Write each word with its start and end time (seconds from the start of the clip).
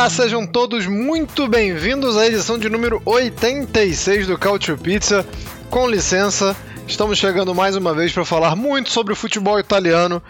Olá, 0.00 0.08
sejam 0.08 0.46
todos 0.46 0.86
muito 0.86 1.46
bem-vindos 1.46 2.16
à 2.16 2.26
edição 2.26 2.58
de 2.58 2.70
número 2.70 3.02
86 3.04 4.28
do 4.28 4.38
Culture 4.38 4.80
Pizza. 4.80 5.26
Com 5.68 5.86
licença, 5.86 6.56
estamos 6.88 7.18
chegando 7.18 7.54
mais 7.54 7.76
uma 7.76 7.92
vez 7.92 8.10
para 8.10 8.24
falar 8.24 8.56
muito 8.56 8.88
sobre 8.88 9.12
o 9.12 9.16
futebol 9.16 9.60
italiano 9.60 10.22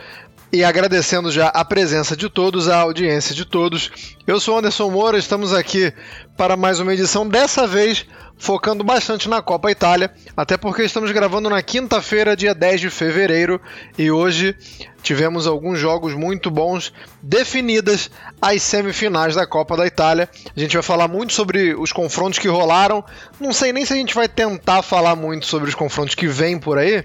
e 0.52 0.64
agradecendo 0.64 1.30
já 1.30 1.46
a 1.46 1.64
presença 1.64 2.16
de 2.16 2.28
todos, 2.28 2.68
a 2.68 2.78
audiência 2.78 3.32
de 3.32 3.44
todos. 3.44 3.92
Eu 4.26 4.40
sou 4.40 4.58
Anderson 4.58 4.90
Moura, 4.90 5.16
estamos 5.16 5.54
aqui 5.54 5.92
para 6.36 6.56
mais 6.56 6.80
uma 6.80 6.92
edição, 6.92 7.28
dessa 7.28 7.64
vez 7.64 8.04
focando 8.40 8.82
bastante 8.82 9.28
na 9.28 9.42
Copa 9.42 9.70
Itália, 9.70 10.10
até 10.34 10.56
porque 10.56 10.82
estamos 10.82 11.12
gravando 11.12 11.50
na 11.50 11.62
quinta-feira, 11.62 12.34
dia 12.34 12.54
10 12.54 12.80
de 12.80 12.90
fevereiro, 12.90 13.60
e 13.98 14.10
hoje 14.10 14.56
tivemos 15.02 15.46
alguns 15.46 15.78
jogos 15.78 16.14
muito 16.14 16.50
bons, 16.50 16.90
definidas 17.22 18.10
as 18.40 18.62
semifinais 18.62 19.34
da 19.34 19.46
Copa 19.46 19.76
da 19.76 19.86
Itália. 19.86 20.28
A 20.56 20.58
gente 20.58 20.72
vai 20.72 20.82
falar 20.82 21.06
muito 21.06 21.34
sobre 21.34 21.74
os 21.74 21.92
confrontos 21.92 22.38
que 22.38 22.48
rolaram. 22.48 23.04
Não 23.38 23.52
sei 23.52 23.72
nem 23.72 23.84
se 23.84 23.92
a 23.92 23.96
gente 23.96 24.14
vai 24.14 24.26
tentar 24.26 24.82
falar 24.82 25.14
muito 25.14 25.44
sobre 25.44 25.68
os 25.68 25.74
confrontos 25.74 26.14
que 26.14 26.26
vêm 26.26 26.58
por 26.58 26.78
aí. 26.78 27.04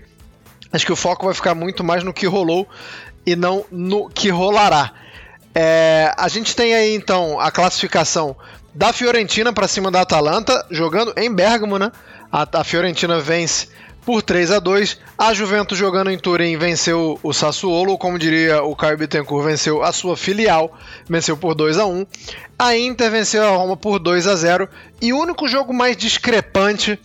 Acho 0.72 0.86
que 0.86 0.94
o 0.94 0.96
foco 0.96 1.26
vai 1.26 1.34
ficar 1.34 1.54
muito 1.54 1.84
mais 1.84 2.04
no 2.04 2.14
que 2.14 2.26
rolou 2.26 2.68
e 3.26 3.36
não 3.36 3.66
no 3.70 4.10
que 4.10 4.30
rolará. 4.30 4.94
É, 5.54 6.14
a 6.18 6.28
gente 6.30 6.56
tem 6.56 6.74
aí 6.74 6.96
então 6.96 7.40
a 7.40 7.52
classificação 7.52 8.36
da 8.76 8.92
Fiorentina 8.92 9.54
para 9.54 9.70
cima 9.70 9.90
da 9.90 10.02
Atalanta, 10.02 10.66
jogando 10.70 11.14
em 11.16 11.34
Bergamo, 11.34 11.80
né? 11.80 11.92
A, 12.30 12.46
a, 12.60 12.64
Fiorentina 12.64 13.22
vence 13.22 13.70
por 14.06 14.22
3 14.22 14.52
a 14.52 14.60
2 14.60 15.00
A 15.18 15.34
Juventus 15.34 15.78
jogando 15.78 16.12
em 16.12 16.20
Turim 16.20 16.58
venceu 16.58 17.18
o 17.24 17.34
Sassuolo, 17.34 17.98
como 17.98 18.20
diria 18.20 18.62
o 18.62 18.76
Caio 18.76 18.98
Bittencourt, 18.98 19.46
venceu 19.46 19.82
a 19.82 19.94
sua 19.94 20.18
filial, 20.18 20.78
venceu 21.10 21.38
por 21.38 21.56
2 21.56 21.78
a 21.78 21.86
1 21.86 22.06
A 22.60 22.78
Inter 22.78 23.10
venceu 23.10 23.44
a 23.44 23.56
Roma 23.56 23.78
por 23.78 23.98
2 23.98 24.28
a 24.28 24.36
0 24.36 24.68
E 25.02 25.14
o 25.14 25.20
único 25.20 25.48
jogo 25.48 25.74
mais 25.74 25.96
discrepante 25.96 27.00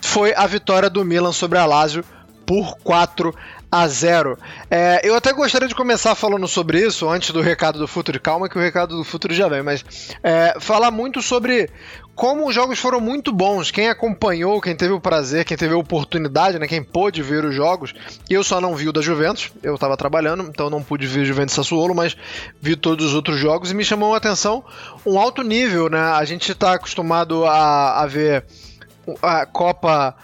foi 0.00 0.32
a 0.34 0.46
vitória 0.46 0.88
do 0.88 1.04
Milan 1.04 1.32
sobre 1.32 1.58
a 1.58 1.66
Lazio 1.66 2.04
por 2.46 2.76
4 2.84 3.34
a 3.70 3.86
0. 3.86 4.36
É, 4.70 5.00
eu 5.04 5.14
até 5.14 5.32
gostaria 5.32 5.68
de 5.68 5.74
começar 5.74 6.14
falando 6.14 6.48
sobre 6.48 6.84
isso 6.84 7.08
antes 7.08 7.30
do 7.30 7.40
recado 7.40 7.78
do 7.78 7.86
Futuro. 7.86 8.18
Calma 8.20 8.48
que 8.48 8.58
o 8.58 8.60
recado 8.60 8.96
do 8.96 9.04
Futuro 9.04 9.32
já 9.32 9.48
vem, 9.48 9.62
mas 9.62 9.84
é, 10.22 10.56
falar 10.58 10.90
muito 10.90 11.22
sobre 11.22 11.70
como 12.14 12.48
os 12.48 12.54
jogos 12.54 12.78
foram 12.78 13.00
muito 13.00 13.32
bons. 13.32 13.70
Quem 13.70 13.88
acompanhou, 13.88 14.60
quem 14.60 14.74
teve 14.74 14.92
o 14.92 15.00
prazer, 15.00 15.44
quem 15.44 15.56
teve 15.56 15.72
a 15.72 15.78
oportunidade, 15.78 16.58
né, 16.58 16.66
quem 16.66 16.82
pôde 16.82 17.22
ver 17.22 17.44
os 17.44 17.54
jogos. 17.54 17.94
Eu 18.28 18.42
só 18.42 18.60
não 18.60 18.74
vi 18.74 18.88
o 18.88 18.92
da 18.92 19.00
Juventus, 19.00 19.50
eu 19.62 19.74
estava 19.74 19.96
trabalhando, 19.96 20.42
então 20.42 20.68
não 20.68 20.82
pude 20.82 21.06
ver 21.06 21.24
Juventus 21.24 21.54
Sassuolo, 21.54 21.94
mas 21.94 22.16
vi 22.60 22.76
todos 22.76 23.06
os 23.06 23.14
outros 23.14 23.38
jogos 23.38 23.70
e 23.70 23.74
me 23.74 23.84
chamou 23.84 24.14
a 24.14 24.18
atenção 24.18 24.64
um 25.06 25.18
alto 25.18 25.42
nível, 25.42 25.88
né? 25.88 26.00
A 26.00 26.24
gente 26.24 26.50
está 26.50 26.74
acostumado 26.74 27.46
a, 27.46 28.02
a 28.02 28.06
ver 28.06 28.44
a 29.22 29.46
Copa 29.46 30.14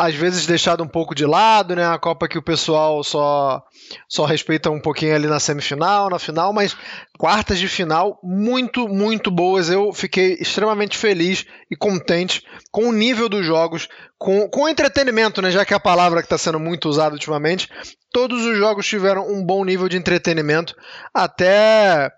às 0.00 0.14
vezes 0.14 0.46
deixado 0.46 0.82
um 0.82 0.88
pouco 0.88 1.14
de 1.14 1.26
lado, 1.26 1.76
né? 1.76 1.86
A 1.86 1.98
Copa 1.98 2.26
que 2.26 2.38
o 2.38 2.42
pessoal 2.42 3.04
só 3.04 3.62
só 4.08 4.24
respeita 4.24 4.70
um 4.70 4.80
pouquinho 4.80 5.14
ali 5.14 5.26
na 5.26 5.38
semifinal, 5.38 6.08
na 6.08 6.18
final, 6.18 6.54
mas 6.54 6.74
quartas 7.18 7.58
de 7.58 7.68
final 7.68 8.18
muito, 8.22 8.88
muito 8.88 9.30
boas. 9.30 9.68
Eu 9.68 9.92
fiquei 9.92 10.38
extremamente 10.40 10.96
feliz 10.96 11.44
e 11.70 11.76
contente 11.76 12.42
com 12.72 12.88
o 12.88 12.92
nível 12.92 13.28
dos 13.28 13.44
jogos, 13.44 13.88
com, 14.18 14.48
com 14.48 14.62
o 14.62 14.68
entretenimento, 14.68 15.42
né? 15.42 15.50
Já 15.50 15.66
que 15.66 15.74
é 15.74 15.76
a 15.76 15.80
palavra 15.80 16.20
que 16.20 16.26
está 16.26 16.38
sendo 16.38 16.58
muito 16.58 16.88
usada 16.88 17.14
ultimamente. 17.14 17.68
Todos 18.10 18.46
os 18.46 18.56
jogos 18.56 18.86
tiveram 18.86 19.30
um 19.30 19.44
bom 19.44 19.62
nível 19.66 19.88
de 19.88 19.98
entretenimento, 19.98 20.74
até 21.12 22.10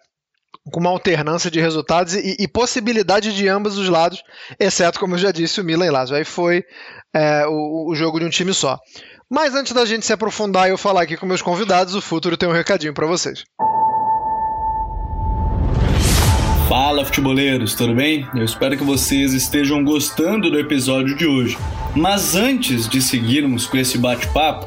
com 0.70 0.80
uma 0.80 0.90
alternância 0.90 1.50
de 1.50 1.60
resultados 1.60 2.14
e, 2.14 2.36
e, 2.38 2.46
possibilidade 2.46 3.34
de 3.34 3.48
ambos 3.48 3.76
os 3.76 3.88
lados, 3.88 4.22
exceto, 4.60 5.00
como 5.00 5.14
eu 5.14 5.18
já 5.18 5.32
disse, 5.32 5.60
o 5.60 5.64
Milan 5.64 5.86
e 5.86 5.90
Lazio. 5.90 6.16
Aí 6.16 6.24
foi 6.24 6.64
é, 7.14 7.44
o, 7.46 7.90
o, 7.90 7.94
jogo 7.94 8.20
de 8.20 8.26
um 8.26 8.30
time 8.30 8.54
só. 8.54 8.78
Mas 9.30 9.54
antes 9.54 9.72
da 9.72 9.84
gente 9.84 10.06
se 10.06 10.12
aprofundar 10.12 10.68
e 10.68 10.70
eu 10.70 10.78
falar 10.78 11.02
aqui 11.02 11.16
com 11.16 11.26
meus 11.26 11.42
convidados, 11.42 11.94
o 11.94 12.00
Futuro 12.00 12.36
tem 12.36 12.48
um 12.48 12.52
recadinho 12.52 12.94
para 12.94 13.06
vocês. 13.06 13.44
Fala, 16.68 17.04
futeboleiros, 17.04 17.74
tudo 17.74 17.94
bem? 17.94 18.26
Eu 18.34 18.44
espero 18.44 18.76
que 18.76 18.84
vocês 18.84 19.34
estejam 19.34 19.84
gostando 19.84 20.50
do 20.50 20.58
episódio 20.58 21.16
de 21.16 21.26
hoje. 21.26 21.58
Mas 21.94 22.34
antes 22.34 22.88
de 22.88 23.02
seguirmos 23.02 23.66
com 23.66 23.76
esse 23.76 23.98
bate-papo, 23.98 24.66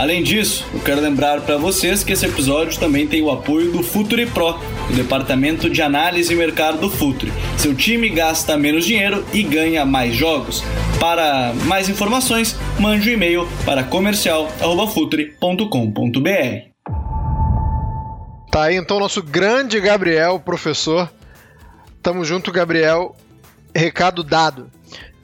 Além 0.00 0.22
disso, 0.22 0.64
eu 0.72 0.80
quero 0.80 0.98
lembrar 0.98 1.42
para 1.42 1.58
vocês 1.58 2.02
que 2.02 2.14
esse 2.14 2.24
episódio 2.24 2.80
também 2.80 3.06
tem 3.06 3.20
o 3.20 3.30
apoio 3.30 3.70
do 3.70 3.82
Futuri 3.82 4.24
Pro, 4.24 4.58
o 4.88 4.94
departamento 4.94 5.68
de 5.68 5.82
análise 5.82 6.32
e 6.32 6.36
mercado 6.36 6.78
do 6.78 6.88
Futuri. 6.88 7.30
Seu 7.58 7.74
time 7.74 8.08
gasta 8.08 8.56
menos 8.56 8.86
dinheiro 8.86 9.22
e 9.30 9.42
ganha 9.42 9.84
mais 9.84 10.16
jogos. 10.16 10.64
Para 10.98 11.52
mais 11.66 11.90
informações, 11.90 12.56
mande 12.78 13.10
um 13.10 13.12
e-mail 13.12 13.46
para 13.66 13.84
comercial@futuri.com.br. 13.84 16.70
Tá 18.50 18.62
aí 18.62 18.76
então 18.76 18.98
nosso 18.98 19.22
grande 19.22 19.78
Gabriel, 19.80 20.40
professor. 20.40 21.12
Tamo 22.02 22.24
junto, 22.24 22.50
Gabriel. 22.50 23.14
Recado 23.74 24.24
dado. 24.24 24.70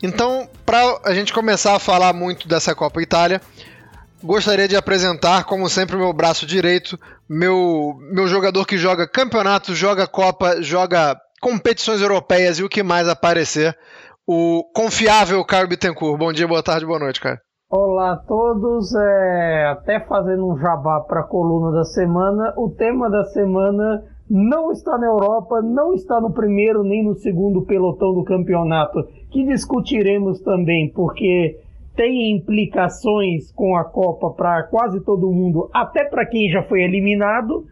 Então, 0.03 0.47
para 0.67 1.01
a 1.03 1.15
gente 1.15 1.33
começar 1.33 1.75
a 1.75 1.79
falar 1.79 2.13
muito 2.13 2.47
dessa 2.47 2.75
Copa 2.75 3.01
Itália, 3.01 3.41
gostaria 4.27 4.67
de 4.69 4.77
apresentar, 4.77 5.45
como 5.45 5.69
sempre, 5.69 5.97
meu 5.97 6.13
braço 6.13 6.45
direito, 6.45 6.99
meu, 7.29 7.95
meu 8.13 8.27
jogador 8.27 8.67
que 8.67 8.77
joga 8.77 9.09
campeonato, 9.09 9.75
joga 9.75 10.07
Copa, 10.07 10.61
joga 10.61 11.17
competições 11.41 12.03
europeias 12.03 12.59
e 12.59 12.65
o 12.65 12.69
que 12.69 12.83
mais 12.83 13.09
aparecer, 13.09 13.77
o 14.27 14.65
confiável 14.75 15.45
Caio 15.45 15.69
Bittencourt. 15.69 16.19
Bom 16.19 16.33
dia, 16.33 16.49
boa 16.49 16.63
tarde, 16.63 16.85
boa 16.85 16.99
noite, 16.99 17.21
cara. 17.21 17.41
Olá 17.71 18.13
a 18.13 18.17
todos, 18.17 18.95
é, 18.95 19.67
até 19.67 20.01
fazendo 20.01 20.47
um 20.49 20.57
jabá 20.57 21.01
para 21.01 21.21
a 21.21 21.27
coluna 21.27 21.73
da 21.77 21.85
semana, 21.85 22.55
o 22.57 22.71
tema 22.71 23.11
da 23.11 23.25
semana 23.25 24.05
não 24.29 24.71
está 24.71 24.97
na 24.99 25.07
Europa, 25.07 25.61
não 25.63 25.93
está 25.93 26.21
no 26.21 26.33
primeiro 26.33 26.83
nem 26.83 27.05
no 27.05 27.15
segundo 27.15 27.65
pelotão 27.65 28.15
do 28.15 28.25
campeonato, 28.25 29.05
que 29.31 29.45
discutiremos 29.47 30.41
também, 30.41 30.93
porque 30.93 31.59
tem 31.97 32.37
implicações 32.37 33.51
com 33.53 33.75
a 33.75 33.85
Copa 33.85 34.31
para 34.31 34.63
quase 34.65 35.03
todo 35.03 35.33
mundo, 35.33 35.71
até 35.73 36.05
para 36.05 36.27
quem 36.27 36.51
já 36.51 36.63
foi 36.63 36.83
eliminado. 36.83 37.65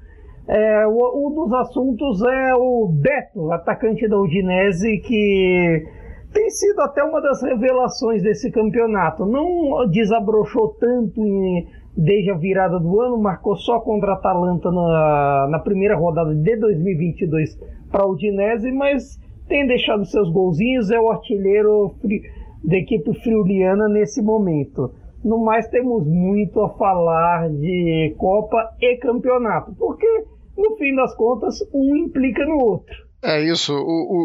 É, 0.49 0.87
um 0.87 1.35
dos 1.35 1.53
assuntos 1.53 2.23
é 2.23 2.55
o 2.55 2.89
Beto, 2.89 3.53
atacante 3.53 4.09
da 4.09 4.19
Udinese, 4.19 4.99
que 4.99 5.87
tem 6.33 6.51
sido 6.51 6.81
até 6.81 7.03
uma 7.05 7.21
das 7.21 7.43
revelações 7.43 8.23
desse 8.23 8.51
campeonato. 8.51 9.25
Não 9.25 9.89
desabrochou 9.89 10.77
tanto 10.81 11.21
em, 11.25 11.67
desde 11.97 12.31
a 12.31 12.37
virada 12.37 12.79
do 12.79 13.01
ano, 13.01 13.19
marcou 13.19 13.57
só 13.57 13.79
contra 13.81 14.13
a 14.13 14.15
Atalanta 14.15 14.71
na, 14.71 15.49
na 15.51 15.59
primeira 15.59 15.97
rodada 15.97 16.35
de 16.35 16.57
2022 16.57 17.59
para 17.91 18.03
a 18.03 18.07
Udinese, 18.07 18.73
mas 18.73 19.19
tem 19.49 19.67
deixado 19.67 20.05
seus 20.05 20.31
golzinhos, 20.31 20.91
é 20.91 20.99
o 20.99 21.11
artilheiro 21.11 21.95
da 22.65 22.77
equipe 22.77 23.13
friuliana 23.21 23.89
nesse 23.89 24.23
momento. 24.23 24.95
no 25.23 25.43
mais 25.43 25.69
temos 25.69 26.07
muito 26.07 26.61
a 26.61 26.71
falar 26.77 27.49
de 27.49 28.15
Copa 28.19 28.57
e 28.81 28.97
campeonato, 28.99 29.75
porque 29.79 30.07
no 30.57 30.77
fim 30.77 30.95
das 30.95 31.15
contas 31.17 31.57
um 31.73 31.97
implica 31.97 32.45
no 32.45 32.59
outro. 32.59 32.95
É 33.23 33.43
isso, 33.43 33.75
o, 33.75 33.79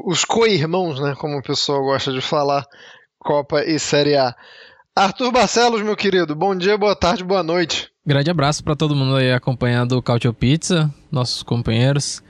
o, 0.08 0.12
os 0.12 0.26
co-irmãos, 0.26 1.00
né, 1.00 1.16
como 1.18 1.38
o 1.38 1.44
pessoal 1.44 1.82
gosta 1.84 2.12
de 2.12 2.22
falar, 2.22 2.66
Copa 3.18 3.64
e 3.64 3.80
Série 3.80 4.18
A. 4.18 4.36
Arthur 4.96 5.32
Barcelos, 5.32 5.82
meu 5.82 5.96
querido, 5.96 6.36
bom 6.36 6.54
dia, 6.54 6.78
boa 6.78 6.96
tarde, 6.96 7.24
boa 7.24 7.42
noite. 7.42 7.90
Grande 8.06 8.30
abraço 8.30 8.64
para 8.64 8.76
todo 8.76 8.96
mundo 8.96 9.16
aí 9.16 9.32
acompanhando 9.32 9.94
o 9.94 10.02
Cautio 10.02 10.34
Pizza, 10.34 10.94
nossos 11.10 11.44
companheiros. 11.44 12.22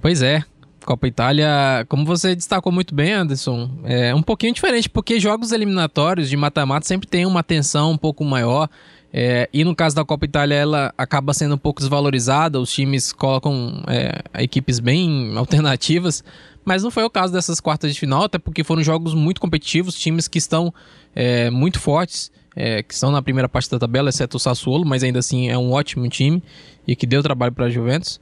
Pois 0.00 0.22
é, 0.22 0.42
Copa 0.84 1.08
Itália, 1.08 1.84
como 1.88 2.04
você 2.04 2.34
destacou 2.36 2.70
muito 2.70 2.94
bem, 2.94 3.12
Anderson, 3.12 3.70
é 3.84 4.14
um 4.14 4.22
pouquinho 4.22 4.52
diferente, 4.52 4.88
porque 4.88 5.18
jogos 5.18 5.50
eliminatórios 5.50 6.28
de 6.28 6.36
mata-mata 6.36 6.86
sempre 6.86 7.08
tem 7.08 7.24
uma 7.26 7.42
tensão 7.42 7.92
um 7.92 7.96
pouco 7.96 8.24
maior. 8.24 8.68
É, 9.16 9.48
e 9.52 9.64
no 9.64 9.74
caso 9.76 9.94
da 9.94 10.04
Copa 10.04 10.24
Itália, 10.24 10.56
ela 10.56 10.94
acaba 10.98 11.32
sendo 11.32 11.54
um 11.54 11.58
pouco 11.58 11.80
desvalorizada, 11.80 12.60
os 12.60 12.72
times 12.72 13.12
colocam 13.12 13.82
é, 13.86 14.42
equipes 14.42 14.80
bem 14.80 15.32
alternativas, 15.38 16.22
mas 16.64 16.82
não 16.82 16.90
foi 16.90 17.04
o 17.04 17.10
caso 17.10 17.32
dessas 17.32 17.60
quartas 17.60 17.94
de 17.94 18.00
final, 18.00 18.24
até 18.24 18.38
porque 18.38 18.64
foram 18.64 18.82
jogos 18.82 19.14
muito 19.14 19.40
competitivos, 19.40 19.94
times 19.94 20.26
que 20.26 20.38
estão 20.38 20.74
é, 21.14 21.48
muito 21.48 21.78
fortes, 21.78 22.30
é, 22.56 22.82
que 22.82 22.92
estão 22.92 23.10
na 23.10 23.22
primeira 23.22 23.48
parte 23.48 23.70
da 23.70 23.78
tabela, 23.78 24.08
exceto 24.10 24.36
o 24.36 24.40
Sassuolo, 24.40 24.84
mas 24.84 25.02
ainda 25.02 25.20
assim 25.20 25.48
é 25.48 25.56
um 25.56 25.72
ótimo 25.72 26.08
time 26.08 26.42
e 26.86 26.96
que 26.96 27.06
deu 27.06 27.22
trabalho 27.22 27.52
para 27.52 27.66
a 27.66 27.70
Juventus. 27.70 28.20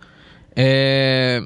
É, 0.54 1.42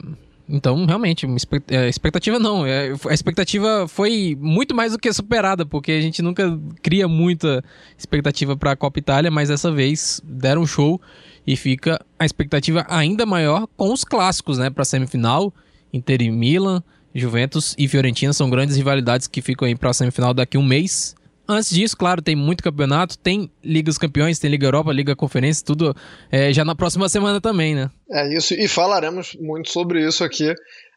então, 0.49 0.85
realmente, 0.87 1.27
é, 1.71 1.89
expectativa 1.89 2.39
não. 2.39 2.65
É, 2.65 2.93
a 3.09 3.15
expectativa 3.15 3.89
foi 3.89 4.37
muito 4.41 4.75
mais 4.75 4.93
do 4.93 4.99
que 4.99 5.13
superada, 5.13 5.67
porque 5.67 5.91
a 5.93 6.01
gente 6.01 6.23
nunca 6.23 6.59
cria 6.83 7.09
muita 7.09 7.65
expectativa 7.99 8.57
para 8.57 8.73
a 8.73 8.77
Copa 8.77 8.99
Itália, 8.99 9.31
mas 9.31 9.49
dessa 9.49 9.73
vez 9.73 10.21
deram 10.25 10.63
um 10.63 10.67
show 10.67 11.01
e 11.45 11.57
fica 11.57 12.01
a 12.19 12.25
expectativa 12.25 12.87
ainda 12.89 13.27
maior 13.27 13.67
com 13.77 13.93
os 13.93 14.05
clássicos, 14.05 14.59
né, 14.59 14.71
para 14.71 14.83
a 14.83 14.85
semifinal. 14.85 15.53
Inter 15.93 16.23
e 16.23 16.31
Milan, 16.31 16.83
Juventus 17.15 17.75
e 17.79 17.89
Fiorentina 17.89 18.33
são 18.33 18.51
grandes 18.51 18.77
rivalidades 18.77 19.27
que 19.27 19.41
ficam 19.41 19.67
aí 19.67 19.75
para 19.75 19.91
a 19.91 19.95
semifinal 19.95 20.33
daqui 20.33 20.57
a 20.57 20.61
um 20.61 20.65
mês. 20.65 21.17
Antes 21.49 21.71
disso, 21.71 21.97
claro, 21.97 22.21
tem 22.21 22.35
muito 22.35 22.63
campeonato, 22.63 23.17
tem 23.19 23.51
Liga 23.63 23.87
dos 23.87 23.99
Campeões, 23.99 24.39
tem 24.39 24.51
Liga 24.51 24.67
Europa, 24.67 24.93
Liga 24.93 25.15
Conferência, 25.15 25.65
tudo 25.65 25.95
é, 26.31 26.53
já 26.53 26.65
na 26.65 26.75
próxima 26.75 27.09
semana 27.09 27.41
também, 27.41 27.75
né? 27.75 27.91
É 28.11 28.35
isso, 28.35 28.55
e 28.55 28.67
falaremos 28.67 29.37
muito 29.41 29.71
sobre 29.71 30.07
isso 30.07 30.25
aqui 30.25 30.55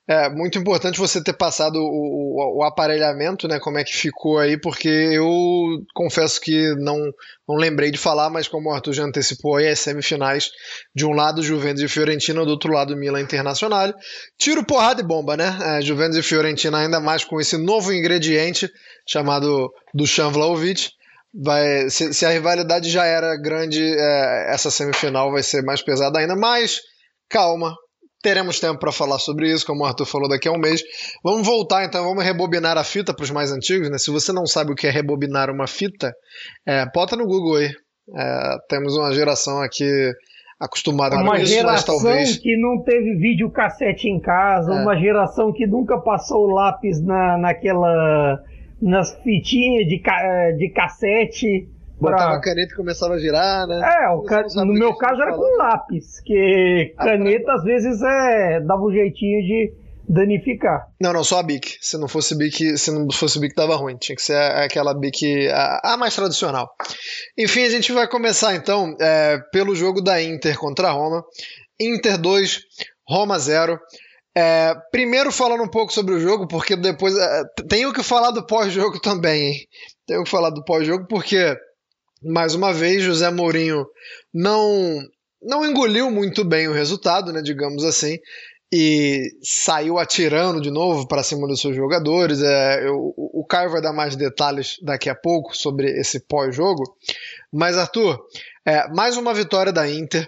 é 0.09 0.27
muito 0.27 0.57
importante 0.57 0.97
você 0.97 1.23
ter 1.23 1.33
passado 1.33 1.75
o, 1.75 1.83
o, 1.83 2.57
o, 2.57 2.63
aparelhamento, 2.63 3.47
né? 3.47 3.59
Como 3.59 3.77
é 3.77 3.83
que 3.83 3.95
ficou 3.95 4.39
aí, 4.39 4.59
porque 4.59 4.89
eu 4.89 5.23
confesso 5.93 6.41
que 6.41 6.73
não, 6.79 6.97
não 7.47 7.55
lembrei 7.55 7.91
de 7.91 7.99
falar, 7.99 8.27
mas 8.27 8.47
como 8.47 8.69
o 8.69 8.73
Arthur 8.73 8.93
já 8.93 9.03
antecipou 9.03 9.57
aí, 9.57 9.67
as 9.67 9.77
semifinais, 9.77 10.49
de 10.95 11.05
um 11.05 11.11
lado 11.11 11.43
Juventus 11.43 11.83
e 11.83 11.87
Fiorentina, 11.87 12.43
do 12.43 12.49
outro 12.49 12.73
lado 12.73 12.97
Milan 12.97 13.21
Internacional. 13.21 13.93
Tiro, 14.35 14.65
porrada 14.65 14.99
e 14.99 15.05
bomba, 15.05 15.37
né? 15.37 15.55
É, 15.77 15.81
Juventus 15.83 16.17
e 16.17 16.23
Fiorentina 16.23 16.79
ainda 16.79 16.99
mais 16.99 17.23
com 17.23 17.39
esse 17.39 17.55
novo 17.55 17.93
ingrediente 17.93 18.67
chamado 19.09 19.73
Dusan 19.93 20.29
Vlaovic. 20.31 20.91
Vai, 21.33 21.89
se, 21.89 22.13
se, 22.13 22.25
a 22.25 22.29
rivalidade 22.29 22.89
já 22.89 23.05
era 23.05 23.35
grande, 23.35 23.81
é, 23.81 24.53
essa 24.53 24.71
semifinal 24.71 25.31
vai 25.31 25.43
ser 25.43 25.61
mais 25.63 25.81
pesada 25.81 26.17
ainda, 26.19 26.35
mas 26.35 26.81
calma, 27.29 27.75
Teremos 28.21 28.59
tempo 28.59 28.77
para 28.77 28.91
falar 28.91 29.17
sobre 29.17 29.49
isso, 29.49 29.65
como 29.65 29.83
o 29.83 29.85
Arthur 29.85 30.05
falou 30.05 30.27
daqui 30.27 30.49
a 30.49 30.51
um 30.51 30.57
mês. 30.57 30.83
Vamos 31.23 31.47
voltar 31.47 31.85
então, 31.85 32.03
vamos 32.03 32.21
rebobinar 32.21 32.77
a 32.77 32.83
fita 32.83 33.13
para 33.13 33.23
os 33.23 33.31
mais 33.31 33.49
antigos. 33.49 33.89
Né? 33.89 33.97
Se 33.97 34.11
você 34.11 34.33
não 34.33 34.45
sabe 34.45 34.73
o 34.73 34.75
que 34.75 34.87
é 34.87 34.89
rebobinar 34.89 35.49
uma 35.49 35.67
fita, 35.67 36.13
é, 36.65 36.85
bota 36.93 37.15
no 37.15 37.25
Google 37.25 37.55
aí. 37.55 37.69
É, 38.13 38.57
temos 38.67 38.97
uma 38.97 39.13
geração 39.13 39.61
aqui 39.61 39.89
acostumada 40.59 41.15
uma 41.15 41.31
com 41.31 41.37
isso, 41.37 41.63
mas 41.63 41.85
talvez. 41.85 42.03
Uma 42.03 42.25
geração 42.25 42.41
que 42.41 42.57
não 42.57 42.83
teve 42.83 43.15
videocassete 43.15 44.09
em 44.09 44.19
casa, 44.19 44.73
é. 44.73 44.81
uma 44.81 44.97
geração 44.97 45.53
que 45.53 45.65
nunca 45.65 45.97
passou 45.99 46.45
o 46.45 46.53
lápis 46.53 47.01
na, 47.01 47.37
naquela. 47.37 48.37
Nas 48.81 49.13
fitinhas 49.23 49.87
de, 49.87 50.01
de 50.57 50.69
cassete 50.69 51.67
Botava 51.99 52.35
a 52.35 52.41
caneta 52.41 52.71
e 52.71 52.75
começava 52.77 53.15
a 53.15 53.19
girar, 53.19 53.67
né? 53.67 53.81
É, 53.83 54.09
o 54.09 54.21
can... 54.23 54.45
no 54.55 54.73
meu 54.73 54.95
caso 54.95 55.21
era 55.21 55.33
com 55.33 55.57
lápis, 55.57 56.21
que 56.21 56.93
ah, 56.97 57.03
caneta 57.05 57.53
às 57.53 57.63
vezes 57.63 58.01
é 58.01 58.61
dava 58.61 58.81
um 58.83 58.91
jeitinho 58.91 59.41
de 59.41 59.73
danificar. 60.07 60.87
Não, 60.99 61.11
não, 61.11 61.23
só 61.23 61.39
a 61.39 61.43
Bic. 61.43 61.77
Se 61.81 61.97
não 61.97 62.07
fosse 62.07 62.35
Bic, 62.37 62.77
se 62.77 62.89
não 62.89 63.11
fosse 63.11 63.37
Bic 63.39 63.53
dava 63.53 63.75
ruim. 63.75 63.97
Tinha 63.97 64.15
que 64.15 64.21
ser 64.21 64.37
aquela 64.37 64.93
Bic 64.93 65.47
a, 65.49 65.93
a 65.93 65.97
mais 65.97 66.15
tradicional. 66.15 66.69
Enfim, 67.37 67.63
a 67.63 67.69
gente 67.69 67.91
vai 67.91 68.07
começar 68.07 68.55
então 68.55 68.95
é, 68.99 69.37
pelo 69.51 69.75
jogo 69.75 70.01
da 70.01 70.21
Inter 70.23 70.57
contra 70.57 70.87
a 70.87 70.91
Roma. 70.91 71.23
Inter 71.79 72.17
2, 72.17 72.61
Roma 73.07 73.37
0. 73.37 73.77
É, 74.35 74.73
primeiro 74.91 75.31
falando 75.31 75.63
um 75.63 75.69
pouco 75.69 75.91
sobre 75.91 76.13
o 76.13 76.19
jogo, 76.19 76.47
porque 76.47 76.75
depois 76.75 77.17
é, 77.17 77.43
tenho 77.67 77.91
que 77.91 78.03
falar 78.03 78.31
do 78.31 78.45
pós-jogo 78.45 78.99
também, 79.01 79.47
hein? 79.47 79.67
Tenho 80.05 80.23
que 80.23 80.29
falar 80.29 80.49
do 80.49 80.63
pós-jogo 80.63 81.05
porque 81.07 81.57
mais 82.21 82.53
uma 82.53 82.73
vez, 82.73 83.01
José 83.01 83.29
Mourinho 83.31 83.85
não 84.33 85.01
não 85.41 85.65
engoliu 85.65 86.11
muito 86.11 86.43
bem 86.43 86.67
o 86.67 86.73
resultado, 86.73 87.31
né, 87.31 87.41
digamos 87.41 87.85
assim, 87.85 88.17
e 88.71 89.31
saiu 89.41 89.97
atirando 89.97 90.59
de 90.59 90.69
novo 90.69 91.07
para 91.07 91.23
cima 91.23 91.47
dos 91.47 91.61
seus 91.61 91.75
jogadores. 91.75 92.41
É, 92.41 92.85
eu, 92.85 93.13
o 93.15 93.45
Caio 93.47 93.71
vai 93.71 93.81
dar 93.81 93.93
mais 93.93 94.15
detalhes 94.15 94.77
daqui 94.81 95.09
a 95.09 95.15
pouco 95.15 95.55
sobre 95.55 95.89
esse 95.99 96.19
pós-jogo. 96.27 96.83
Mas, 97.51 97.77
Arthur, 97.77 98.19
é, 98.65 98.87
mais 98.89 99.17
uma 99.17 99.33
vitória 99.33 99.71
da 99.71 99.89
Inter. 99.89 100.27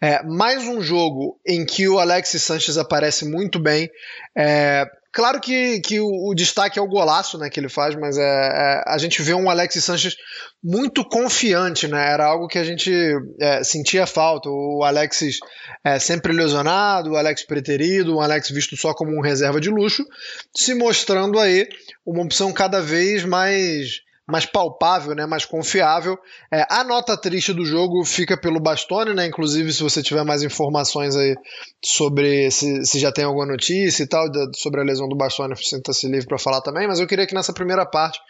É, 0.00 0.22
mais 0.22 0.64
um 0.64 0.80
jogo 0.80 1.40
em 1.46 1.66
que 1.66 1.88
o 1.88 1.98
Alexis 1.98 2.42
Sanches 2.42 2.78
aparece 2.78 3.24
muito 3.24 3.58
bem. 3.58 3.90
É, 4.36 4.86
Claro 5.10 5.40
que, 5.40 5.80
que 5.80 5.98
o, 5.98 6.06
o, 6.06 6.34
destaque 6.34 6.78
é 6.78 6.82
o 6.82 6.86
golaço 6.86 7.38
né, 7.38 7.48
que 7.48 7.58
ele 7.58 7.68
faz, 7.68 7.96
mas 7.96 8.16
é, 8.18 8.22
é, 8.22 8.82
a 8.86 8.98
gente 8.98 9.22
vê 9.22 9.32
um 9.32 9.48
Alexis 9.48 9.84
Sanches 9.84 10.16
muito 10.62 11.04
confiante, 11.04 11.88
né? 11.88 12.12
Era 12.12 12.26
algo 12.26 12.46
que 12.46 12.58
a 12.58 12.64
gente 12.64 12.92
é, 13.40 13.64
sentia 13.64 14.06
falta. 14.06 14.48
O 14.50 14.84
Alexis 14.84 15.38
é, 15.82 15.98
sempre 15.98 16.32
lesionado, 16.32 17.12
o 17.12 17.16
Alex 17.16 17.44
preterido, 17.44 18.16
o 18.16 18.20
Alex 18.20 18.50
visto 18.50 18.76
só 18.76 18.92
como 18.92 19.16
um 19.16 19.22
reserva 19.22 19.60
de 19.60 19.70
luxo, 19.70 20.04
se 20.54 20.74
mostrando 20.74 21.38
aí 21.38 21.66
uma 22.04 22.22
opção 22.22 22.52
cada 22.52 22.80
vez 22.80 23.24
mais 23.24 24.00
mais 24.28 24.44
palpável, 24.44 25.14
né, 25.14 25.24
mais 25.24 25.46
confiável. 25.46 26.18
É, 26.52 26.66
a 26.70 26.84
nota 26.84 27.16
triste 27.16 27.54
do 27.54 27.64
jogo 27.64 28.04
fica 28.04 28.38
pelo 28.38 28.60
Bastoni, 28.60 29.14
né? 29.14 29.26
Inclusive, 29.26 29.72
se 29.72 29.82
você 29.82 30.02
tiver 30.02 30.22
mais 30.22 30.42
informações 30.42 31.16
aí 31.16 31.34
sobre 31.82 32.50
se, 32.50 32.84
se 32.84 33.00
já 33.00 33.10
tem 33.10 33.24
alguma 33.24 33.46
notícia 33.46 34.02
e 34.02 34.06
tal 34.06 34.26
sobre 34.54 34.82
a 34.82 34.84
lesão 34.84 35.08
do 35.08 35.16
Bastoni, 35.16 35.54
sinta-se 35.56 36.06
livre 36.06 36.26
para 36.26 36.38
falar 36.38 36.60
também. 36.60 36.86
Mas 36.86 37.00
eu 37.00 37.06
queria 37.06 37.26
que 37.26 37.34
nessa 37.34 37.54
primeira 37.54 37.86
parte 37.86 38.20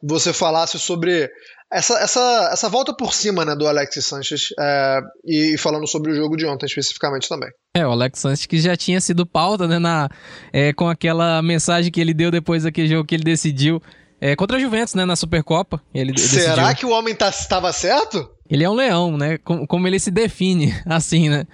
você 0.00 0.32
falasse 0.32 0.78
sobre 0.78 1.28
essa, 1.72 1.98
essa, 1.98 2.50
essa 2.52 2.68
volta 2.68 2.94
por 2.94 3.12
cima 3.12 3.44
né, 3.44 3.56
do 3.56 3.66
Alexis 3.66 4.06
Sanches 4.06 4.54
é, 4.58 5.00
e 5.26 5.58
falando 5.58 5.88
sobre 5.88 6.12
o 6.12 6.14
jogo 6.14 6.36
de 6.36 6.46
ontem 6.46 6.66
especificamente 6.66 7.28
também. 7.28 7.50
É, 7.76 7.84
o 7.84 7.90
Alex 7.90 8.20
Sanches 8.20 8.46
que 8.46 8.60
já 8.60 8.76
tinha 8.76 9.00
sido 9.00 9.26
pauta 9.26 9.66
né, 9.66 9.80
na, 9.80 10.08
é, 10.52 10.72
com 10.72 10.88
aquela 10.88 11.42
mensagem 11.42 11.90
que 11.90 12.00
ele 12.00 12.14
deu 12.14 12.30
depois 12.30 12.62
daquele 12.62 12.86
jogo 12.86 13.04
que 13.04 13.16
ele 13.16 13.24
decidiu 13.24 13.82
é, 14.20 14.34
contra 14.34 14.56
a 14.56 14.60
Juventus, 14.60 14.94
né, 14.94 15.04
na 15.04 15.16
Supercopa. 15.16 15.80
Ele 15.94 16.18
Será 16.18 16.54
decidiu... 16.54 16.76
que 16.76 16.86
o 16.86 16.90
homem 16.90 17.12
estava 17.12 17.68
tá, 17.68 17.72
certo? 17.72 18.30
Ele 18.50 18.64
é 18.64 18.70
um 18.70 18.74
leão, 18.74 19.16
né? 19.16 19.38
Como, 19.38 19.66
como 19.66 19.86
ele 19.86 19.98
se 19.98 20.10
define, 20.10 20.74
assim, 20.86 21.28
né? 21.28 21.46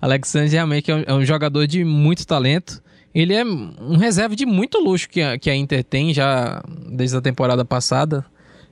Alex 0.00 0.28
Sanches 0.28 0.52
realmente 0.52 0.90
é 0.90 0.94
um, 0.94 1.04
é 1.06 1.14
um, 1.14 1.24
jogador 1.24 1.66
de 1.66 1.84
muito 1.84 2.26
talento. 2.26 2.82
Ele 3.14 3.34
é 3.34 3.44
um 3.44 3.96
reserva 3.96 4.36
de 4.36 4.46
muito 4.46 4.78
luxo 4.78 5.08
que 5.08 5.20
a, 5.20 5.38
que 5.38 5.50
a 5.50 5.56
Inter 5.56 5.82
tem 5.82 6.14
já 6.14 6.62
desde 6.88 7.16
a 7.16 7.20
temporada 7.20 7.64
passada. 7.64 8.24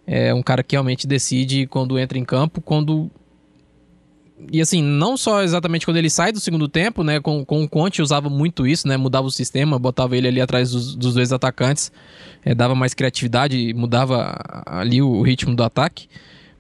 É 0.06 0.32
um 0.32 0.42
cara 0.42 0.62
que 0.62 0.76
realmente 0.76 1.06
decide 1.06 1.66
quando 1.66 1.98
entra 1.98 2.16
em 2.16 2.24
campo, 2.24 2.60
quando 2.60 3.10
e 4.52 4.60
assim, 4.60 4.82
não 4.82 5.16
só 5.16 5.42
exatamente 5.42 5.86
quando 5.86 5.96
ele 5.96 6.10
sai 6.10 6.30
do 6.30 6.40
segundo 6.40 6.68
tempo, 6.68 7.02
né? 7.02 7.20
Com, 7.20 7.44
com 7.44 7.62
o 7.62 7.68
Conte 7.68 8.02
usava 8.02 8.28
muito 8.28 8.66
isso, 8.66 8.86
né? 8.86 8.96
Mudava 8.96 9.26
o 9.26 9.30
sistema, 9.30 9.78
botava 9.78 10.16
ele 10.16 10.28
ali 10.28 10.40
atrás 10.40 10.70
dos, 10.70 10.94
dos 10.94 11.14
dois 11.14 11.32
atacantes, 11.32 11.90
é, 12.44 12.54
dava 12.54 12.74
mais 12.74 12.92
criatividade, 12.92 13.72
mudava 13.74 14.38
ali 14.66 15.00
o 15.00 15.22
ritmo 15.22 15.54
do 15.54 15.62
ataque. 15.62 16.06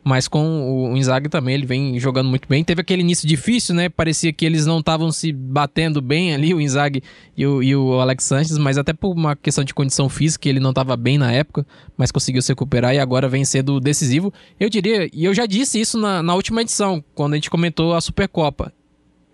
Mas 0.06 0.28
com 0.28 0.92
o 0.92 0.96
Inzaghi 0.96 1.28
também, 1.28 1.56
ele 1.56 1.66
vem 1.66 1.98
jogando 1.98 2.28
muito 2.28 2.46
bem. 2.48 2.62
Teve 2.62 2.80
aquele 2.80 3.02
início 3.02 3.26
difícil, 3.26 3.74
né? 3.74 3.88
Parecia 3.88 4.32
que 4.32 4.46
eles 4.46 4.64
não 4.64 4.78
estavam 4.78 5.10
se 5.10 5.32
batendo 5.32 6.00
bem 6.00 6.32
ali, 6.32 6.54
o 6.54 6.60
Inzaghi 6.60 7.02
e 7.36 7.44
o, 7.44 7.60
e 7.60 7.74
o 7.74 7.98
Alex 7.98 8.22
Sanches, 8.22 8.56
mas 8.56 8.78
até 8.78 8.92
por 8.92 9.10
uma 9.10 9.34
questão 9.34 9.64
de 9.64 9.74
condição 9.74 10.08
física, 10.08 10.48
ele 10.48 10.60
não 10.60 10.70
estava 10.70 10.96
bem 10.96 11.18
na 11.18 11.32
época, 11.32 11.66
mas 11.96 12.12
conseguiu 12.12 12.40
se 12.40 12.52
recuperar 12.52 12.94
e 12.94 13.00
agora 13.00 13.28
vem 13.28 13.44
sendo 13.44 13.80
decisivo. 13.80 14.32
Eu 14.60 14.70
diria, 14.70 15.10
e 15.12 15.24
eu 15.24 15.34
já 15.34 15.44
disse 15.44 15.80
isso 15.80 15.98
na, 15.98 16.22
na 16.22 16.36
última 16.36 16.62
edição, 16.62 17.02
quando 17.12 17.32
a 17.32 17.36
gente 17.36 17.50
comentou 17.50 17.92
a 17.92 18.00
Supercopa. 18.00 18.72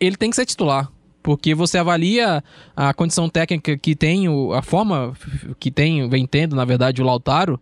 Ele 0.00 0.16
tem 0.16 0.30
que 0.30 0.36
ser 0.36 0.46
titular, 0.46 0.90
porque 1.22 1.54
você 1.54 1.76
avalia 1.76 2.42
a 2.74 2.94
condição 2.94 3.28
técnica 3.28 3.76
que 3.76 3.94
tem, 3.94 4.24
a 4.56 4.62
forma 4.62 5.12
que 5.60 5.70
tem, 5.70 6.08
vem 6.08 6.26
tendo, 6.26 6.56
na 6.56 6.64
verdade, 6.64 7.02
o 7.02 7.04
Lautaro 7.04 7.60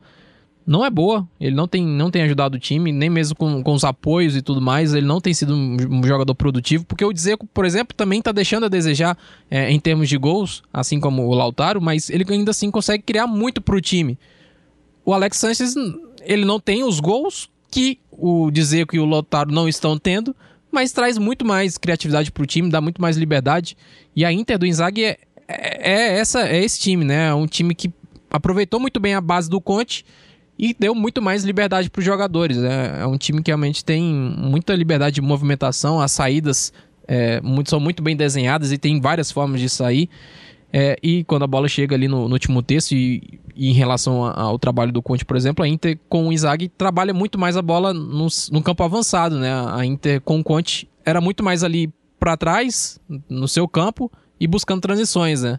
não 0.66 0.84
é 0.84 0.90
boa. 0.90 1.26
Ele 1.40 1.54
não 1.54 1.66
tem, 1.66 1.84
não 1.84 2.10
tem 2.10 2.22
ajudado 2.22 2.56
o 2.56 2.60
time, 2.60 2.92
nem 2.92 3.10
mesmo 3.10 3.36
com, 3.36 3.62
com 3.62 3.72
os 3.72 3.84
apoios 3.84 4.36
e 4.36 4.42
tudo 4.42 4.60
mais. 4.60 4.94
Ele 4.94 5.06
não 5.06 5.20
tem 5.20 5.34
sido 5.34 5.54
um, 5.54 6.02
jogador 6.04 6.34
produtivo, 6.34 6.84
porque 6.84 7.04
o 7.04 7.12
Dzeko, 7.12 7.46
por 7.46 7.64
exemplo, 7.64 7.94
também 7.96 8.18
está 8.18 8.32
deixando 8.32 8.66
a 8.66 8.68
desejar 8.68 9.16
é, 9.50 9.70
em 9.70 9.80
termos 9.80 10.08
de 10.08 10.16
gols, 10.16 10.62
assim 10.72 11.00
como 11.00 11.26
o 11.26 11.34
Lautaro, 11.34 11.80
mas 11.80 12.10
ele 12.10 12.24
ainda 12.28 12.50
assim 12.50 12.70
consegue 12.70 13.02
criar 13.02 13.26
muito 13.26 13.60
para 13.60 13.76
o 13.76 13.80
time. 13.80 14.18
O 15.04 15.12
Alex 15.12 15.38
Sanchez, 15.38 15.74
ele 16.22 16.44
não 16.44 16.60
tem 16.60 16.84
os 16.84 17.00
gols 17.00 17.50
que 17.70 17.98
o 18.10 18.50
Dzeko 18.50 18.94
e 18.94 19.00
o 19.00 19.06
Lautaro 19.06 19.50
não 19.50 19.68
estão 19.68 19.98
tendo, 19.98 20.34
mas 20.70 20.92
traz 20.92 21.18
muito 21.18 21.44
mais 21.44 21.76
criatividade 21.78 22.30
para 22.30 22.42
o 22.42 22.46
time, 22.46 22.70
dá 22.70 22.80
muito 22.80 23.00
mais 23.00 23.16
liberdade. 23.16 23.76
E 24.14 24.24
a 24.24 24.32
Inter 24.32 24.58
do 24.58 24.66
Inzaghi 24.66 25.04
é, 25.04 25.18
é, 25.48 25.92
é, 25.92 26.18
essa, 26.18 26.48
é 26.48 26.62
esse 26.62 26.78
time, 26.78 27.04
né? 27.04 27.28
É 27.28 27.34
um 27.34 27.46
time 27.46 27.74
que 27.74 27.92
aproveitou 28.30 28.78
muito 28.78 29.00
bem 29.00 29.14
a 29.14 29.20
base 29.20 29.50
do 29.50 29.60
Conte 29.60 30.04
e 30.62 30.76
deu 30.78 30.94
muito 30.94 31.22
mais 31.22 31.42
liberdade 31.42 31.88
para 31.88 32.00
os 32.00 32.04
jogadores. 32.04 32.58
Né? 32.58 33.00
É 33.00 33.06
um 33.06 33.16
time 33.16 33.42
que 33.42 33.50
realmente 33.50 33.82
tem 33.82 34.02
muita 34.02 34.74
liberdade 34.74 35.14
de 35.14 35.22
movimentação, 35.22 35.98
as 35.98 36.12
saídas 36.12 36.70
é, 37.08 37.40
muito, 37.40 37.70
são 37.70 37.80
muito 37.80 38.02
bem 38.02 38.14
desenhadas 38.14 38.70
e 38.70 38.76
tem 38.76 39.00
várias 39.00 39.32
formas 39.32 39.58
de 39.58 39.70
sair. 39.70 40.10
É, 40.70 40.98
e 41.02 41.24
quando 41.24 41.44
a 41.44 41.46
bola 41.46 41.66
chega 41.66 41.96
ali 41.96 42.06
no, 42.06 42.28
no 42.28 42.34
último 42.34 42.62
texto 42.62 42.92
e, 42.92 43.40
e, 43.56 43.70
em 43.70 43.72
relação 43.72 44.22
ao 44.22 44.58
trabalho 44.58 44.92
do 44.92 45.00
Conte, 45.00 45.24
por 45.24 45.34
exemplo, 45.34 45.64
a 45.64 45.68
Inter 45.68 45.98
com 46.10 46.28
o 46.28 46.32
Inzaghi 46.32 46.68
trabalha 46.68 47.14
muito 47.14 47.38
mais 47.38 47.56
a 47.56 47.62
bola 47.62 47.94
no, 47.94 48.28
no 48.52 48.62
campo 48.62 48.84
avançado, 48.84 49.38
né? 49.38 49.50
A 49.74 49.84
Inter 49.86 50.20
com 50.20 50.40
o 50.40 50.44
Conte 50.44 50.86
era 51.06 51.22
muito 51.22 51.42
mais 51.42 51.64
ali 51.64 51.90
para 52.20 52.36
trás, 52.36 53.00
no 53.30 53.48
seu 53.48 53.66
campo 53.66 54.12
e 54.38 54.46
buscando 54.46 54.82
transições, 54.82 55.42
né? 55.42 55.58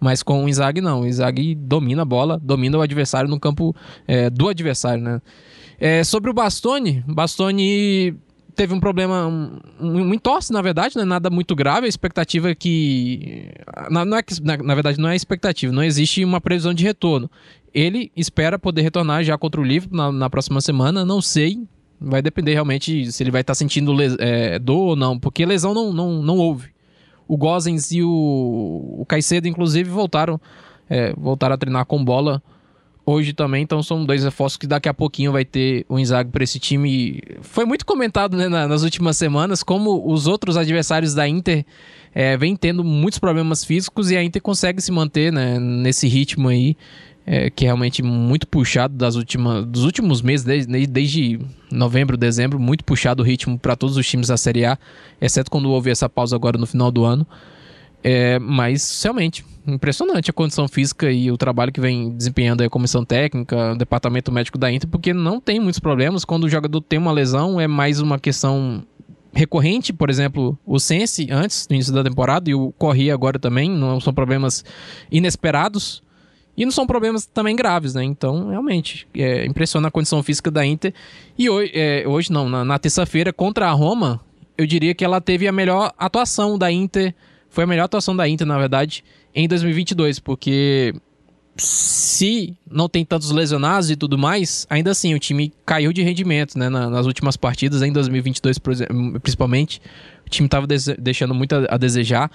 Mas 0.00 0.22
com 0.22 0.44
o 0.44 0.48
Inzaghi 0.48 0.80
não, 0.80 1.00
o 1.00 1.06
Inzaghi 1.06 1.54
domina 1.54 2.02
a 2.02 2.04
bola, 2.04 2.40
domina 2.42 2.78
o 2.78 2.82
adversário 2.82 3.28
no 3.28 3.40
campo 3.40 3.74
é, 4.06 4.30
do 4.30 4.48
adversário, 4.48 5.02
né? 5.02 5.20
É, 5.80 6.02
sobre 6.02 6.30
o 6.30 6.34
Bastoni, 6.34 7.04
Bastoni 7.06 8.16
teve 8.58 8.74
um 8.74 8.80
problema, 8.80 9.28
um, 9.28 9.60
um 9.80 10.12
entorse, 10.12 10.52
na 10.52 10.60
verdade, 10.60 10.96
não 10.96 11.02
é 11.02 11.06
nada 11.06 11.30
muito 11.30 11.54
grave. 11.54 11.86
A 11.86 11.88
expectativa 11.88 12.50
é 12.50 12.54
que. 12.56 13.52
Na, 13.88 14.04
não 14.04 14.16
é 14.16 14.22
que 14.22 14.42
na, 14.42 14.56
na, 14.56 14.74
verdade, 14.74 14.98
não 14.98 15.08
é 15.08 15.14
expectativa, 15.14 15.72
não 15.72 15.84
existe 15.84 16.24
uma 16.24 16.40
previsão 16.40 16.74
de 16.74 16.82
retorno. 16.82 17.30
Ele 17.72 18.10
espera 18.16 18.58
poder 18.58 18.82
retornar 18.82 19.22
já 19.22 19.38
contra 19.38 19.60
o 19.60 19.64
Liverpool 19.64 19.96
na, 19.96 20.10
na 20.10 20.28
próxima 20.28 20.60
semana, 20.60 21.04
não 21.04 21.22
sei. 21.22 21.62
Vai 22.00 22.20
depender 22.20 22.52
realmente 22.52 23.10
se 23.12 23.22
ele 23.22 23.30
vai 23.30 23.42
estar 23.42 23.54
sentindo 23.54 23.96
é, 24.18 24.58
dor 24.58 24.88
ou 24.88 24.96
não, 24.96 25.18
porque 25.18 25.46
lesão 25.46 25.72
não, 25.72 25.92
não, 25.92 26.22
não 26.22 26.36
houve. 26.36 26.70
O 27.28 27.36
Gozens 27.36 27.92
e 27.92 28.02
o, 28.02 28.96
o 28.98 29.04
Caicedo, 29.06 29.46
inclusive, 29.46 29.88
voltaram, 29.90 30.40
é, 30.88 31.12
voltaram 31.16 31.54
a 31.54 31.58
treinar 31.58 31.84
com 31.84 32.02
bola 32.02 32.42
hoje 33.08 33.32
também, 33.32 33.62
então 33.62 33.82
são 33.82 34.04
dois 34.04 34.22
reforços 34.22 34.58
que 34.58 34.66
daqui 34.66 34.88
a 34.88 34.92
pouquinho 34.92 35.32
vai 35.32 35.44
ter 35.44 35.86
o 35.88 35.98
Inzaghi 35.98 36.30
para 36.30 36.44
esse 36.44 36.58
time. 36.58 37.22
Foi 37.40 37.64
muito 37.64 37.86
comentado 37.86 38.36
né, 38.36 38.48
nas 38.48 38.82
últimas 38.82 39.16
semanas 39.16 39.62
como 39.62 40.12
os 40.12 40.26
outros 40.26 40.56
adversários 40.56 41.14
da 41.14 41.26
Inter 41.26 41.64
é, 42.14 42.36
vêm 42.36 42.54
tendo 42.54 42.84
muitos 42.84 43.18
problemas 43.18 43.64
físicos 43.64 44.10
e 44.10 44.16
a 44.16 44.22
Inter 44.22 44.42
consegue 44.42 44.82
se 44.82 44.92
manter 44.92 45.32
né, 45.32 45.58
nesse 45.58 46.06
ritmo 46.06 46.48
aí, 46.48 46.76
é, 47.30 47.50
que 47.50 47.66
é 47.66 47.68
realmente 47.68 48.02
muito 48.02 48.48
puxado 48.48 48.94
das 48.96 49.14
últimas, 49.14 49.66
dos 49.66 49.84
últimos 49.84 50.22
meses, 50.22 50.46
desde, 50.46 50.86
desde 50.86 51.38
novembro, 51.70 52.16
dezembro, 52.16 52.58
muito 52.58 52.82
puxado 52.82 53.22
o 53.22 53.26
ritmo 53.26 53.58
para 53.58 53.76
todos 53.76 53.98
os 53.98 54.08
times 54.08 54.28
da 54.28 54.38
Série 54.38 54.64
A, 54.64 54.78
exceto 55.20 55.50
quando 55.50 55.70
houve 55.70 55.90
essa 55.90 56.08
pausa 56.08 56.34
agora 56.34 56.56
no 56.56 56.66
final 56.66 56.90
do 56.90 57.04
ano. 57.04 57.26
É, 58.02 58.38
mas 58.38 59.02
realmente, 59.02 59.44
impressionante 59.66 60.30
a 60.30 60.32
condição 60.32 60.66
física 60.66 61.12
e 61.12 61.30
o 61.30 61.36
trabalho 61.36 61.70
que 61.70 61.82
vem 61.82 62.16
desempenhando 62.16 62.64
a 62.64 62.70
comissão 62.70 63.04
técnica, 63.04 63.72
o 63.72 63.76
departamento 63.76 64.32
médico 64.32 64.56
da 64.56 64.72
Inter, 64.72 64.88
porque 64.88 65.12
não 65.12 65.38
tem 65.38 65.60
muitos 65.60 65.80
problemas. 65.80 66.24
Quando 66.24 66.44
o 66.44 66.48
jogador 66.48 66.80
tem 66.80 66.98
uma 66.98 67.12
lesão, 67.12 67.60
é 67.60 67.66
mais 67.66 68.00
uma 68.00 68.18
questão 68.18 68.82
recorrente, 69.34 69.92
por 69.92 70.08
exemplo, 70.08 70.58
o 70.64 70.78
Sense 70.78 71.28
antes 71.30 71.66
do 71.66 71.74
início 71.74 71.92
da 71.92 72.02
temporada 72.02 72.48
e 72.48 72.54
o 72.54 72.72
Corrêa 72.72 73.12
agora 73.12 73.38
também, 73.38 73.68
não 73.68 74.00
são 74.00 74.14
problemas 74.14 74.64
inesperados 75.12 76.02
e 76.58 76.64
não 76.64 76.72
são 76.72 76.86
problemas 76.86 77.24
também 77.24 77.56
graves, 77.56 77.94
né? 77.94 78.04
Então, 78.04 78.50
realmente, 78.50 79.08
é, 79.14 79.46
impressiona 79.46 79.88
a 79.88 79.90
condição 79.90 80.22
física 80.22 80.50
da 80.50 80.66
Inter. 80.66 80.92
E 81.38 81.48
hoje, 81.48 81.72
é, 81.74 82.04
hoje 82.06 82.30
não, 82.30 82.48
na, 82.48 82.64
na 82.64 82.78
terça-feira 82.78 83.32
contra 83.32 83.68
a 83.68 83.72
Roma, 83.72 84.20
eu 84.58 84.66
diria 84.66 84.94
que 84.94 85.04
ela 85.04 85.20
teve 85.20 85.48
a 85.48 85.52
melhor 85.52 85.94
atuação 85.96 86.58
da 86.58 86.70
Inter 86.70 87.14
foi 87.50 87.64
a 87.64 87.66
melhor 87.66 87.84
atuação 87.84 88.14
da 88.14 88.28
Inter, 88.28 88.46
na 88.46 88.58
verdade, 88.58 89.04
em 89.34 89.48
2022, 89.48 90.18
porque 90.18 90.94
se 91.56 92.56
não 92.70 92.88
tem 92.88 93.04
tantos 93.04 93.30
lesionados 93.30 93.90
e 93.90 93.96
tudo 93.96 94.16
mais, 94.16 94.66
ainda 94.70 94.90
assim 94.90 95.14
o 95.14 95.18
time 95.18 95.52
caiu 95.66 95.92
de 95.92 96.02
rendimento, 96.02 96.58
né? 96.58 96.68
nas 96.68 97.06
últimas 97.06 97.36
partidas, 97.36 97.82
em 97.82 97.92
2022 97.92 98.58
principalmente, 99.20 99.80
o 100.26 100.30
time 100.30 100.46
estava 100.46 100.66
deixando 100.98 101.34
muito 101.34 101.54
a, 101.68 101.76
desejar. 101.76 102.30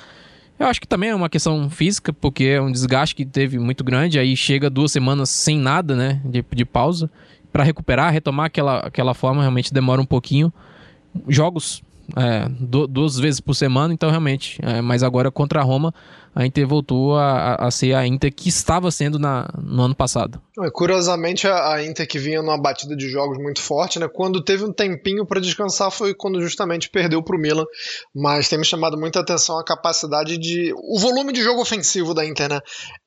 Eu 0.59 0.67
acho 0.67 0.79
que 0.79 0.87
também 0.87 1.09
é 1.09 1.15
uma 1.15 1.29
questão 1.29 1.69
física, 1.69 2.13
porque 2.13 2.45
é 2.45 2.61
um 2.61 2.71
desgaste 2.71 3.15
que 3.15 3.25
teve 3.25 3.57
muito 3.57 3.83
grande, 3.83 4.19
aí 4.19 4.35
chega 4.37 4.69
duas 4.69 4.91
semanas 4.91 5.29
sem 5.29 5.57
nada, 5.57 5.95
né? 5.95 6.21
De, 6.23 6.45
de 6.53 6.65
pausa. 6.65 7.09
Para 7.51 7.63
recuperar, 7.63 8.11
retomar 8.11 8.47
aquela, 8.47 8.79
aquela 8.79 9.13
forma, 9.13 9.41
realmente 9.41 9.73
demora 9.73 10.01
um 10.01 10.05
pouquinho. 10.05 10.51
Jogos 11.27 11.83
é, 12.15 12.47
duas 12.89 13.17
vezes 13.17 13.39
por 13.39 13.53
semana, 13.53 13.93
então 13.93 14.09
realmente. 14.09 14.59
É, 14.61 14.81
mas 14.81 15.03
agora 15.03 15.31
contra 15.31 15.61
a 15.61 15.63
Roma, 15.63 15.93
a 16.35 16.45
Inter 16.45 16.67
voltou 16.67 17.15
a, 17.15 17.55
a 17.55 17.69
ser 17.69 17.93
a 17.93 18.05
Inter 18.07 18.33
que 18.33 18.49
estava 18.49 18.89
sendo 18.89 19.19
na, 19.19 19.47
no 19.57 19.83
ano 19.83 19.95
passado. 19.95 20.41
É, 20.61 20.69
curiosamente, 20.71 21.47
a, 21.47 21.75
a 21.75 21.83
Inter 21.83 22.07
que 22.07 22.17
vinha 22.17 22.41
numa 22.41 22.59
batida 22.59 22.95
de 22.95 23.07
jogos 23.07 23.37
muito 23.37 23.61
forte, 23.61 23.99
né? 23.99 24.07
Quando 24.07 24.43
teve 24.43 24.63
um 24.63 24.73
tempinho 24.73 25.25
para 25.25 25.39
descansar 25.39 25.91
foi 25.91 26.13
quando 26.13 26.41
justamente 26.41 26.89
perdeu 26.89 27.23
para 27.23 27.35
o 27.35 27.39
Milan. 27.39 27.65
Mas 28.15 28.49
tem 28.49 28.57
me 28.57 28.65
chamado 28.65 28.97
muita 28.97 29.19
atenção 29.19 29.59
a 29.59 29.63
capacidade 29.63 30.37
de. 30.37 30.73
o 30.75 30.99
volume 30.99 31.31
de 31.33 31.41
jogo 31.41 31.61
ofensivo 31.61 32.13
da 32.13 32.25
Inter, 32.25 32.49
né? 32.49 32.59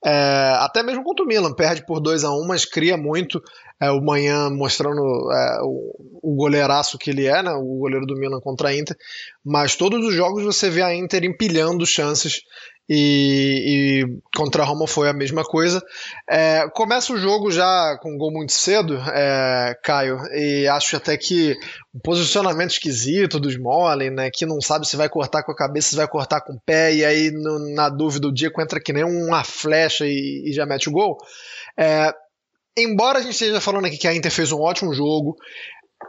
É, 0.05 0.57
até 0.61 0.83
mesmo 0.83 1.03
contra 1.03 1.25
o 1.25 1.29
Milan, 1.29 1.53
perde 1.53 1.85
por 1.85 2.01
2 2.01 2.25
a 2.25 2.31
1 2.31 2.35
um, 2.35 2.47
mas 2.47 2.65
cria 2.65 2.97
muito. 2.97 3.43
É, 3.81 3.91
o 3.91 4.01
Manhã 4.01 4.51
mostrando 4.51 5.01
é, 5.33 5.59
o, 5.63 6.31
o 6.33 6.35
goleiraço 6.35 6.99
que 6.99 7.11
ele 7.11 7.27
é, 7.27 7.43
né? 7.43 7.53
O 7.53 7.79
goleiro 7.79 8.07
do 8.07 8.17
Milan 8.17 8.41
contra 8.41 8.69
a 8.69 8.77
Inter. 8.77 8.97
Mas 9.45 9.77
todos 9.77 10.05
os 10.05 10.15
jogos 10.15 10.45
você 10.45 10.71
vê 10.71 10.83
a 10.83 10.95
Inter 10.95 11.25
empilhando 11.25 11.87
chances 11.87 12.43
e, 12.89 14.05
e, 14.05 14.21
contra 14.37 14.63
a 14.63 14.65
Roma 14.65 14.87
foi 14.87 15.09
a 15.09 15.13
mesma 15.13 15.43
coisa. 15.43 15.83
É, 16.31 16.69
começa 16.73 17.13
o 17.13 17.19
jogo 17.19 17.51
já 17.51 17.99
com 18.01 18.15
um 18.15 18.19
gol 18.19 18.31
muito 18.31 18.53
cedo, 18.53 18.97
é, 19.13 19.77
Caio, 19.83 20.19
e 20.33 20.69
acho 20.69 20.97
até 20.97 21.17
que 21.17 21.57
um 21.93 21.99
posicionamento 21.99 22.71
esquisito 22.71 23.41
do 23.41 23.51
Smalling, 23.51 24.11
né, 24.11 24.31
que 24.33 24.47
não 24.47 24.61
sabe 24.61 24.87
se 24.87 24.97
vai 24.97 25.09
cortar 25.09 25.43
com 25.43 25.51
a 25.51 25.57
cabeça, 25.57 25.91
se 25.91 25.97
vai 25.97 26.07
cortar 26.07 26.41
com 26.41 26.53
o 26.53 26.61
pé, 26.65 26.95
e 26.95 27.05
aí 27.05 27.31
no, 27.33 27.75
na 27.75 27.89
dúvida 27.89 28.29
o 28.29 28.33
Diego 28.33 28.63
entra 28.63 28.81
que 28.81 28.93
nem 28.93 29.05
uma 29.05 29.43
flecha 29.43 30.07
e, 30.07 30.45
e 30.47 30.53
já 30.53 30.65
mete 30.65 30.89
o 30.89 30.93
gol. 30.93 31.17
É, 31.77 32.13
embora 32.77 33.19
a 33.19 33.23
gente 33.23 33.33
esteja 33.33 33.61
falando 33.61 33.87
aqui 33.87 33.97
que 33.97 34.09
a 34.09 34.15
Inter 34.15 34.31
fez 34.31 34.53
um 34.53 34.61
ótimo 34.61 34.93
jogo, 34.93 35.37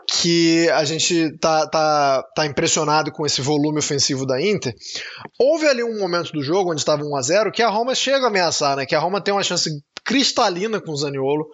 que 0.09 0.69
a 0.69 0.83
gente 0.83 1.37
tá, 1.39 1.67
tá, 1.67 2.23
tá 2.35 2.45
impressionado 2.45 3.11
com 3.11 3.25
esse 3.25 3.41
volume 3.41 3.79
ofensivo 3.79 4.25
da 4.25 4.41
Inter. 4.41 4.73
Houve 5.39 5.67
ali 5.67 5.83
um 5.83 5.99
momento 5.99 6.31
do 6.31 6.41
jogo 6.41 6.71
onde 6.71 6.81
estava 6.81 7.03
1 7.03 7.15
a 7.15 7.21
0 7.21 7.51
que 7.51 7.61
a 7.61 7.69
Roma 7.69 7.93
chega 7.95 8.25
a 8.25 8.29
ameaçar, 8.29 8.77
né? 8.77 8.85
Que 8.85 8.95
a 8.95 8.99
Roma 8.99 9.21
tem 9.21 9.33
uma 9.33 9.43
chance 9.43 9.69
cristalina 10.05 10.79
com 10.79 10.91
o 10.91 10.95
Zaniolo. 10.95 11.47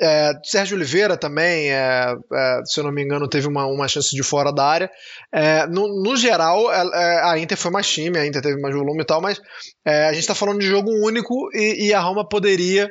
É, 0.00 0.32
Sérgio 0.42 0.76
Oliveira 0.76 1.16
também, 1.16 1.70
é, 1.70 2.12
é, 2.32 2.60
se 2.64 2.80
eu 2.80 2.84
não 2.84 2.90
me 2.90 3.04
engano, 3.04 3.28
teve 3.28 3.46
uma, 3.46 3.64
uma 3.66 3.86
chance 3.86 4.10
de 4.10 4.24
fora 4.24 4.52
da 4.52 4.64
área. 4.64 4.90
É, 5.32 5.66
no, 5.68 6.02
no, 6.02 6.16
geral, 6.16 6.72
é, 6.72 6.78
é, 6.78 7.20
a 7.22 7.38
Inter 7.38 7.56
foi 7.56 7.70
mais 7.70 7.88
time, 7.88 8.18
a 8.18 8.26
Inter 8.26 8.42
teve 8.42 8.60
mais 8.60 8.74
volume 8.74 9.02
e 9.02 9.06
tal, 9.06 9.20
mas 9.20 9.40
a 9.86 10.12
gente 10.12 10.22
está 10.22 10.34
falando 10.34 10.58
de 10.58 10.66
jogo 10.66 10.90
único 10.90 11.48
e, 11.54 11.86
e 11.86 11.94
a 11.94 12.00
Roma 12.00 12.28
poderia 12.28 12.90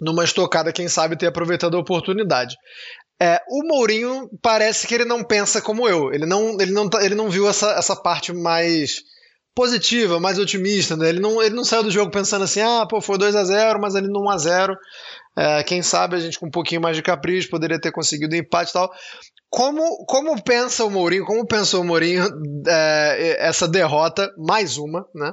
numa 0.00 0.24
estocada, 0.24 0.72
quem 0.72 0.88
sabe, 0.88 1.16
ter 1.16 1.26
aproveitado 1.26 1.76
a 1.76 1.80
oportunidade. 1.80 2.56
É, 3.20 3.40
o 3.48 3.66
Mourinho 3.66 4.28
parece 4.42 4.86
que 4.86 4.94
ele 4.94 5.04
não 5.04 5.22
pensa 5.22 5.62
como 5.62 5.88
eu. 5.88 6.12
Ele 6.12 6.26
não, 6.26 6.60
ele 6.60 6.72
não, 6.72 6.88
tá, 6.88 7.04
ele 7.04 7.14
não 7.14 7.30
viu 7.30 7.48
essa, 7.48 7.70
essa 7.72 7.94
parte 7.94 8.32
mais 8.32 9.02
positiva, 9.54 10.18
mais 10.18 10.38
otimista. 10.38 10.96
Né? 10.96 11.08
Ele, 11.08 11.20
não, 11.20 11.40
ele 11.42 11.54
não 11.54 11.64
saiu 11.64 11.84
do 11.84 11.90
jogo 11.90 12.10
pensando 12.10 12.44
assim, 12.44 12.60
ah, 12.60 12.86
pô, 12.88 13.00
foi 13.00 13.18
2 13.18 13.36
a 13.36 13.44
0 13.44 13.80
mas 13.80 13.94
ali 13.94 14.08
no 14.08 14.24
1 14.24 14.30
a 14.30 14.38
0 14.38 14.76
é, 15.36 15.62
Quem 15.62 15.82
sabe 15.82 16.16
a 16.16 16.18
gente 16.18 16.38
com 16.38 16.46
um 16.46 16.50
pouquinho 16.50 16.80
mais 16.80 16.96
de 16.96 17.02
capricho 17.02 17.50
poderia 17.50 17.80
ter 17.80 17.90
conseguido 17.90 18.34
um 18.34 18.38
empate 18.38 18.70
e 18.70 18.72
tal. 18.74 18.90
Como, 19.50 19.82
como 20.06 20.42
pensa 20.42 20.82
o 20.82 20.90
Mourinho, 20.90 21.26
como 21.26 21.46
pensou 21.46 21.82
o 21.82 21.84
Mourinho 21.84 22.24
é, 22.66 23.46
essa 23.46 23.68
derrota, 23.68 24.26
mais 24.38 24.78
uma, 24.78 25.04
né? 25.14 25.30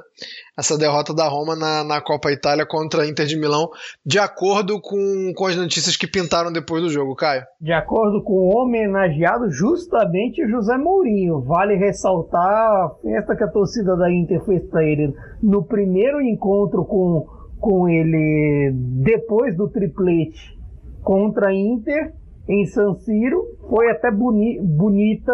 Essa 0.58 0.76
derrota 0.76 1.14
da 1.14 1.26
Roma 1.26 1.56
na, 1.56 1.82
na 1.82 2.02
Copa 2.02 2.30
Itália 2.30 2.66
contra 2.66 3.02
a 3.02 3.06
Inter 3.08 3.24
de 3.24 3.40
Milão, 3.40 3.70
de 4.04 4.18
acordo 4.18 4.78
com, 4.78 5.32
com 5.34 5.46
as 5.46 5.56
notícias 5.56 5.96
que 5.96 6.06
pintaram 6.06 6.52
depois 6.52 6.82
do 6.82 6.90
jogo, 6.90 7.16
Caio? 7.16 7.44
De 7.58 7.72
acordo 7.72 8.22
com 8.22 8.34
o 8.34 8.58
homenageado, 8.58 9.50
justamente 9.50 10.46
José 10.50 10.76
Mourinho. 10.76 11.40
Vale 11.40 11.76
ressaltar 11.76 12.42
a 12.42 12.90
festa 13.02 13.34
que 13.34 13.44
a 13.44 13.50
torcida 13.50 13.96
da 13.96 14.12
Inter 14.12 14.44
fez 14.44 14.62
para 14.68 14.84
ele 14.84 15.14
no 15.42 15.64
primeiro 15.64 16.20
encontro 16.20 16.84
com, 16.84 17.26
com 17.60 17.88
ele 17.88 18.72
depois 18.74 19.56
do 19.56 19.68
triplete 19.68 20.58
contra 21.02 21.48
a 21.48 21.54
Inter 21.54 22.12
em 22.48 22.64
San 22.66 22.94
Siro. 22.94 23.44
Foi 23.68 23.90
até 23.90 24.10
boni 24.10 24.58
bonita 24.60 25.32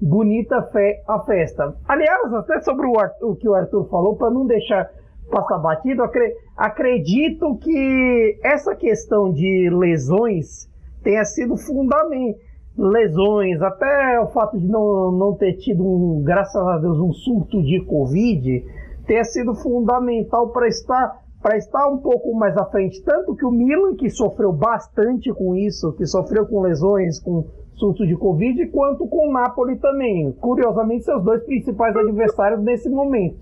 bonita 0.00 0.62
fe 0.62 1.02
a 1.08 1.18
festa. 1.20 1.76
Aliás, 1.86 2.32
até 2.32 2.60
sobre 2.60 2.86
o, 2.86 2.92
o 3.22 3.36
que 3.36 3.48
o 3.48 3.54
Arthur 3.54 3.88
falou, 3.88 4.16
para 4.16 4.30
não 4.30 4.46
deixar 4.46 4.88
passar 5.30 5.58
batido, 5.58 6.02
acre 6.02 6.34
acredito 6.56 7.56
que 7.56 8.38
essa 8.42 8.74
questão 8.74 9.32
de 9.32 9.68
lesões 9.70 10.68
tenha 11.02 11.24
sido 11.24 11.56
fundamental. 11.56 12.40
Lesões, 12.80 13.60
até 13.60 14.20
o 14.20 14.28
fato 14.28 14.56
de 14.56 14.64
não, 14.64 15.10
não 15.10 15.34
ter 15.34 15.54
tido, 15.54 15.84
um, 15.84 16.22
graças 16.22 16.64
a 16.64 16.78
Deus, 16.78 16.96
um 17.00 17.12
surto 17.12 17.60
de 17.60 17.84
Covid, 17.84 18.64
tenha 19.04 19.24
sido 19.24 19.52
fundamental 19.52 20.50
para 20.50 20.68
estar 20.68 21.20
para 21.42 21.56
estar 21.56 21.88
um 21.88 21.98
pouco 21.98 22.34
mais 22.34 22.56
à 22.56 22.64
frente. 22.66 23.02
Tanto 23.02 23.34
que 23.36 23.44
o 23.44 23.50
Milan, 23.50 23.94
que 23.94 24.10
sofreu 24.10 24.52
bastante 24.52 25.32
com 25.32 25.54
isso, 25.54 25.92
que 25.92 26.06
sofreu 26.06 26.46
com 26.46 26.60
lesões, 26.60 27.20
com 27.20 27.46
surto 27.74 28.06
de 28.06 28.16
Covid, 28.16 28.66
quanto 28.68 29.06
com 29.06 29.28
o 29.28 29.32
Napoli 29.32 29.76
também. 29.76 30.32
Curiosamente, 30.32 31.04
seus 31.04 31.22
dois 31.22 31.42
principais 31.44 31.96
adversários 31.96 32.60
nesse 32.62 32.88
momento. 32.88 33.38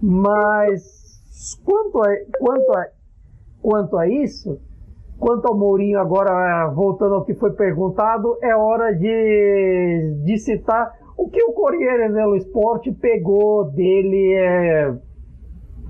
Mas 0.00 1.58
quanto 1.64 2.02
a, 2.02 2.08
quanto 2.38 2.72
a, 2.72 2.86
quanto 3.60 3.96
a 3.98 4.08
isso, 4.08 4.60
quanto 5.18 5.46
ao 5.48 5.56
Mourinho, 5.56 5.98
agora 5.98 6.68
voltando 6.68 7.16
ao 7.16 7.24
que 7.24 7.34
foi 7.34 7.52
perguntado, 7.52 8.36
é 8.40 8.54
hora 8.54 8.92
de, 8.92 10.22
de 10.24 10.38
citar 10.38 10.92
o 11.16 11.28
que 11.28 11.42
o 11.42 11.52
Corriere 11.52 12.12
dello 12.12 12.36
Sport 12.36 12.88
pegou 13.00 13.64
dele, 13.64 14.34
é, 14.34 14.94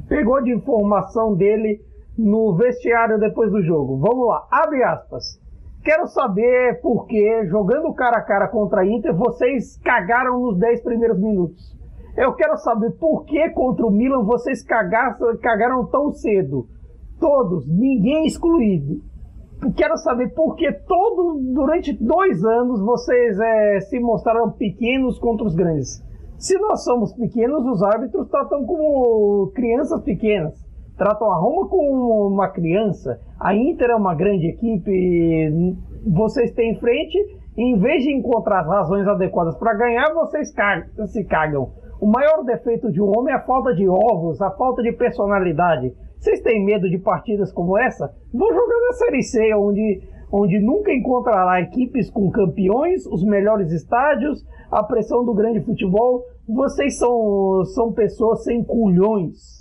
pegou 0.08 0.42
de 0.42 0.52
informação 0.52 1.34
dele 1.34 1.80
no 2.16 2.54
vestiário 2.56 3.18
depois 3.18 3.50
do 3.50 3.62
jogo. 3.62 3.98
Vamos 3.98 4.26
lá, 4.26 4.46
abre 4.50 4.82
aspas. 4.82 5.40
Quero 5.84 6.06
saber 6.08 6.80
por 6.80 7.06
que, 7.06 7.46
jogando 7.46 7.94
cara 7.94 8.18
a 8.18 8.22
cara 8.22 8.48
contra 8.48 8.80
a 8.80 8.86
Inter, 8.86 9.14
vocês 9.14 9.78
cagaram 9.84 10.40
nos 10.40 10.58
10 10.58 10.82
primeiros 10.82 11.18
minutos. 11.20 11.76
Eu 12.16 12.32
quero 12.32 12.56
saber 12.56 12.92
por 12.92 13.24
que 13.24 13.50
contra 13.50 13.86
o 13.86 13.90
Milan 13.90 14.24
vocês 14.24 14.62
cagaram, 14.62 15.16
cagaram 15.40 15.86
tão 15.86 16.12
cedo. 16.12 16.66
Todos, 17.20 17.68
ninguém 17.68 18.26
excluído. 18.26 19.02
Quero 19.76 19.96
saber 19.98 20.34
por 20.34 20.56
que 20.56 20.70
todo, 20.72 21.40
durante 21.54 21.92
dois 21.92 22.44
anos 22.44 22.80
vocês 22.80 23.38
é, 23.38 23.80
se 23.80 24.00
mostraram 24.00 24.50
pequenos 24.50 25.18
contra 25.18 25.46
os 25.46 25.54
grandes. 25.54 26.02
Se 26.38 26.58
nós 26.58 26.84
somos 26.84 27.12
pequenos, 27.12 27.64
os 27.66 27.82
árbitros 27.82 28.28
tratam 28.28 28.64
como 28.64 29.50
crianças 29.54 30.02
pequenas 30.02 30.66
tratam 30.96 31.30
a 31.30 31.36
Roma 31.36 31.68
como 31.68 32.28
uma 32.28 32.48
criança. 32.48 33.20
A 33.38 33.54
Inter 33.54 33.90
é 33.90 33.94
uma 33.94 34.14
grande 34.14 34.48
equipe. 34.48 35.76
Vocês 36.06 36.52
têm 36.52 36.72
em 36.72 36.80
frente, 36.80 37.18
em 37.56 37.78
vez 37.78 38.02
de 38.02 38.12
encontrar 38.12 38.60
as 38.60 38.66
razões 38.66 39.06
adequadas 39.06 39.56
para 39.56 39.74
ganhar, 39.74 40.12
vocês 40.14 40.52
cagam, 40.52 41.06
se 41.06 41.24
cagam. 41.24 41.70
O 42.00 42.06
maior 42.06 42.44
defeito 42.44 42.90
de 42.92 43.00
um 43.00 43.10
homem 43.16 43.32
é 43.32 43.36
a 43.36 43.42
falta 43.42 43.74
de 43.74 43.88
ovos, 43.88 44.40
a 44.40 44.50
falta 44.50 44.82
de 44.82 44.92
personalidade. 44.92 45.94
Vocês 46.18 46.40
têm 46.40 46.64
medo 46.64 46.88
de 46.88 46.98
partidas 46.98 47.52
como 47.52 47.78
essa? 47.78 48.12
Vou 48.32 48.48
jogar 48.52 48.80
na 48.86 48.92
Série 48.94 49.22
C, 49.22 49.54
onde, 49.54 50.02
onde 50.30 50.58
nunca 50.58 50.92
encontrará 50.92 51.60
equipes 51.60 52.10
com 52.10 52.30
campeões, 52.30 53.06
os 53.06 53.22
melhores 53.22 53.72
estádios, 53.72 54.44
a 54.70 54.82
pressão 54.82 55.24
do 55.24 55.34
grande 55.34 55.60
futebol. 55.60 56.24
Vocês 56.48 56.98
são, 56.98 57.64
são 57.64 57.92
pessoas 57.92 58.44
sem 58.44 58.62
culhões 58.62 59.56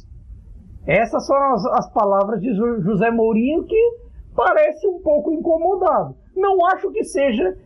essas 0.86 1.26
foram 1.26 1.54
as, 1.54 1.66
as 1.66 1.92
palavras 1.92 2.40
de 2.40 2.54
José 2.54 3.10
Mourinho 3.10 3.64
que 3.64 3.98
parece 4.36 4.88
um 4.88 5.00
pouco 5.00 5.32
incomodado. 5.32 6.16
Não 6.36 6.64
acho 6.68 6.92
que 6.92 7.04
seja 7.04 7.58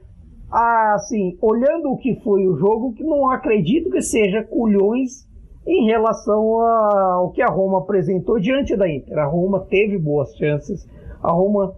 assim, 0.49 1.37
olhando 1.41 1.91
o 1.91 1.97
que 1.97 2.15
foi 2.23 2.47
o 2.47 2.55
jogo, 2.55 2.93
que 2.93 3.03
não 3.03 3.29
acredito 3.29 3.91
que 3.91 4.01
seja 4.01 4.43
culhões 4.43 5.27
em 5.67 5.85
relação 5.85 6.59
ao 6.61 7.31
que 7.31 7.41
a 7.41 7.47
Roma 7.47 7.79
apresentou 7.79 8.39
diante 8.39 8.75
da 8.75 8.89
Inter. 8.89 9.19
A 9.19 9.25
Roma 9.25 9.59
teve 9.69 9.97
boas 9.97 10.33
chances, 10.35 10.87
a 11.21 11.31
Roma 11.31 11.75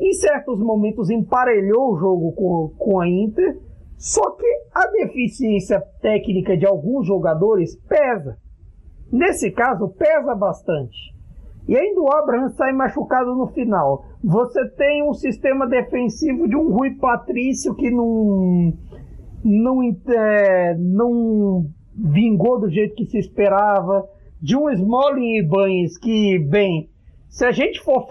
em 0.00 0.12
certos 0.14 0.58
momentos 0.58 1.10
emparelhou 1.10 1.92
o 1.92 1.96
jogo 1.96 2.32
com, 2.32 2.74
com 2.78 3.00
a 3.00 3.08
Inter, 3.08 3.58
só 3.96 4.30
que 4.32 4.46
a 4.74 4.88
deficiência 4.88 5.80
técnica 6.00 6.56
de 6.56 6.66
alguns 6.66 7.06
jogadores 7.06 7.76
pesa. 7.88 8.36
Nesse 9.12 9.50
caso, 9.50 9.88
pesa 9.90 10.34
bastante. 10.34 11.12
E 11.68 11.76
ainda 11.76 12.00
o 12.00 12.12
Abraham 12.12 12.48
sai 12.50 12.72
machucado 12.72 13.34
no 13.36 13.46
final. 13.48 14.04
Você 14.24 14.68
tem 14.70 15.08
um 15.08 15.14
sistema 15.14 15.68
defensivo 15.68 16.48
de 16.48 16.56
um 16.56 16.72
Rui 16.72 16.96
Patrício 16.96 17.74
que 17.74 17.90
não, 17.90 18.72
não, 19.44 19.82
é, 20.08 20.76
não 20.76 21.66
vingou 21.94 22.58
do 22.58 22.68
jeito 22.68 22.96
que 22.96 23.06
se 23.06 23.18
esperava. 23.18 24.04
De 24.40 24.56
um 24.56 24.68
Smalling 24.70 25.36
e 25.36 25.42
Banes 25.46 25.96
que, 25.96 26.40
bem, 26.40 26.90
se 27.32 27.46
a 27.46 27.50
gente 27.50 27.80
for 27.80 28.06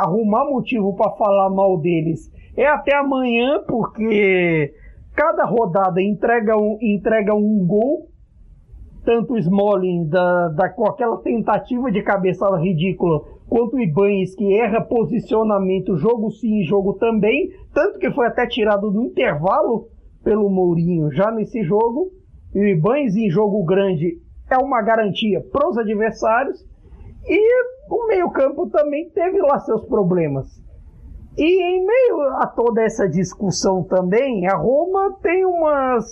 arrumar 0.00 0.44
motivo 0.44 0.96
para 0.96 1.12
falar 1.12 1.48
mal 1.50 1.78
deles, 1.78 2.32
é 2.56 2.66
até 2.66 2.96
amanhã, 2.96 3.62
porque 3.66 4.74
cada 5.14 5.44
rodada 5.44 6.02
entrega 6.02 6.56
um, 6.56 6.76
entrega 6.82 7.32
um 7.32 7.64
gol 7.64 8.08
tanto 9.04 9.34
o 9.34 9.38
Smalling 9.38 10.08
da, 10.08 10.48
da, 10.48 10.68
com 10.68 10.84
aquela 10.84 11.18
tentativa 11.18 11.92
de 11.92 12.02
cabeçada 12.02 12.56
ridícula, 12.58 13.22
quanto 13.48 13.76
o 13.76 13.80
Ibanez 13.80 14.34
que 14.34 14.52
erra 14.58 14.80
posicionamento, 14.80 15.96
jogo 15.96 16.32
sim, 16.32 16.64
jogo 16.64 16.94
também, 16.94 17.52
tanto 17.72 18.00
que 18.00 18.10
foi 18.10 18.26
até 18.26 18.48
tirado 18.48 18.90
no 18.90 19.04
intervalo 19.04 19.88
pelo 20.24 20.50
Mourinho 20.50 21.12
já 21.12 21.30
nesse 21.30 21.62
jogo. 21.62 22.10
E 22.52 22.58
o 22.58 22.66
Ibanez 22.66 23.14
em 23.14 23.30
jogo 23.30 23.64
grande 23.64 24.18
é 24.50 24.58
uma 24.58 24.82
garantia 24.82 25.40
para 25.52 25.68
os 25.68 25.78
adversários. 25.78 26.66
E 27.28 27.75
o 27.88 28.06
meio-campo 28.06 28.68
também 28.70 29.08
teve 29.10 29.40
lá 29.40 29.58
seus 29.60 29.84
problemas. 29.84 30.46
E 31.36 31.44
em 31.44 31.84
meio 31.84 32.22
a 32.38 32.46
toda 32.46 32.82
essa 32.82 33.08
discussão 33.08 33.82
também, 33.82 34.46
a 34.48 34.56
Roma 34.56 35.16
tem 35.22 35.44
umas 35.44 36.04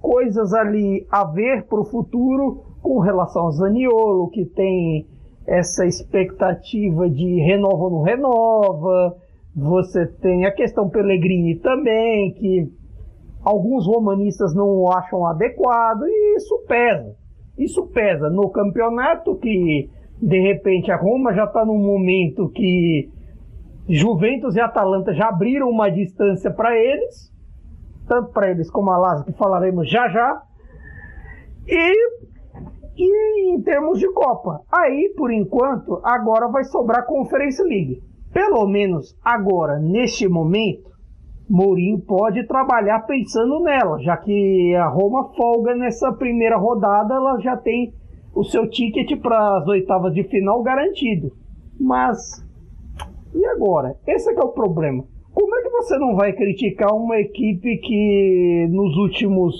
coisas 0.00 0.52
ali 0.54 1.06
a 1.10 1.24
ver 1.24 1.66
para 1.66 1.80
o 1.80 1.84
futuro 1.84 2.64
com 2.80 2.98
relação 2.98 3.42
ao 3.44 3.52
Zaniolo, 3.52 4.30
que 4.30 4.44
tem 4.46 5.06
essa 5.46 5.86
expectativa 5.86 7.08
de 7.08 7.40
renova 7.40 7.84
ou 7.84 7.90
não 7.90 8.02
renova. 8.02 9.16
Você 9.54 10.06
tem 10.06 10.46
a 10.46 10.52
questão 10.52 10.88
Pellegrini 10.88 11.56
também, 11.56 12.32
que 12.32 12.72
alguns 13.44 13.86
romanistas 13.86 14.54
não 14.54 14.90
acham 14.90 15.26
adequado, 15.26 16.04
e 16.06 16.36
isso 16.36 16.58
pesa. 16.66 17.14
Isso 17.58 17.86
pesa 17.88 18.30
no 18.30 18.48
campeonato, 18.48 19.36
que 19.36 19.90
de 20.22 20.38
repente 20.38 20.92
a 20.92 20.96
Roma 20.96 21.34
já 21.34 21.44
está 21.44 21.64
num 21.64 21.78
momento 21.78 22.48
que 22.50 23.10
Juventus 23.88 24.54
e 24.54 24.60
Atalanta 24.60 25.12
já 25.12 25.28
abriram 25.28 25.68
uma 25.68 25.90
distância 25.90 26.48
para 26.48 26.78
eles, 26.78 27.32
tanto 28.06 28.30
para 28.32 28.48
eles 28.48 28.70
como 28.70 28.92
a 28.92 28.98
Lazio, 28.98 29.26
que 29.26 29.32
falaremos 29.32 29.90
já 29.90 30.08
já. 30.08 30.42
E, 31.66 32.08
e 32.96 33.52
em 33.52 33.60
termos 33.62 33.98
de 33.98 34.08
Copa, 34.12 34.60
aí 34.70 35.12
por 35.16 35.32
enquanto, 35.32 36.00
agora 36.04 36.46
vai 36.46 36.62
sobrar 36.64 37.00
a 37.00 37.06
Conference 37.06 37.60
League. 37.60 38.00
Pelo 38.32 38.64
menos 38.68 39.18
agora, 39.24 39.80
neste 39.80 40.28
momento, 40.28 40.92
Mourinho 41.50 41.98
pode 41.98 42.46
trabalhar 42.46 43.00
pensando 43.00 43.60
nela, 43.60 43.98
já 44.00 44.16
que 44.16 44.72
a 44.76 44.86
Roma 44.86 45.34
folga 45.34 45.74
nessa 45.74 46.12
primeira 46.12 46.56
rodada, 46.56 47.14
ela 47.14 47.40
já 47.40 47.56
tem 47.56 47.92
o 48.34 48.44
seu 48.44 48.68
ticket 48.68 49.20
para 49.20 49.58
as 49.58 49.66
oitavas 49.66 50.14
de 50.14 50.24
final 50.24 50.62
garantido. 50.62 51.32
Mas 51.78 52.42
e 53.34 53.44
agora? 53.46 53.96
Esse 54.06 54.30
é, 54.30 54.34
é 54.34 54.40
o 54.40 54.48
problema. 54.48 55.04
Como 55.32 55.54
é 55.56 55.62
que 55.62 55.70
você 55.70 55.98
não 55.98 56.14
vai 56.14 56.32
criticar 56.32 56.94
uma 56.94 57.18
equipe 57.18 57.78
que 57.78 58.68
nos 58.70 58.96
últimos, 58.98 59.54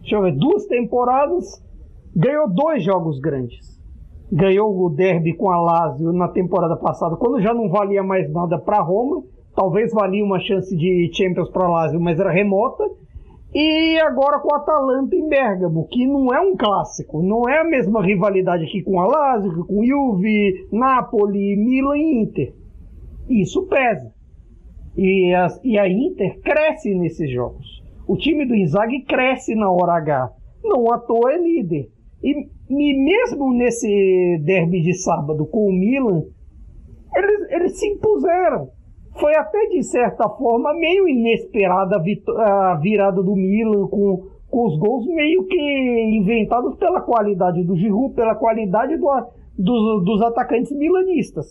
deixa 0.00 0.16
eu 0.16 0.22
ver, 0.22 0.32
duas 0.32 0.66
temporadas 0.66 1.62
ganhou 2.14 2.48
dois 2.48 2.84
jogos 2.84 3.18
grandes? 3.18 3.80
Ganhou 4.30 4.74
o 4.80 4.88
derby 4.88 5.34
com 5.34 5.50
a 5.50 5.60
Lazio 5.60 6.12
na 6.12 6.28
temporada 6.28 6.76
passada, 6.76 7.16
quando 7.16 7.42
já 7.42 7.52
não 7.52 7.68
valia 7.68 8.02
mais 8.02 8.32
nada 8.32 8.58
para 8.58 8.80
Roma, 8.80 9.24
talvez 9.54 9.92
valia 9.92 10.24
uma 10.24 10.38
chance 10.38 10.74
de 10.74 11.10
Champions 11.12 11.50
para 11.50 11.68
Lazio, 11.68 12.00
mas 12.00 12.18
era 12.18 12.30
remota. 12.30 12.88
E 13.54 14.00
agora 14.00 14.40
com 14.40 14.54
a 14.54 14.58
Atalanta 14.58 15.14
em 15.14 15.28
Bergamo, 15.28 15.86
que 15.88 16.06
não 16.06 16.32
é 16.32 16.40
um 16.40 16.56
clássico, 16.56 17.22
não 17.22 17.46
é 17.46 17.60
a 17.60 17.64
mesma 17.64 18.02
rivalidade 18.02 18.64
aqui 18.64 18.82
com 18.82 18.98
a 18.98 19.06
Lazio, 19.06 19.66
com 19.66 19.84
Juve, 19.84 20.68
Napoli, 20.72 21.54
Milan 21.56 21.98
e 21.98 22.22
Inter. 22.22 22.54
Isso 23.28 23.66
pesa. 23.66 24.10
E 24.96 25.34
a, 25.34 25.48
e 25.62 25.78
a 25.78 25.86
Inter 25.86 26.40
cresce 26.40 26.94
nesses 26.94 27.30
jogos. 27.30 27.82
O 28.06 28.16
time 28.16 28.46
do 28.46 28.54
Inzaghi 28.54 29.02
cresce 29.02 29.54
na 29.54 29.70
hora 29.70 29.96
H. 29.96 30.32
Não 30.64 30.90
à 30.90 30.98
toa 30.98 31.32
é 31.32 31.38
líder. 31.38 31.90
E, 32.22 32.48
e 32.70 33.04
mesmo 33.04 33.52
nesse 33.52 34.40
derby 34.44 34.80
de 34.80 34.94
sábado 34.94 35.44
com 35.44 35.66
o 35.66 35.72
Milan, 35.72 36.22
eles, 37.14 37.50
eles 37.50 37.78
se 37.78 37.86
impuseram. 37.86 38.70
Foi 39.18 39.34
até 39.36 39.66
de 39.66 39.82
certa 39.82 40.28
forma 40.28 40.72
meio 40.74 41.08
inesperada 41.08 41.96
a 41.96 42.74
virada 42.76 43.22
do 43.22 43.34
Milan 43.36 43.86
com, 43.88 44.26
com 44.50 44.66
os 44.66 44.78
gols 44.78 45.06
meio 45.06 45.44
que 45.46 46.16
inventados 46.16 46.76
pela 46.76 47.00
qualidade 47.00 47.62
do 47.64 47.76
Giroud, 47.76 48.14
pela 48.14 48.34
qualidade 48.34 48.96
do, 48.96 49.08
dos, 49.58 50.04
dos 50.04 50.22
atacantes 50.22 50.72
milanistas. 50.72 51.46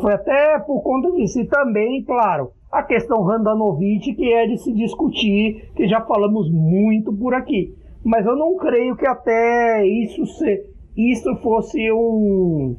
Foi 0.00 0.12
até 0.12 0.58
por 0.60 0.82
conta 0.82 1.10
disso. 1.12 1.40
E 1.40 1.46
também, 1.46 2.02
claro, 2.02 2.50
a 2.70 2.82
questão 2.82 3.22
Randanovic, 3.22 4.14
que 4.14 4.32
é 4.32 4.46
de 4.46 4.58
se 4.58 4.72
discutir, 4.72 5.70
que 5.76 5.86
já 5.86 6.00
falamos 6.00 6.50
muito 6.50 7.12
por 7.12 7.34
aqui. 7.34 7.74
Mas 8.04 8.26
eu 8.26 8.36
não 8.36 8.56
creio 8.56 8.96
que 8.96 9.06
até 9.06 9.86
isso, 9.86 10.26
se, 10.26 10.64
isso 10.96 11.34
fosse 11.36 11.90
um 11.92 12.76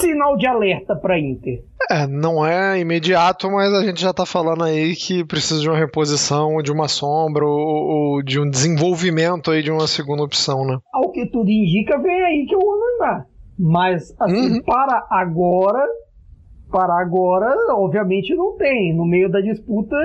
sinal 0.00 0.36
de 0.36 0.46
alerta 0.46 0.96
para 0.96 1.18
Inter. 1.18 1.62
É, 1.90 2.06
não 2.06 2.44
é 2.44 2.80
imediato, 2.80 3.50
mas 3.50 3.72
a 3.72 3.84
gente 3.84 4.00
já 4.00 4.10
está 4.10 4.24
falando 4.24 4.64
aí 4.64 4.94
que 4.96 5.24
precisa 5.24 5.60
de 5.60 5.68
uma 5.68 5.76
reposição, 5.76 6.62
de 6.62 6.72
uma 6.72 6.88
sombra 6.88 7.44
ou, 7.44 7.58
ou, 7.58 8.22
de 8.22 8.40
um 8.40 8.48
desenvolvimento 8.48 9.50
aí 9.50 9.62
de 9.62 9.70
uma 9.70 9.86
segunda 9.86 10.22
opção, 10.22 10.64
né? 10.66 10.78
Ao 10.92 11.10
que 11.10 11.26
tudo 11.26 11.50
indica, 11.50 11.98
vem 11.98 12.24
aí 12.24 12.46
que 12.46 12.54
eu 12.54 12.60
vou 12.60 12.74
andar. 12.94 13.26
Mas 13.58 14.14
assim, 14.18 14.54
uhum. 14.54 14.62
para 14.62 15.06
agora, 15.10 15.86
para 16.70 16.98
agora, 16.98 17.54
obviamente 17.74 18.34
não 18.34 18.56
tem. 18.56 18.94
No 18.96 19.04
meio 19.04 19.30
da 19.30 19.40
disputa, 19.40 19.96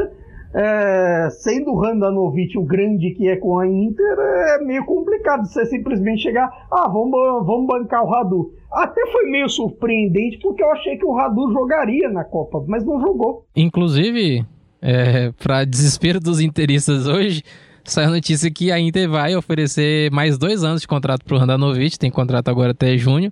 é, 0.53 1.29
sendo 1.29 1.71
o 1.71 1.79
Randanovic 1.79 2.57
o 2.57 2.63
grande 2.63 3.11
que 3.11 3.27
é 3.27 3.35
com 3.35 3.59
a 3.59 3.67
Inter, 3.67 4.17
é 4.19 4.63
meio 4.63 4.83
complicado 4.85 5.45
você 5.45 5.65
simplesmente 5.65 6.23
chegar, 6.23 6.49
ah, 6.71 6.87
vamos, 6.87 7.45
vamos 7.45 7.67
bancar 7.67 8.03
o 8.03 8.09
Radu. 8.09 8.53
Até 8.71 9.05
foi 9.11 9.29
meio 9.29 9.49
surpreendente, 9.49 10.39
porque 10.39 10.63
eu 10.63 10.71
achei 10.71 10.97
que 10.97 11.05
o 11.05 11.13
Radu 11.13 11.51
jogaria 11.51 12.09
na 12.09 12.23
Copa, 12.23 12.63
mas 12.67 12.85
não 12.85 12.99
jogou. 12.99 13.45
Inclusive, 13.55 14.45
é, 14.81 15.31
para 15.31 15.65
desespero 15.65 16.19
dos 16.19 16.39
interistas 16.39 17.07
hoje, 17.07 17.43
saiu 17.83 18.09
a 18.09 18.11
notícia 18.11 18.49
que 18.51 18.71
a 18.71 18.79
Inter 18.79 19.09
vai 19.09 19.35
oferecer 19.35 20.11
mais 20.11 20.37
dois 20.37 20.63
anos 20.63 20.81
de 20.81 20.87
contrato 20.87 21.23
para 21.25 21.35
o 21.35 21.39
Randanovic, 21.39 21.97
tem 21.97 22.09
contrato 22.09 22.49
agora 22.49 22.71
até 22.71 22.97
junho. 22.97 23.31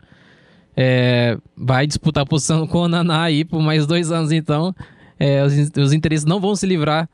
É, 0.76 1.36
vai 1.58 1.88
disputar 1.88 2.24
a 2.24 2.28
posição 2.28 2.68
com 2.68 2.80
o 2.80 2.88
Naná 2.88 3.24
aí 3.24 3.44
por 3.44 3.60
mais 3.60 3.88
dois 3.88 4.12
anos, 4.12 4.32
então. 4.32 4.76
É, 5.20 5.44
os, 5.44 5.54
os 5.78 5.94
interesses 5.94 6.26
não 6.26 6.40
vão 6.40 6.56
se 6.56 6.66
livrar 6.66 7.10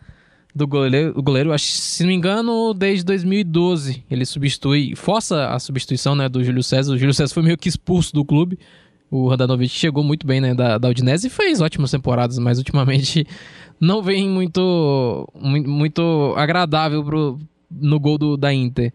do 0.55 0.67
goleiro, 0.67 1.13
o 1.17 1.23
goleiro, 1.23 1.57
se 1.57 2.03
não 2.03 2.09
me 2.09 2.15
engano, 2.15 2.73
desde 2.73 3.03
2012 3.05 4.03
ele 4.09 4.25
substitui, 4.25 4.95
força 4.95 5.47
a 5.47 5.57
substituição 5.57 6.13
né, 6.13 6.29
do 6.29 6.43
Júlio 6.43 6.61
César. 6.61 6.93
O 6.93 6.97
Júlio 6.97 7.13
César 7.13 7.33
foi 7.33 7.43
meio 7.43 7.57
que 7.57 7.67
expulso 7.67 8.13
do 8.13 8.23
clube. 8.23 8.59
O 9.09 9.27
Radanovic 9.27 9.73
chegou 9.73 10.03
muito 10.03 10.27
bem 10.27 10.41
né, 10.41 10.53
da, 10.53 10.77
da 10.77 10.89
Udinese 10.89 11.27
e 11.27 11.29
fez 11.29 11.59
ótimas 11.59 11.91
temporadas, 11.91 12.37
mas 12.37 12.57
ultimamente 12.57 13.25
não 13.79 14.01
vem 14.01 14.29
muito, 14.29 15.27
muito, 15.35 16.33
agradável 16.37 17.03
pro, 17.03 17.39
no 17.71 17.99
gol 17.99 18.17
do, 18.17 18.37
da 18.37 18.53
Inter. 18.53 18.93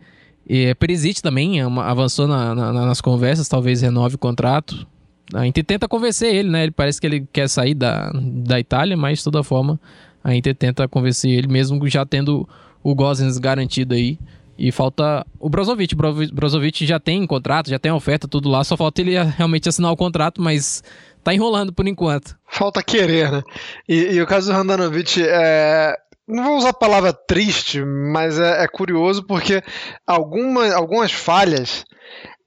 E 0.48 0.74
Perisic 0.76 1.20
também 1.20 1.60
é 1.60 1.64
avançou 1.64 2.26
na, 2.26 2.54
na, 2.54 2.72
nas 2.72 3.00
conversas, 3.00 3.48
talvez 3.48 3.82
renove 3.82 4.14
o 4.14 4.18
contrato. 4.18 4.86
A 5.34 5.46
Inter 5.46 5.64
tenta 5.64 5.88
convencer 5.88 6.34
ele, 6.34 6.48
né? 6.48 6.62
Ele 6.64 6.72
parece 6.72 7.00
que 7.00 7.06
ele 7.06 7.26
quer 7.32 7.48
sair 7.48 7.74
da, 7.74 8.10
da 8.14 8.58
Itália, 8.58 8.96
mas 8.96 9.18
de 9.18 9.24
toda 9.24 9.42
forma 9.42 9.78
a 10.22 10.34
Inter 10.34 10.54
tenta 10.54 10.88
convencer 10.88 11.30
ele, 11.30 11.48
mesmo 11.48 11.86
já 11.88 12.04
tendo 12.04 12.48
o 12.82 12.94
Gozens 12.94 13.38
garantido 13.38 13.94
aí. 13.94 14.18
E 14.58 14.72
falta 14.72 15.24
o 15.38 15.48
Brozovic. 15.48 15.94
O 15.94 16.34
Brozovic 16.34 16.84
já 16.84 16.98
tem 16.98 17.24
contrato, 17.26 17.70
já 17.70 17.78
tem 17.78 17.92
oferta, 17.92 18.26
tudo 18.26 18.48
lá. 18.48 18.64
Só 18.64 18.76
falta 18.76 19.00
ele 19.00 19.16
realmente 19.22 19.68
assinar 19.68 19.92
o 19.92 19.96
contrato, 19.96 20.42
mas 20.42 20.82
tá 21.22 21.32
enrolando 21.32 21.72
por 21.72 21.86
enquanto. 21.86 22.36
Falta 22.48 22.82
querer, 22.82 23.30
né? 23.30 23.42
E, 23.88 24.14
e 24.14 24.22
o 24.22 24.26
caso 24.26 24.50
do 24.50 24.56
Randanovic 24.56 25.22
é. 25.22 25.94
Não 26.26 26.44
vou 26.44 26.58
usar 26.58 26.70
a 26.70 26.74
palavra 26.74 27.10
triste, 27.10 27.82
mas 27.82 28.38
é, 28.38 28.64
é 28.64 28.68
curioso 28.68 29.22
porque 29.22 29.62
alguma, 30.06 30.74
algumas 30.74 31.10
falhas 31.10 31.86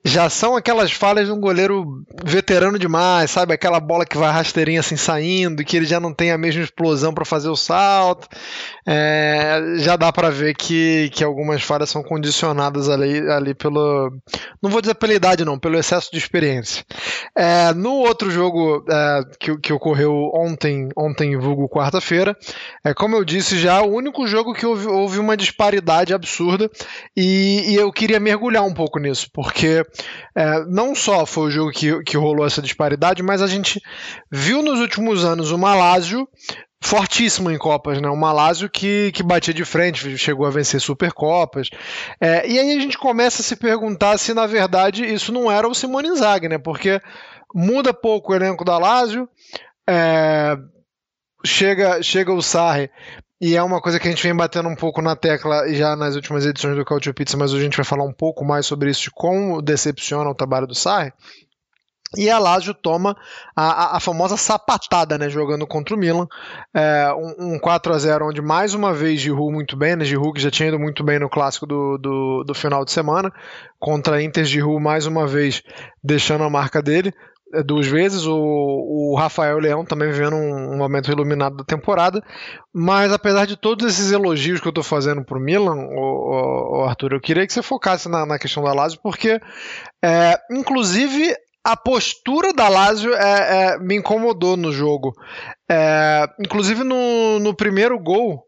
já 0.04 0.30
são 0.30 0.56
aquelas 0.56 0.92
falhas 0.92 1.28
de 1.28 1.32
um 1.32 1.40
goleiro 1.40 2.04
veterano 2.24 2.80
demais, 2.80 3.30
sabe? 3.30 3.54
Aquela 3.54 3.80
bola 3.80 4.06
que 4.06 4.18
vai 4.18 4.32
rasteirinha 4.32 4.80
assim 4.80 4.98
saindo, 4.98 5.64
que 5.64 5.78
ele 5.78 5.86
já 5.86 6.00
não 6.00 6.14
tem 6.14 6.32
a 6.32 6.38
mesma 6.38 6.64
explosão 6.64 7.14
para 7.14 7.24
fazer 7.24 7.50
o 7.50 7.56
salto. 7.56 8.28
É, 8.86 9.76
já 9.78 9.96
dá 9.96 10.12
para 10.12 10.30
ver 10.30 10.56
que, 10.56 11.10
que 11.14 11.24
algumas 11.24 11.62
falhas 11.62 11.90
são 11.90 12.02
condicionadas 12.02 12.90
ali, 12.90 13.20
ali 13.30 13.54
pelo. 13.54 14.12
Não 14.62 14.70
vou 14.70 14.82
dizer 14.82 14.96
pela 14.96 15.14
idade, 15.14 15.46
não, 15.46 15.60
pelo 15.60 15.78
excesso 15.78 16.12
de 16.12 16.18
experiência. 16.18 16.84
É, 17.36 17.74
no 17.74 17.94
outro 17.94 18.32
jogo 18.32 18.84
é, 18.90 19.22
que, 19.40 19.58
que 19.58 19.74
ocorreu 19.74 20.32
ontem, 20.34 20.90
ontem 20.98 21.38
vulgo 21.38 21.70
quarta-feira, 21.70 22.36
é, 22.84 22.94
como 22.94 23.16
eu 23.16 23.24
disse 23.24 23.58
já, 23.60 23.82
o 23.82 23.94
único 23.94 24.26
jogo 24.28 24.54
que 24.54 24.66
houve, 24.66 24.88
houve 24.88 25.20
uma 25.20 25.38
disparidade 25.38 26.14
absurda 26.14 26.70
e, 27.16 27.72
e 27.72 27.76
eu 27.76 27.92
queria 27.92 28.20
mergulhar 28.20 28.64
um 28.64 28.74
pouco 28.74 29.00
nisso, 29.00 29.28
porque 29.32 29.84
é, 30.36 30.66
não 30.66 30.96
só 30.96 31.26
foi 31.26 31.48
o 31.48 31.52
jogo 31.52 31.72
que, 31.72 32.04
que 32.04 32.18
rolou 32.18 32.46
essa 32.46 32.62
disparidade, 32.62 33.22
mas 33.22 33.42
a 33.42 33.48
gente 33.48 33.80
viu 34.32 34.62
nos 34.62 34.80
últimos 34.80 35.24
anos 35.24 35.52
o 35.52 35.58
Malásio 35.58 36.28
fortíssimo 36.82 37.52
em 37.52 37.58
Copas, 37.58 38.02
né? 38.02 38.10
O 38.10 38.18
Malásio 38.18 38.70
que, 38.70 39.12
que 39.12 39.22
batia 39.22 39.54
de 39.54 39.64
frente, 39.64 40.18
chegou 40.18 40.48
a 40.48 40.50
vencer 40.50 40.82
Supercopas. 40.82 41.70
É, 42.20 42.48
e 42.50 42.58
aí 42.58 42.76
a 42.76 42.80
gente 42.82 42.98
começa 42.98 43.42
a 43.42 43.46
se 43.46 43.56
perguntar 43.56 44.18
se 44.18 44.34
na 44.34 44.48
verdade 44.48 45.06
isso 45.06 45.32
não 45.32 45.50
era 45.52 45.68
o 45.68 45.76
Simone 45.76 46.10
Inzaghi, 46.10 46.50
né? 46.50 46.58
Porque 46.58 47.00
muda 47.54 47.94
pouco 47.94 48.32
o 48.32 48.36
elenco 48.36 48.66
da 48.66 48.78
Lazio, 48.78 49.30
é, 49.88 50.58
chega, 51.46 52.02
chega 52.02 52.34
o 52.34 52.42
Sarri 52.42 52.90
e 53.40 53.56
é 53.56 53.64
uma 53.64 53.82
coisa 53.82 54.00
que 54.00 54.08
a 54.08 54.12
gente 54.12 54.24
vem 54.24 54.36
batendo 54.36 54.70
um 54.70 54.76
pouco 54.76 55.02
na 55.02 55.16
tecla 55.16 55.72
já 55.74 55.96
nas 55.96 56.16
últimas 56.16 56.46
edições 56.46 56.76
do 56.76 56.86
Culture 56.86 57.14
Pizza, 57.14 57.38
mas 57.38 57.52
hoje 57.52 57.62
a 57.62 57.66
gente 57.66 57.78
vai 57.78 57.86
falar 57.86 58.04
um 58.04 58.14
pouco 58.14 58.44
mais 58.44 58.66
sobre 58.66 58.90
isso, 58.90 59.04
de 59.04 59.12
como 59.12 59.62
decepciona 59.62 60.30
o 60.30 60.36
trabalho 60.36 60.68
do 60.68 60.76
Sarri. 60.76 61.12
E 62.18 62.30
a 62.30 62.38
Lazio 62.38 62.74
toma 62.74 63.16
a, 63.56 63.94
a, 63.94 63.98
a, 63.98 64.00
famosa 64.00 64.36
sapatada, 64.36 65.18
né, 65.18 65.30
jogando 65.30 65.66
contra 65.66 65.96
o 65.96 65.98
Milan. 65.98 66.28
É, 66.74 67.14
um, 67.14 67.54
um 67.54 67.60
4 67.60 67.94
a 67.94 67.98
0 67.98 68.28
onde 68.28 68.42
mais 68.42 68.74
uma 68.74 68.94
vez 68.94 69.22
Giroud 69.22 69.54
muito 69.54 69.78
bem, 69.78 69.96
né, 69.96 70.04
Giroud 70.04 70.34
que 70.34 70.42
já 70.42 70.52
tinha 70.52 70.68
ido 70.68 70.78
muito 70.78 71.04
bem 71.06 71.20
no 71.20 71.30
clássico 71.30 71.66
do, 71.66 71.98
do, 71.98 72.44
do 72.44 72.54
final 72.54 72.84
de 72.84 72.92
semana. 72.92 73.32
Contra 73.80 74.18
a 74.18 74.22
Inter, 74.22 74.44
Giroud 74.44 74.84
mais 74.84 75.06
uma 75.06 75.26
vez 75.26 75.64
deixando 76.04 76.44
a 76.44 76.50
marca 76.50 76.82
dele. 76.82 77.14
É, 77.54 77.64
duas 77.64 77.88
vezes, 77.88 78.26
o, 78.26 78.34
o 78.34 79.16
Rafael 79.18 79.60
Leão 79.60 79.86
também 79.86 80.12
vivendo 80.12 80.36
um, 80.36 80.74
um, 80.74 80.78
momento 80.78 81.12
iluminado 81.12 81.58
da 81.58 81.64
temporada, 81.64 82.24
mas 82.74 83.12
apesar 83.12 83.46
de 83.46 83.58
todos 83.58 83.86
esses 83.86 84.12
elogios 84.12 84.62
que 84.62 84.68
eu 84.68 84.72
estou 84.72 84.84
fazendo 84.84 85.24
para 85.24 85.38
o 85.38 85.42
Milan, 85.42 85.76
Arthur, 86.88 87.14
eu 87.14 87.22
queria 87.22 87.46
que 87.46 87.54
você 87.54 87.62
focasse 87.62 88.08
na, 88.10 88.26
na 88.26 88.40
questão 88.40 88.64
da 88.64 88.74
Lazio, 88.74 89.00
porque 89.02 89.40
é, 90.04 90.38
inclusive 90.50 91.36
a 91.64 91.78
postura 91.78 92.54
da 92.54 92.68
Lazio 92.68 93.14
é, 93.14 93.74
é, 93.74 93.80
me 93.80 93.96
incomodou 93.96 94.58
no 94.58 94.72
jogo. 94.72 95.14
É, 95.70 96.28
inclusive 96.40 96.84
no, 96.84 97.40
no 97.40 97.56
primeiro 97.56 97.98
gol, 98.00 98.44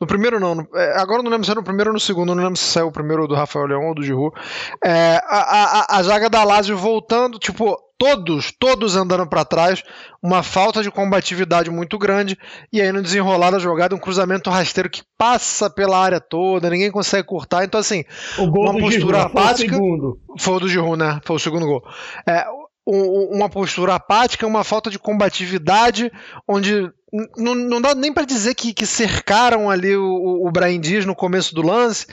no 0.00 0.06
primeiro 0.06 0.40
não, 0.40 0.54
no, 0.54 0.68
é, 0.74 1.00
agora 1.00 1.22
não 1.22 1.30
lembro 1.30 1.44
se 1.44 1.50
era 1.50 1.60
no 1.60 1.64
primeiro 1.64 1.90
ou 1.90 1.94
no 1.94 2.00
segundo, 2.00 2.34
não 2.34 2.42
lembro 2.42 2.58
se 2.58 2.64
saiu 2.64 2.88
o 2.88 2.92
primeiro 2.92 3.28
do 3.28 3.34
Rafael 3.34 3.66
Leão 3.66 3.88
ou 3.88 3.94
do 3.94 4.02
Giroud. 4.02 4.34
É, 4.84 5.20
a, 5.24 5.38
a, 5.38 5.98
a 5.98 6.02
zaga 6.02 6.28
da 6.30 6.42
Lazio 6.42 6.76
voltando, 6.76 7.38
tipo, 7.38 7.78
todos, 8.04 8.52
todos 8.52 8.96
andando 8.96 9.26
para 9.26 9.46
trás, 9.46 9.82
uma 10.22 10.42
falta 10.42 10.82
de 10.82 10.90
combatividade 10.90 11.70
muito 11.70 11.98
grande, 11.98 12.38
e 12.70 12.82
aí 12.82 12.92
no 12.92 13.00
desenrolar 13.00 13.50
da 13.50 13.58
jogada, 13.58 13.94
um 13.94 13.98
cruzamento 13.98 14.50
rasteiro 14.50 14.90
que 14.90 15.02
passa 15.16 15.70
pela 15.70 15.98
área 15.98 16.20
toda, 16.20 16.68
ninguém 16.68 16.90
consegue 16.90 17.26
cortar, 17.26 17.64
então 17.64 17.80
assim, 17.80 18.04
uma 18.36 18.78
postura 18.78 19.22
apática. 19.22 19.74
Foi 19.74 19.88
o, 19.88 20.18
foi 20.38 20.54
o 20.54 20.60
do 20.60 20.68
Giroud, 20.68 20.98
né? 20.98 21.18
Foi 21.24 21.36
o 21.36 21.38
segundo 21.38 21.64
gol. 21.64 21.82
É, 22.28 22.44
uma 22.86 23.48
postura 23.48 23.94
apática, 23.94 24.46
uma 24.46 24.62
falta 24.62 24.90
de 24.90 24.98
combatividade, 24.98 26.12
onde 26.46 26.92
não, 27.36 27.54
não 27.54 27.80
dá 27.80 27.94
nem 27.94 28.12
para 28.12 28.24
dizer 28.24 28.54
que, 28.54 28.72
que, 28.72 28.84
cercaram 28.84 29.70
ali 29.70 29.96
o, 29.96 30.46
o 30.46 30.50
Brian 30.50 30.80
Dias 30.80 31.06
no 31.06 31.14
começo 31.14 31.54
do 31.54 31.62
lance. 31.62 32.06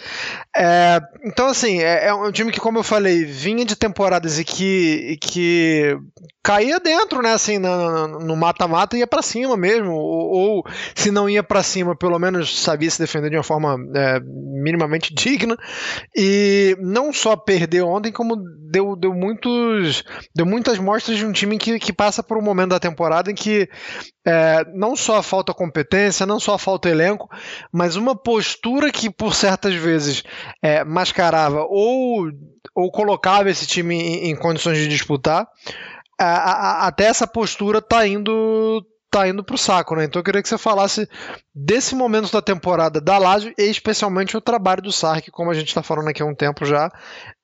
É, 0.56 1.02
então, 1.26 1.48
assim, 1.48 1.80
é, 1.80 2.08
é, 2.08 2.14
um 2.14 2.32
time 2.32 2.52
que, 2.52 2.60
como 2.60 2.78
eu 2.78 2.84
falei, 2.84 3.26
vinha 3.26 3.66
de 3.66 3.76
temporadas 3.76 4.38
e 4.38 4.46
que, 4.46 5.14
e 5.14 5.18
que 5.18 5.98
caía 6.44 6.80
dentro, 6.80 7.22
né? 7.22 7.34
Assim, 7.34 7.58
no 7.58 8.36
mata-mata 8.36 8.96
ia 8.96 9.08
para 9.08 9.24
cima 9.24 9.58
mesmo. 9.58 9.92
Ou, 9.92 10.30
ou, 10.30 10.66
se 10.94 11.10
não 11.10 11.28
ia 11.28 11.42
para 11.42 11.64
cima, 11.64 11.96
pelo 11.96 12.20
menos 12.20 12.62
sabia 12.62 12.90
se 12.90 13.00
defender 13.00 13.32
de 13.32 13.38
uma 13.38 13.44
forma 13.44 13.78
é, 13.96 14.20
minimamente 14.20 15.14
digna. 15.14 15.58
E 16.16 16.78
não 16.80 17.12
só 17.12 17.36
perdeu 17.36 17.88
ontem, 17.88 18.12
como 18.12 18.36
deu, 18.72 18.96
deu, 18.96 19.14
muitos, 19.14 20.04
deu 20.34 20.46
muitas 20.46 20.80
mostras 20.80 21.18
de 21.18 21.26
um 21.26 21.32
time 21.32 21.58
que, 21.58 21.78
que 21.78 21.92
passa 21.92 22.24
por 22.24 22.38
um 22.38 22.42
momento 22.42 22.70
da 22.70 22.80
temporada 22.80 23.30
em 23.30 23.36
que 23.36 23.70
é, 24.26 24.64
não 24.74 24.96
só 24.96 25.22
falta 25.22 25.54
competência, 25.54 26.26
não 26.26 26.40
só 26.40 26.58
falta 26.58 26.90
elenco, 26.90 27.30
mas 27.72 27.96
uma 27.96 28.16
postura 28.16 28.92
que 28.92 29.10
por 29.10 29.36
certas 29.36 29.76
vezes 29.76 30.24
é, 30.62 30.84
mascarava 30.84 31.66
ou, 31.70 32.32
ou 32.74 32.92
colocava 32.92 33.50
esse 33.50 33.68
time 33.68 33.96
em, 33.96 34.32
em 34.32 34.36
condições 34.36 34.78
de 34.78 34.88
disputar, 34.88 35.48
a, 36.20 36.26
a, 36.26 36.88
até 36.88 37.06
essa 37.06 37.28
postura 37.28 37.80
está 37.80 38.08
indo 38.08 38.86
tá 39.12 39.28
indo 39.28 39.44
pro 39.44 39.58
saco, 39.58 39.94
né? 39.94 40.06
Então 40.06 40.22
eu 40.22 40.24
queria 40.24 40.42
que 40.42 40.48
você 40.48 40.58
falasse 40.58 41.08
desse 41.54 41.94
momento 41.94 42.32
da 42.32 42.42
temporada 42.42 43.02
da 43.02 43.18
Lazio 43.18 43.54
e 43.60 43.64
especialmente 43.64 44.38
o 44.38 44.42
trabalho 44.42 44.82
do 44.82 44.92
Sark, 44.92 45.30
como 45.32 45.52
a 45.52 45.54
gente 45.54 45.76
tá 45.76 45.84
falando 45.84 46.08
aqui 46.08 46.24
há 46.24 46.26
um 46.26 46.34
tempo 46.34 46.66
já, 46.66 46.90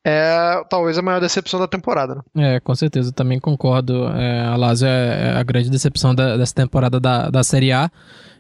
é 0.06 0.64
talvez 0.70 0.98
a 0.98 1.02
maior 1.02 1.20
decepção 1.20 1.60
da 1.60 1.68
temporada, 1.68 2.16
né? 2.16 2.56
É, 2.56 2.60
com 2.62 2.74
certeza, 2.74 3.12
também 3.12 3.38
concordo. 3.38 4.08
É, 4.08 4.48
a 4.48 4.56
Lazio 4.56 4.88
é, 4.88 5.34
é 5.34 5.38
a 5.38 5.44
grande 5.44 5.70
decepção 5.70 6.16
da, 6.16 6.38
dessa 6.38 6.56
temporada 6.56 7.02
da, 7.02 7.30
da 7.30 7.44
Série 7.44 7.74
A 7.74 7.92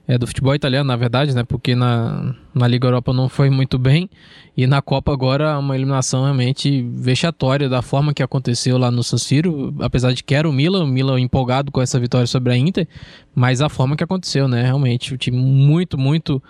é, 0.08 0.18
do 0.18 0.26
futebol 0.26 0.56
italiano, 0.56 0.88
na 0.88 0.96
verdade, 0.96 1.36
né? 1.36 1.44
Porque 1.44 1.76
na, 1.76 2.34
na 2.56 2.68
Liga 2.68 2.88
Europa 2.88 3.12
não 3.12 3.28
foi 3.28 3.50
muito 3.50 3.78
bem. 3.78 4.10
E 4.56 4.66
na 4.66 4.82
Copa 4.82 5.12
agora 5.12 5.60
uma 5.60 5.76
eliminação 5.76 6.24
realmente 6.24 6.82
vexatória 6.94 7.68
da 7.68 7.82
forma 7.82 8.14
que 8.14 8.24
aconteceu 8.24 8.78
lá 8.78 8.90
no 8.90 9.04
San 9.04 9.18
Siro, 9.18 9.76
apesar 9.82 10.14
de 10.14 10.24
que 10.24 10.34
era 10.34 10.50
o 10.50 10.54
Milan, 10.54 10.86
o 10.86 10.88
Milan 10.88 11.20
empolgado 11.20 11.72
com 11.72 11.82
essa 11.82 12.00
vitória 12.00 12.26
sobre 12.26 12.54
a 12.54 12.58
Inter, 12.58 12.88
mas 13.36 13.62
a 13.62 13.68
forma 13.68 13.98
que 13.98 14.04
aconteceu, 14.04 14.48
né? 14.48 14.64
Realmente, 14.64 15.14
o 15.14 15.18
time 15.18 15.38
muito, 15.38 15.98
muito 15.98 16.42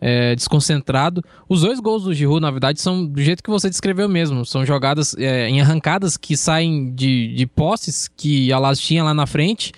é, 0.00 0.34
desconcentrado. 0.34 1.22
Os 1.48 1.60
dois 1.60 1.78
gols 1.78 2.02
do 2.02 2.12
Giroud, 2.12 2.40
na 2.40 2.50
verdade, 2.50 2.80
são 2.80 3.06
do 3.06 3.22
jeito 3.22 3.44
que 3.44 3.50
você 3.50 3.70
descreveu 3.70 4.08
mesmo. 4.08 4.44
São 4.44 4.66
jogadas 4.66 5.14
é, 5.16 5.48
em 5.48 5.60
arrancadas 5.60 6.16
que 6.16 6.36
saem 6.36 6.92
de, 6.92 7.32
de 7.32 7.46
posses 7.46 8.08
que 8.08 8.52
a 8.52 8.58
Lazio 8.58 8.84
tinha 8.84 9.04
lá 9.04 9.14
na 9.14 9.24
frente 9.24 9.72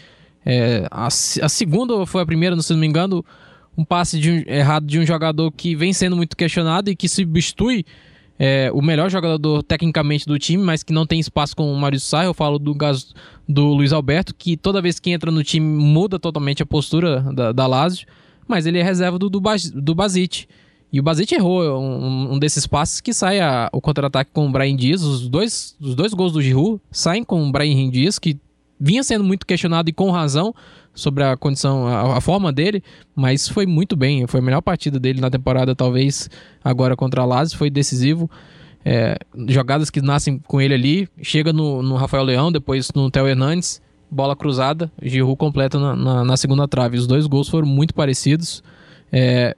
é, 0.47 0.87
a, 0.93 1.09
a, 1.09 1.49
segunda 1.49 2.07
foi 2.07 2.23
a 2.23 2.27
primeira, 2.27 2.57
se 2.63 2.73
não 2.73 2.79
me 2.79 2.87
engano, 2.87 3.25
um 3.77 3.85
passe 3.85 4.21
de 4.21 4.31
um, 4.31 4.43
errado 4.47 4.87
de 4.87 5.01
um 5.01 5.05
jogador 5.05 5.51
que 5.51 5.75
vem 5.75 5.93
sendo 5.93 6.15
muito 6.15 6.37
questionado 6.37 6.89
e 6.89 6.95
que 6.95 7.09
substitui 7.09 7.85
é, 8.39 8.71
o 8.73 8.81
melhor 8.81 9.11
jogador 9.11 9.65
tecnicamente 9.65 10.25
do 10.25 10.39
time, 10.39 10.63
mas 10.63 10.85
que 10.85 10.93
não 10.93 11.05
tem 11.05 11.19
espaço 11.19 11.57
com 11.57 11.73
o 11.73 11.77
Maurício 11.77 12.09
Sarri. 12.09 12.27
Eu 12.27 12.35
falo 12.35 12.61
do 12.61 12.77
caso 12.77 13.13
do 13.49 13.75
Luiz 13.75 13.93
Alberto, 13.93 14.33
que 14.33 14.57
toda 14.57 14.81
vez 14.81 15.01
que 15.01 15.11
entra 15.11 15.33
no 15.33 15.43
time 15.43 15.67
muda 15.67 16.17
totalmente 16.17 16.63
a 16.63 16.67
postura 16.67 17.21
da, 17.33 17.51
da 17.51 17.67
Lazio, 17.67 18.07
mas 18.47 18.67
ele 18.67 18.79
é 18.79 18.83
reserva 18.85 19.19
do, 19.19 19.29
do, 19.29 19.41
do. 19.41 19.97
E 20.93 21.01
o 21.01 21.03
Basit 21.03 21.35
errou 21.35 21.81
um, 21.81 22.35
um, 22.35 22.39
desses 22.39 22.67
passes 22.67 23.01
que 23.01 23.13
sai 23.13 23.41
a, 23.41 23.69
o 23.73 23.81
contra-ataque 23.81 24.31
com 24.33 24.47
o 24.47 24.53
Brian 24.53 24.77
Dias. 24.77 25.03
Os 25.03 25.29
dois, 25.29 25.77
os 25.81 25.97
dois 25.97 26.15
gols 26.15 26.33
do 26.33 26.41
Giroud 26.41 26.81
saem 26.93 27.25
com 27.25 27.43
o 27.43 27.51
Brian 27.51 27.91
Dias, 27.91 28.19
que 28.19 28.39
vinha 28.79 29.03
sendo 29.03 29.25
muito 29.25 29.47
questionado 29.47 29.89
e 29.89 29.93
com 29.93 30.11
razão 30.11 30.55
sobre 30.95 31.23
a 31.23 31.37
condição, 31.37 31.87
a, 31.87 32.17
a, 32.17 32.21
forma 32.21 32.53
dele, 32.53 32.83
mas 33.15 33.49
foi 33.49 33.67
muito 33.67 33.95
bem. 33.95 34.27
Foi 34.27 34.41
a 34.41 34.43
melhor 34.43 34.63
partida 34.63 34.99
dele 34.99 35.21
na 35.21 35.31
temporada, 35.31 35.75
talvez 35.75 36.31
agora 36.65 36.97
contra 36.97 37.23
a 37.23 37.25
Lazio, 37.25 37.59
foi 37.59 37.71
decisivo. 37.71 38.31
É, 38.85 39.19
jogadas 39.49 39.91
que 39.91 40.01
nascem 40.01 40.39
com 40.39 40.61
ele 40.61 40.73
ali, 40.73 41.09
chega 41.21 41.53
no, 41.53 41.83
no 41.83 41.97
Rafael 41.97 42.23
Leão, 42.23 42.53
depois 42.53 42.91
no 42.95 43.11
Theo 43.11 43.27
Hernandes, 43.27 43.83
bola 44.11 44.37
cruzada, 44.37 44.91
Giroud 45.03 45.37
completa 45.37 45.79
na, 45.79 45.97
na, 45.97 46.25
na, 46.25 46.37
segunda 46.37 46.67
trave. 46.69 46.97
Os 46.97 47.07
dois 47.07 47.27
gols 47.27 47.49
foram 47.49 47.67
muito 47.67 47.93
parecidos. 47.93 48.63
É, 49.13 49.57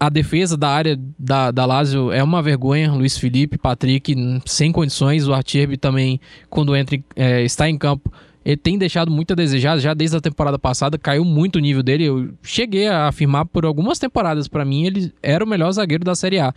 a 0.00 0.08
defesa 0.08 0.56
da 0.56 0.68
área 0.68 0.98
da, 1.18 1.50
da 1.50 1.64
Lazio 1.64 2.10
é 2.10 2.22
uma 2.24 2.42
vergonha. 2.42 2.90
Luiz 2.92 3.16
Felipe, 3.16 3.56
Patrick, 3.56 4.16
sem 4.46 4.72
condições. 4.72 5.28
O 5.28 5.34
Artierbi 5.34 5.76
também, 5.76 6.20
quando 6.50 6.74
entra, 6.74 6.98
é, 7.14 7.42
está 7.42 7.68
em 7.68 7.78
campo, 7.78 8.12
ele 8.44 8.56
tem 8.56 8.76
deixado 8.76 9.10
muito 9.10 9.32
a 9.32 9.36
desejar, 9.36 9.78
já 9.78 9.94
desde 9.94 10.16
a 10.16 10.20
temporada 10.20 10.58
passada 10.58 10.98
caiu 10.98 11.24
muito 11.24 11.56
o 11.56 11.60
nível 11.60 11.82
dele. 11.82 12.04
Eu 12.04 12.30
cheguei 12.42 12.88
a 12.88 13.06
afirmar 13.06 13.46
por 13.46 13.64
algumas 13.64 13.98
temporadas, 13.98 14.48
para 14.48 14.64
mim, 14.64 14.84
ele 14.84 15.12
era 15.22 15.44
o 15.44 15.46
melhor 15.46 15.70
zagueiro 15.72 16.04
da 16.04 16.14
Série 16.14 16.40
A. 16.40 16.52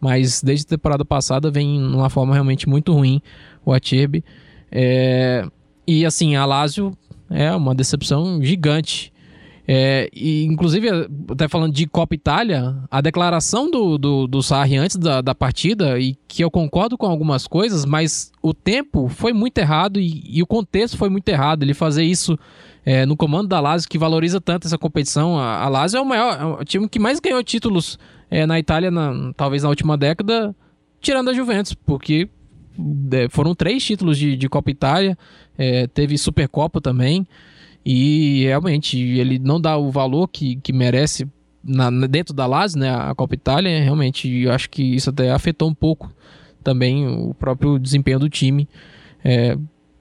Mas 0.00 0.42
desde 0.42 0.66
a 0.66 0.76
temporada 0.76 1.04
passada 1.04 1.50
vem 1.50 1.78
numa 1.78 2.10
forma 2.10 2.32
realmente 2.32 2.68
muito 2.68 2.92
ruim 2.92 3.20
o 3.64 3.72
Acerbi. 3.72 4.24
É... 4.70 5.44
E 5.86 6.04
assim, 6.04 6.36
a 6.36 6.44
Lazio 6.44 6.92
é 7.30 7.52
uma 7.52 7.74
decepção 7.74 8.42
gigante. 8.42 9.12
É, 9.70 10.08
e, 10.14 10.46
inclusive, 10.46 10.88
até 11.30 11.46
falando 11.46 11.74
de 11.74 11.86
Copa 11.86 12.14
Itália, 12.14 12.74
a 12.90 13.02
declaração 13.02 13.70
do, 13.70 13.98
do, 13.98 14.26
do 14.26 14.42
Sarri 14.42 14.78
antes 14.78 14.96
da, 14.96 15.20
da 15.20 15.34
partida, 15.34 16.00
e 16.00 16.16
que 16.26 16.42
eu 16.42 16.50
concordo 16.50 16.96
com 16.96 17.04
algumas 17.04 17.46
coisas, 17.46 17.84
mas 17.84 18.32
o 18.40 18.54
tempo 18.54 19.08
foi 19.08 19.34
muito 19.34 19.58
errado 19.58 20.00
e, 20.00 20.24
e 20.26 20.42
o 20.42 20.46
contexto 20.46 20.96
foi 20.96 21.10
muito 21.10 21.28
errado. 21.28 21.64
Ele 21.64 21.74
fazer 21.74 22.02
isso 22.02 22.38
é, 22.82 23.04
no 23.04 23.14
comando 23.14 23.46
da 23.46 23.60
Lazio, 23.60 23.90
que 23.90 23.98
valoriza 23.98 24.40
tanto 24.40 24.66
essa 24.66 24.78
competição. 24.78 25.38
A, 25.38 25.62
a 25.62 25.68
Lazio 25.68 25.98
é 25.98 26.00
o 26.00 26.06
maior, 26.06 26.40
é 26.40 26.44
o 26.62 26.64
time 26.64 26.88
que 26.88 26.98
mais 26.98 27.20
ganhou 27.20 27.44
títulos 27.44 27.98
é, 28.30 28.46
na 28.46 28.58
Itália, 28.58 28.90
na, 28.90 29.34
talvez 29.36 29.64
na 29.64 29.68
última 29.68 29.98
década, 29.98 30.56
tirando 30.98 31.28
a 31.28 31.34
Juventus, 31.34 31.74
porque 31.74 32.30
é, 33.12 33.28
foram 33.28 33.54
três 33.54 33.84
títulos 33.84 34.16
de, 34.16 34.34
de 34.34 34.48
Copa 34.48 34.70
Itália, 34.70 35.18
é, 35.58 35.86
teve 35.88 36.16
Supercopa 36.16 36.80
também. 36.80 37.26
E 37.84 38.44
realmente 38.44 38.98
ele 38.98 39.38
não 39.38 39.60
dá 39.60 39.76
o 39.76 39.90
valor 39.90 40.28
que, 40.28 40.56
que 40.56 40.72
merece 40.72 41.26
na, 41.64 41.90
dentro 42.06 42.34
da 42.34 42.46
Lazio, 42.46 42.78
né, 42.80 42.90
a 42.90 43.14
Copa 43.14 43.34
Itália, 43.34 43.82
realmente 43.82 44.28
eu 44.42 44.52
acho 44.52 44.70
que 44.70 44.82
isso 44.82 45.10
até 45.10 45.30
afetou 45.30 45.68
um 45.68 45.74
pouco 45.74 46.12
também 46.62 47.06
o 47.06 47.34
próprio 47.34 47.78
desempenho 47.78 48.18
do 48.18 48.28
time. 48.28 48.68
É, 49.24 49.56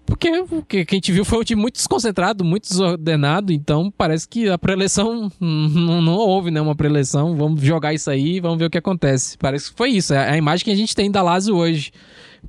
porque 0.05 0.29
o 0.39 0.63
que 0.63 0.85
a 0.89 0.95
gente 0.95 1.11
viu 1.11 1.25
foi 1.25 1.39
um 1.39 1.43
time 1.43 1.61
muito 1.61 1.75
desconcentrado, 1.75 2.43
muito 2.45 2.69
desordenado, 2.69 3.51
então 3.51 3.91
parece 3.95 4.27
que 4.27 4.47
a 4.49 4.57
preleção 4.57 5.29
não, 5.39 6.01
não 6.01 6.13
houve 6.13 6.49
né, 6.49 6.61
uma 6.61 6.75
preleção. 6.75 7.35
Vamos 7.35 7.61
jogar 7.61 7.93
isso 7.93 8.09
aí 8.09 8.39
vamos 8.39 8.57
ver 8.57 8.65
o 8.65 8.69
que 8.69 8.77
acontece. 8.77 9.37
Parece 9.37 9.69
que 9.69 9.77
foi 9.77 9.89
isso, 9.89 10.13
é 10.13 10.29
a 10.29 10.37
imagem 10.37 10.63
que 10.63 10.71
a 10.71 10.75
gente 10.75 10.95
tem 10.95 11.11
da 11.11 11.21
Lazio 11.21 11.55
hoje, 11.55 11.91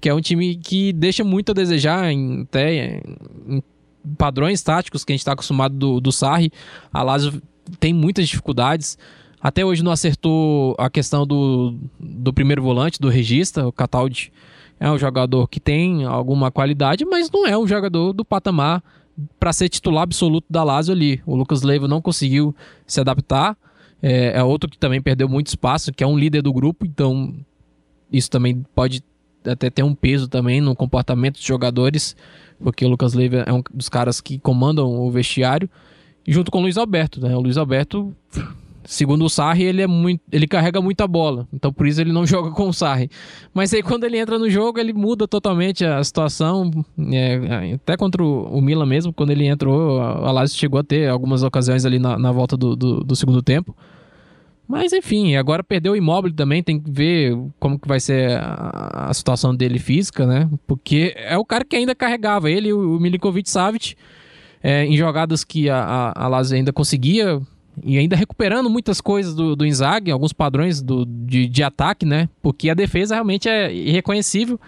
que 0.01 0.09
é 0.09 0.15
um 0.15 0.21
time 0.21 0.57
que 0.57 0.93
deixa 0.93 1.25
muito 1.25 1.51
a 1.51 1.55
desejar, 1.55 2.13
em, 2.13 2.43
até 2.43 3.01
em 3.49 3.63
padrões 4.17 4.63
táticos 4.63 5.05
que 5.05 5.13
a 5.13 5.15
gente 5.15 5.21
está 5.21 5.33
acostumado 5.33 5.75
do, 5.75 6.01
do 6.01 6.13
Sarri, 6.13 6.51
a 6.93 7.03
Lazio 7.03 7.43
tem 7.79 7.93
muitas 7.93 8.29
dificuldades. 8.29 8.99
Até 9.41 9.65
hoje 9.65 9.83
não 9.83 9.93
acertou 9.93 10.75
a 10.79 10.91
questão 10.91 11.27
do, 11.27 11.79
do 11.99 12.33
primeiro 12.33 12.63
volante, 12.63 13.01
do 13.01 13.09
regista. 13.09 13.67
O 13.67 13.73
Cataldi 13.73 14.33
é 14.81 14.91
um 14.91 14.99
jogador 14.99 15.47
que 15.49 15.61
tem 15.61 16.05
alguma 16.05 16.51
qualidade, 16.51 17.05
mas 17.05 17.31
não 17.31 17.47
é 17.47 17.57
um 17.57 17.67
jogador 17.67 18.13
do 18.13 18.25
patamar 18.25 18.83
para 19.39 19.53
ser 19.53 19.69
titular 19.69 20.03
absoluto 20.03 20.47
da 20.51 20.63
Lazio 20.63 20.93
ali. 20.95 21.21
O 21.27 21.37
Lucas 21.37 21.63
Leiva 21.63 21.89
não 21.89 22.01
conseguiu 22.01 22.55
se 22.87 23.01
adaptar. 23.01 23.57
É, 24.01 24.39
é, 24.39 24.45
outro 24.45 24.71
que 24.71 24.79
também 24.79 25.03
perdeu 25.03 25.29
muito 25.29 25.49
espaço, 25.49 25.93
que 25.93 26.05
é 26.05 26.07
um 26.07 26.17
líder 26.17 26.43
do 26.43 26.53
grupo, 26.53 26.87
então 26.87 27.35
isso 28.13 28.31
também 28.31 28.65
pode 28.75 29.03
até 29.45 29.71
ter 29.71 29.83
um 29.83 29.95
peso 29.95 30.29
também 30.29 30.61
no 30.61 30.75
comportamento 30.75 31.35
dos 31.35 31.45
jogadores 31.45 32.17
porque 32.61 32.85
o 32.85 32.89
Lucas 32.89 33.15
Leiva 33.15 33.45
é 33.47 33.53
um 33.53 33.63
dos 33.73 33.89
caras 33.89 34.21
que 34.21 34.39
comandam 34.39 34.87
o 35.01 35.11
vestiário, 35.11 35.69
junto 36.27 36.51
com 36.51 36.59
o 36.59 36.63
Luiz 36.63 36.77
Alberto, 36.77 37.21
né? 37.21 37.35
O 37.37 37.41
Luiz 37.41 37.57
Alberto, 37.57 38.15
segundo 38.85 39.25
o 39.25 39.31
Sarri, 39.31 39.65
ele 39.65 39.83
é 39.83 39.87
muito, 39.87 40.21
ele 40.31 40.47
carrega 40.47 40.81
muita 40.81 41.07
bola, 41.07 41.47
então 41.53 41.73
por 41.73 41.87
isso 41.87 42.01
ele 42.01 42.13
não 42.13 42.27
joga 42.27 42.51
com 42.51 42.69
o 42.69 42.73
Sarri. 42.73 43.11
Mas 43.55 43.73
aí 43.73 43.83
quando 43.83 44.05
ele 44.05 44.19
entra 44.19 44.39
no 44.39 44.51
jogo, 44.51 44.79
ele 44.79 44.93
muda 44.93 45.27
totalmente 45.29 45.85
a 45.85 46.03
situação, 46.03 46.71
é, 47.13 47.75
até 47.75 47.97
contra 47.97 48.23
o 48.23 48.61
Milan 48.61 48.87
mesmo, 48.87 49.13
quando 49.13 49.31
ele 49.31 49.47
entrou, 49.47 50.01
a 50.01 50.31
Lazio 50.33 50.59
chegou 50.59 50.81
a 50.81 50.85
ter 50.85 51.09
algumas 51.09 51.43
ocasiões 51.43 51.85
ali 51.85 51.99
na, 51.99 52.19
na 52.19 52.33
volta 52.33 52.57
do, 52.57 52.75
do, 52.75 53.01
do 53.01 53.17
segundo 53.17 53.43
tempo. 53.43 53.75
Mas 54.69 54.93
enfim, 54.93 55.35
agora 55.35 55.65
perdeu 55.65 55.95
o 55.95 55.97
imóvel 55.97 56.31
também, 56.31 56.63
tem 56.63 56.79
que 56.79 56.91
ver 56.91 57.35
como 57.59 57.79
que 57.79 57.89
vai 57.89 57.99
ser 57.99 58.39
a, 58.39 59.07
a, 59.09 59.15
situação 59.15 59.57
dele 59.57 59.79
física, 59.79 60.27
né? 60.27 60.47
Porque 60.67 61.15
é 61.17 61.39
o 61.39 61.45
cara 61.45 61.65
que 61.65 61.75
ainda 61.75 61.95
carregava 61.95 62.51
ele, 62.51 62.71
o, 62.71 62.97
o 62.97 63.01
Milinkovic 63.01 63.49
Savic, 63.49 63.97
é, 64.63 64.85
em 64.85 64.95
jogadas 64.95 65.43
que 65.43 65.71
a, 65.71 65.83
a, 65.83 66.25
a 66.25 66.29
Lazio 66.29 66.55
ainda 66.55 66.71
conseguia 66.71 67.41
e 67.83 67.97
ainda 67.97 68.15
recuperando 68.15 68.69
muitas 68.69 69.01
coisas 69.01 69.35
do, 69.35 69.57
do 69.57 69.65
Inzaghi, 69.65 70.11
alguns 70.11 70.35
padrões 70.35 70.83
do, 70.83 71.07
de, 71.07 71.49
de 71.49 71.63
ataque, 71.63 72.05
né? 72.05 72.29
Porque 72.43 72.69
a 72.69 72.75
defesa 72.75 73.15
realmente 73.15 73.49
é 73.49 73.73
irreconhecível. 73.73 74.61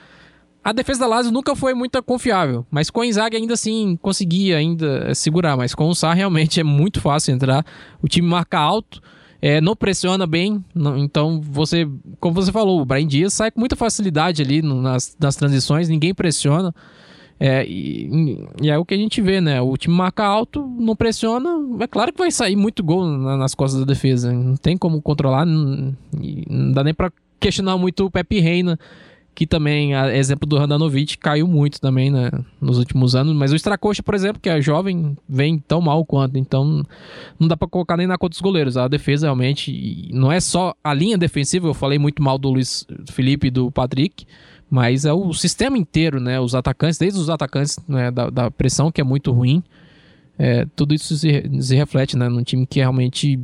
A 0.65 0.73
defesa 0.73 1.01
da 1.01 1.07
Lazio 1.07 1.33
nunca 1.33 1.55
foi 1.55 1.75
muito 1.75 2.03
confiável, 2.03 2.67
mas 2.71 2.89
com 2.89 3.01
o 3.01 3.05
Inzaghi 3.05 3.37
ainda 3.37 3.53
assim 3.53 3.99
conseguia 4.01 4.57
ainda 4.57 5.15
segurar, 5.15 5.59
mas 5.59 5.75
com 5.75 5.89
o 5.89 5.95
Sar 5.95 6.17
realmente 6.17 6.59
é 6.59 6.65
muito 6.65 7.01
fácil 7.01 7.35
entrar. 7.35 7.67
O 8.03 8.09
time 8.09 8.29
marca 8.29 8.59
alto, 8.59 9.03
é, 9.43 9.61
não 9.61 9.75
pressiona 9.75 10.27
bem, 10.27 10.63
não, 10.75 10.99
então 10.99 11.41
você, 11.41 11.89
como 12.19 12.35
você 12.35 12.53
falou, 12.53 12.81
o 12.81 12.85
Brian 12.85 13.07
Dias 13.07 13.33
sai 13.33 13.51
com 13.51 13.61
muita 13.61 13.77
facilidade 13.77 14.43
ali 14.43 14.61
no, 14.61 14.83
nas, 14.83 15.17
nas 15.19 15.37
transições, 15.37 15.89
ninguém 15.89 16.15
pressiona. 16.15 16.75
É, 17.43 17.65
e, 17.67 18.47
e, 18.61 18.69
é 18.69 18.77
o 18.77 18.85
que 18.85 18.93
a 18.93 18.99
gente 18.99 19.23
vê, 19.23 19.41
né? 19.41 19.63
O 19.63 19.75
time 19.79 19.97
marca 19.97 20.23
alto, 20.23 20.67
não 20.79 20.95
pressiona, 20.95 21.49
é 21.83 21.87
claro 21.87 22.13
que 22.13 22.19
vai 22.19 22.31
sair 22.31 22.55
muito 22.55 22.85
gol 22.85 23.07
na, 23.07 23.39
nas 23.39 23.55
costas 23.55 23.81
da 23.81 23.87
defesa. 23.87 24.31
Não 24.31 24.57
tem 24.57 24.77
como 24.77 25.01
controlar, 25.01 25.47
não, 25.47 25.97
não 26.51 26.73
dá 26.73 26.85
nem 26.85 26.93
para 26.93 27.11
questionar 27.41 27.79
muito 27.79 28.05
o 28.05 28.11
Pepe 28.11 28.41
Reina 28.41 28.79
que 29.35 29.47
também, 29.47 29.95
a 29.95 30.15
exemplo 30.15 30.49
do 30.49 30.59
Randanovic, 30.59 31.17
caiu 31.17 31.47
muito 31.47 31.81
também 31.81 32.11
né, 32.11 32.31
nos 32.61 32.79
últimos 32.79 33.15
anos. 33.15 33.35
Mas 33.35 33.53
o 33.53 33.57
Stracocha, 33.57 34.03
por 34.03 34.15
exemplo, 34.15 34.41
que 34.41 34.49
é 34.49 34.61
jovem, 34.61 35.17
vem 35.29 35.59
tão 35.59 35.81
mal 35.81 36.05
quanto. 36.05 36.37
Então, 36.37 36.85
não 37.39 37.49
dá 37.49 37.57
para 37.57 37.69
colocar 37.69 37.97
nem 37.97 38.07
na 38.07 38.19
conta 38.19 38.31
dos 38.31 38.41
goleiros. 38.41 38.77
A 38.77 38.89
defesa 38.89 39.27
realmente 39.27 40.11
não 40.13 40.31
é 40.31 40.41
só 40.41 40.75
a 40.83 40.93
linha 40.93 41.17
defensiva. 41.17 41.67
Eu 41.67 41.75
falei 41.75 41.99
muito 41.99 42.23
mal 42.23 42.39
do 42.39 42.51
Luiz 42.51 42.87
Felipe 43.11 43.47
e 43.47 43.51
do 43.51 43.71
Patrick. 43.71 44.27
Mas 44.69 45.05
é 45.05 45.13
o 45.13 45.33
sistema 45.33 45.77
inteiro, 45.77 46.21
né? 46.21 46.39
Os 46.39 46.55
atacantes, 46.55 46.99
desde 46.99 47.19
os 47.19 47.29
atacantes 47.29 47.79
né, 47.89 48.11
da, 48.11 48.31
da 48.31 48.51
pressão, 48.51 48.93
que 48.93 49.01
é 49.01 49.05
muito 49.05 49.33
ruim. 49.33 49.63
é, 50.39 50.65
tudo 50.75 50.95
isso 50.95 51.17
se, 51.19 51.51
se 51.61 51.77
reflete 51.77 52.17
né, 52.17 52.27
num 52.29 52.43
time 52.43 52.67
que 52.67 52.79
realmente 52.79 53.39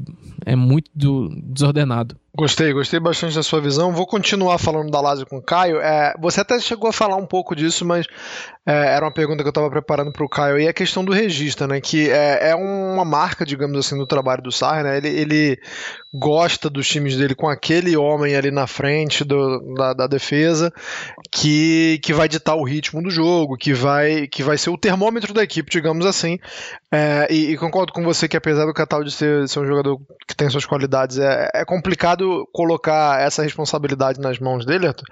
é 0.46 0.56
muito 0.56 0.90
do, 0.94 1.28
desordenado. 1.42 2.16
Gostei, 2.38 2.70
gostei 2.70 3.00
bastante 3.00 3.34
da 3.34 3.42
sua 3.42 3.62
visão. 3.62 3.94
Vou 3.94 4.06
continuar 4.06 4.58
falando 4.58 4.90
da 4.90 5.00
Lazio 5.00 5.24
com 5.24 5.38
o 5.38 5.42
Caio. 5.42 5.80
É, 5.80 6.14
você 6.20 6.42
até 6.42 6.60
chegou 6.60 6.90
a 6.90 6.92
falar 6.92 7.16
um 7.16 7.24
pouco 7.24 7.56
disso, 7.56 7.82
mas 7.82 8.06
é, 8.66 8.94
era 8.94 9.06
uma 9.06 9.12
pergunta 9.12 9.42
que 9.42 9.48
eu 9.48 9.50
estava 9.50 9.70
preparando 9.70 10.12
para 10.12 10.22
o 10.22 10.28
Caio. 10.28 10.58
E 10.58 10.68
a 10.68 10.72
questão 10.74 11.02
do 11.02 11.14
registro, 11.14 11.66
né? 11.66 11.80
Que 11.80 12.10
é, 12.10 12.50
é, 12.50 12.54
uma 12.54 13.06
marca, 13.06 13.46
digamos 13.46 13.78
assim, 13.78 13.96
do 13.96 14.06
trabalho 14.06 14.42
do 14.42 14.52
Sarri, 14.52 14.82
né? 14.82 14.98
Ele, 14.98 15.08
ele 15.08 15.58
gosta 16.12 16.68
dos 16.68 16.86
times 16.86 17.16
dele 17.16 17.34
com 17.34 17.48
aquele 17.48 17.96
homem 17.96 18.36
ali 18.36 18.50
na 18.50 18.66
frente 18.66 19.24
do, 19.24 19.74
da, 19.74 19.94
da, 19.94 20.06
defesa 20.06 20.72
que, 21.30 21.98
que 22.02 22.12
vai 22.12 22.28
ditar 22.28 22.56
o 22.56 22.64
ritmo 22.64 23.02
do 23.02 23.10
jogo, 23.10 23.56
que 23.56 23.72
vai, 23.72 24.26
que 24.26 24.42
vai 24.42 24.58
ser 24.58 24.70
o 24.70 24.78
termômetro 24.78 25.32
da 25.32 25.42
equipe, 25.42 25.70
digamos 25.70 26.04
assim. 26.04 26.38
É, 26.92 27.26
e, 27.28 27.50
e, 27.50 27.56
concordo 27.56 27.92
com 27.92 28.04
você 28.04 28.28
que 28.28 28.36
apesar 28.36 28.64
do 28.64 28.72
Cataldi 28.72 29.10
ser, 29.10 29.48
ser 29.48 29.58
um 29.58 29.66
jogador 29.66 29.98
que 30.26 30.36
tem 30.36 30.48
suas 30.48 30.64
qualidades, 30.64 31.18
é, 31.18 31.50
é 31.52 31.64
complicado 31.64 32.48
colocar 32.52 33.20
essa 33.20 33.42
responsabilidade 33.42 34.20
nas 34.20 34.38
mãos 34.38 34.64
dele, 34.64 34.86
Arthur. 34.86 35.06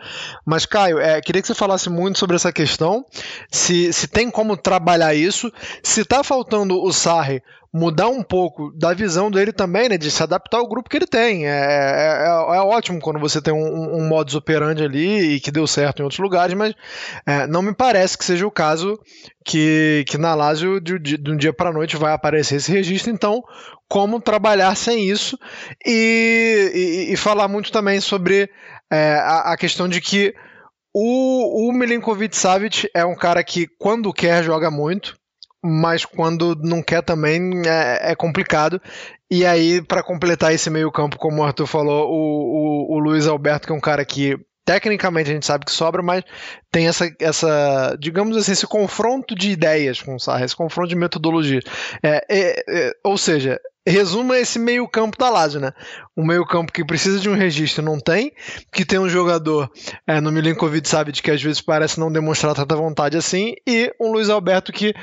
Mas, 0.47 0.67
Caio, 0.67 1.01
é, 1.01 1.21
queria 1.21 1.43
que 1.43 1.49
você 1.49 1.55
falasse 1.55 1.91
muito 1.91 2.19
sobre 2.19 2.37
essa 2.37 2.53
questão, 2.53 3.05
se, 3.51 3.93
se 3.93 4.07
tem 4.07 4.31
como 4.31 4.57
trabalhar 4.57 5.15
isso, 5.15 5.53
se 5.83 6.03
está 6.03 6.23
faltando 6.23 6.81
o 6.81 6.93
Sarri 6.93 7.43
mudar 7.75 8.07
um 8.07 8.23
pouco 8.23 8.71
da 8.71 8.95
visão 8.95 9.29
dele 9.29 9.53
também, 9.53 9.89
né, 9.89 9.99
de 9.99 10.09
se 10.09 10.23
adaptar 10.23 10.59
ao 10.59 10.69
grupo 10.69 10.89
que 10.89 10.97
ele 10.97 11.09
tem. 11.09 11.45
É, 11.45 11.51
é, 11.51 12.23
é, 12.23 12.57
é 12.57 12.61
ótimo 12.61 13.01
quando 13.01 13.19
você 13.19 13.43
tem 13.43 13.53
um, 13.53 13.97
um, 13.97 14.07
modus 14.07 14.37
operandi 14.37 14.85
ali 14.85 15.35
e 15.35 15.41
que 15.41 15.51
deu 15.51 15.67
certo 15.67 15.99
em 15.99 16.05
outros 16.05 16.21
lugares, 16.21 16.55
mas 16.55 16.73
é, 17.27 17.49
não 17.49 17.63
me 17.63 17.75
parece 17.75 18.17
que 18.17 18.25
seja 18.25 18.47
o 18.47 18.51
caso 18.51 18.97
que, 19.45 20.05
que 20.07 20.17
na 20.17 20.37
Lazio 20.37 20.81
de, 20.81 21.01
de, 21.01 21.19
de 21.19 21.31
um 21.33 21.37
dia 21.37 21.53
para 21.53 21.73
noite 21.73 21.97
vai 21.97 22.13
aparecer 22.13 22.57
esse 22.57 22.71
registro. 22.71 23.13
Então, 23.13 23.43
como 23.89 24.21
trabalhar 24.21 24.77
sem 24.77 25.11
isso 25.11 25.37
e, 25.85 26.71
e, 27.09 27.13
e 27.13 27.17
falar 27.17 27.49
muito 27.49 27.73
também 27.73 28.01
sobre 28.01 28.49
é, 28.89 29.15
a, 29.17 29.53
a 29.53 29.57
questão 29.57 29.89
de 29.89 30.01
que 30.01 30.33
o, 30.95 31.69
o 31.69 31.73
Milinkovic 31.73 32.37
Savic 32.37 32.89
é 32.95 33.05
um 33.05 33.17
cara 33.17 33.43
que, 33.43 33.67
quando 33.81 34.13
quer, 34.13 34.45
joga 34.45 34.71
muito 34.71 35.17
mas 35.65 36.05
quando 36.05 36.55
não 36.63 36.83
quer 36.83 37.03
também 37.03 37.63
é, 37.67 38.13
é 38.13 38.15
complicado. 38.15 38.81
E 39.31 39.47
aí, 39.47 39.81
para 39.81 40.03
completar 40.03 40.53
esse 40.53 40.69
meio-campo, 40.69 41.17
como 41.17 41.41
o 41.41 41.45
Arthur 41.45 41.67
falou, 41.67 42.11
o, 42.11 42.93
o, 42.93 42.97
o 42.97 42.99
Luiz 42.99 43.27
Alberto, 43.27 43.67
que 43.67 43.73
é 43.73 43.77
um 43.77 43.81
cara 43.81 44.05
que 44.05 44.37
tecnicamente 44.65 45.31
a 45.31 45.35
gente 45.35 45.47
sabe 45.47 45.65
que 45.65 45.73
sobra, 45.73 46.03
mas 46.03 46.23
tem 46.71 46.87
essa, 46.87 47.11
essa 47.19 47.97
digamos 47.99 48.37
assim, 48.37 48.53
esse 48.53 48.67
confronto 48.67 49.35
de 49.35 49.51
ideias 49.51 50.01
com 50.01 50.15
o 50.15 50.21
Sarra, 50.21 50.45
esse 50.45 50.57
confronto 50.57 50.89
de 50.89 50.97
metodologia. 50.97 51.61
É, 52.03 52.25
é, 52.29 52.65
é, 52.69 52.93
ou 53.03 53.17
seja, 53.17 53.59
resuma 53.87 54.39
esse 54.39 54.59
meio 54.59 54.89
campo 54.89 55.19
da 55.19 55.29
Lazio, 55.29 55.61
né? 55.61 55.73
Um 56.17 56.25
meio 56.25 56.47
campo 56.47 56.73
que 56.73 56.85
precisa 56.85 57.21
de 57.21 57.29
um 57.29 57.35
registro 57.35 57.85
não 57.85 57.99
tem, 57.99 58.33
que 58.73 58.85
tem 58.85 58.99
um 58.99 59.09
jogador 59.09 59.71
é, 60.07 60.21
no 60.21 60.33
Milinkovic 60.33 60.89
Savic 60.89 61.23
que 61.23 61.31
às 61.31 61.43
vezes 61.43 61.61
parece 61.61 62.01
não 62.01 62.11
demonstrar 62.11 62.55
tanta 62.55 62.75
vontade 62.77 63.17
assim, 63.17 63.55
e 63.67 63.93
um 64.01 64.13
Luiz 64.13 64.31
Alberto 64.31 64.73
que 64.73 64.95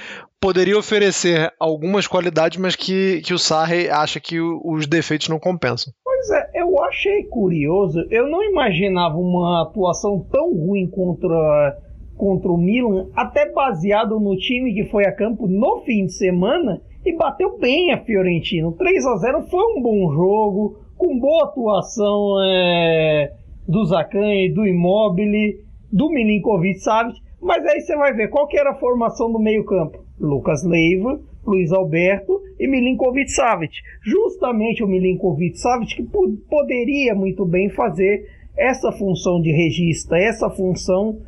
poderia 0.41 0.77
oferecer 0.77 1.53
algumas 1.59 2.07
qualidades, 2.07 2.57
mas 2.57 2.75
que, 2.75 3.21
que 3.21 3.33
o 3.33 3.37
Sarri 3.37 3.89
acha 3.89 4.19
que 4.19 4.39
os 4.41 4.87
defeitos 4.87 5.29
não 5.29 5.39
compensam. 5.39 5.93
Pois 6.03 6.29
é, 6.31 6.49
eu 6.55 6.81
achei 6.83 7.23
curioso, 7.25 8.03
eu 8.09 8.27
não 8.27 8.43
imaginava 8.43 9.15
uma 9.17 9.61
atuação 9.61 10.25
tão 10.31 10.51
ruim 10.51 10.89
contra 10.89 11.77
contra 12.17 12.51
o 12.51 12.57
Milan, 12.57 13.07
até 13.15 13.51
baseado 13.51 14.19
no 14.19 14.37
time 14.37 14.75
que 14.75 14.85
foi 14.91 15.05
a 15.05 15.11
campo 15.11 15.47
no 15.47 15.81
fim 15.81 16.05
de 16.05 16.13
semana, 16.13 16.79
e 17.03 17.15
bateu 17.15 17.57
bem 17.57 17.91
a 17.91 17.97
Fiorentino. 17.97 18.73
3 18.73 19.05
a 19.07 19.15
0 19.17 19.41
foi 19.49 19.63
um 19.75 19.81
bom 19.81 20.13
jogo, 20.13 20.79
com 20.95 21.17
boa 21.17 21.45
atuação 21.45 22.35
é, 22.43 23.31
do 23.67 23.83
Zacan 23.85 24.53
do 24.53 24.67
Immobile, 24.67 25.61
do 25.91 26.11
Milinkovic 26.11 26.79
Savic. 26.79 27.19
Mas 27.41 27.65
aí 27.65 27.81
você 27.81 27.95
vai 27.95 28.13
ver 28.13 28.29
qual 28.29 28.47
que 28.47 28.59
era 28.59 28.69
a 28.69 28.79
formação 28.79 29.31
do 29.31 29.39
meio-campo: 29.39 30.05
Lucas 30.21 30.63
Leiva, 30.63 31.19
Luiz 31.45 31.71
Alberto 31.71 32.39
e 32.59 32.67
Milinkovic 32.67 33.31
Savic. 33.31 33.73
Justamente 34.05 34.83
o 34.83 34.87
Milinkovic 34.87 35.57
Savic 35.57 35.95
que 35.95 36.03
poderia 36.49 37.15
muito 37.15 37.45
bem 37.45 37.69
fazer 37.69 38.25
essa 38.57 38.91
função 38.91 39.41
de 39.41 39.51
regista, 39.51 40.17
essa 40.17 40.49
função 40.49 41.19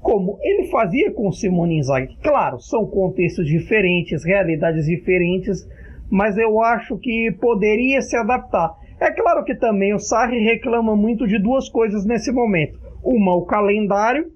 como 0.00 0.36
ele 0.42 0.68
fazia 0.68 1.12
com 1.12 1.30
Simone 1.30 1.78
Inzaghi. 1.78 2.16
Claro, 2.22 2.58
são 2.58 2.84
contextos 2.86 3.46
diferentes, 3.46 4.24
realidades 4.24 4.86
diferentes, 4.86 5.64
mas 6.10 6.36
eu 6.36 6.60
acho 6.60 6.98
que 6.98 7.30
poderia 7.40 8.02
se 8.02 8.16
adaptar. 8.16 8.74
É 9.00 9.10
claro 9.12 9.44
que 9.44 9.54
também 9.54 9.94
o 9.94 9.98
Sarri 9.98 10.40
reclama 10.40 10.96
muito 10.96 11.26
de 11.26 11.38
duas 11.38 11.68
coisas 11.68 12.04
nesse 12.04 12.32
momento. 12.32 12.78
Uma, 13.02 13.34
o 13.34 13.46
calendário, 13.46 14.26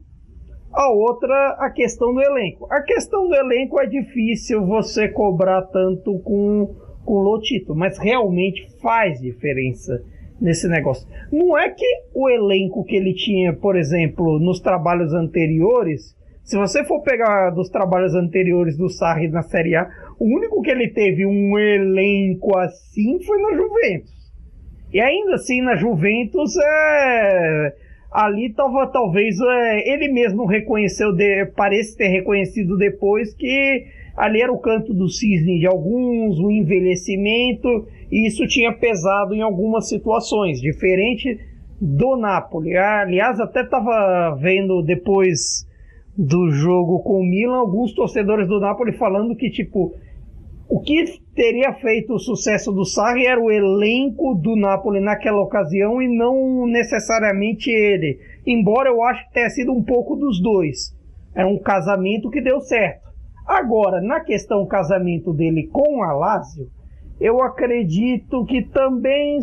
a 0.77 0.91
outra, 0.91 1.57
a 1.59 1.71
questão 1.71 2.12
do 2.12 2.21
elenco. 2.21 2.69
A 2.71 2.83
questão 2.83 3.27
do 3.27 3.35
elenco 3.35 3.81
é 3.81 3.87
difícil 3.87 4.65
você 4.67 5.09
cobrar 5.09 5.62
tanto 5.62 6.19
com, 6.19 6.77
com 7.03 7.15
Lotito, 7.15 7.75
mas 7.75 7.99
realmente 7.99 8.69
faz 8.83 9.19
diferença 9.19 10.05
nesse 10.39 10.69
negócio. 10.69 11.09
Não 11.33 11.57
é 11.57 11.71
que 11.71 11.87
o 12.15 12.29
elenco 12.29 12.85
que 12.85 12.95
ele 12.95 13.15
tinha, 13.15 13.55
por 13.55 13.75
exemplo, 13.75 14.39
nos 14.39 14.61
trabalhos 14.61 15.15
anteriores, 15.15 16.15
se 16.45 16.59
você 16.59 16.85
for 16.85 17.01
pegar 17.03 17.49
dos 17.51 17.71
trabalhos 17.71 18.15
anteriores 18.15 18.77
do 18.77 18.91
Sarri 18.91 19.29
na 19.29 19.43
Série 19.43 19.75
A, 19.77 19.89
o 20.19 20.27
único 20.27 20.61
que 20.61 20.71
ele 20.71 20.89
teve 20.89 21.25
um 21.25 21.59
elenco 21.59 22.55
assim 22.59 23.19
foi 23.23 23.41
na 23.41 23.57
Juventus. 23.57 24.15
E 24.93 25.01
ainda 25.01 25.37
assim, 25.37 25.62
na 25.62 25.75
Juventus, 25.75 26.55
é... 26.59 27.86
ali 28.17 28.51
tava, 28.55 28.87
talvez 28.87 29.39
é... 29.39 29.93
ele 29.93 30.09
mesmo 30.09 30.47
reconheceu, 30.47 31.13
de... 31.13 31.45
parece 31.55 31.97
ter 31.97 32.09
reconhecido 32.09 32.77
depois 32.79 33.35
que 33.35 33.85
ali 34.17 34.41
era 34.41 34.51
o 34.51 34.59
canto 34.59 34.95
do 34.95 35.07
cisne 35.09 35.59
de 35.59 35.67
alguns, 35.67 36.39
o 36.39 36.51
envelhecimento 36.51 37.87
e 38.11 38.27
isso 38.27 38.47
tinha 38.47 38.73
pesado 38.73 39.35
em 39.35 39.43
algumas 39.43 39.89
situações, 39.89 40.61
diferente 40.61 41.39
do 41.79 42.17
Napoli. 42.17 42.75
Aliás, 42.75 43.39
até 43.39 43.61
estava 43.61 44.35
vendo 44.41 44.83
depois 44.83 45.67
do 46.17 46.51
jogo 46.51 47.01
com 47.01 47.21
o 47.21 47.23
Milan 47.23 47.59
alguns 47.59 47.93
torcedores 47.93 48.49
do 48.49 48.59
Napoli 48.59 48.97
falando 48.97 49.37
que 49.37 49.51
tipo 49.51 49.95
o 50.69 50.81
que 50.81 51.05
teria 51.35 51.73
feito 51.75 52.15
o 52.15 52.19
sucesso 52.19 52.73
do 52.73 52.85
Sarri 52.85 53.27
era 53.27 53.41
o 53.41 53.51
elenco 53.51 54.35
do 54.35 54.57
Napoli 54.57 55.01
naquela 55.01 55.41
ocasião 55.41 56.03
e 56.03 56.09
não 56.09 56.67
necessariamente 56.67 57.71
ele. 57.71 58.19
Embora 58.45 58.89
eu 58.89 59.03
acho 59.03 59.27
que 59.27 59.35
tenha 59.35 59.51
sido 59.51 59.73
um 59.73 59.83
pouco 59.83 60.17
dos 60.17 60.41
dois. 60.43 60.95
Era 61.35 61.47
um 61.47 61.59
casamento 61.59 62.31
que 62.31 62.41
deu 62.41 62.61
certo. 62.61 63.07
Agora, 63.47 64.01
na 64.01 64.21
questão 64.21 64.67
casamento 64.67 65.33
dele 65.33 65.69
com 65.69 66.03
a 66.03 66.13
Lazio, 66.13 66.69
eu 67.21 67.41
acredito 67.43 68.45
que 68.45 68.63
também 68.63 69.39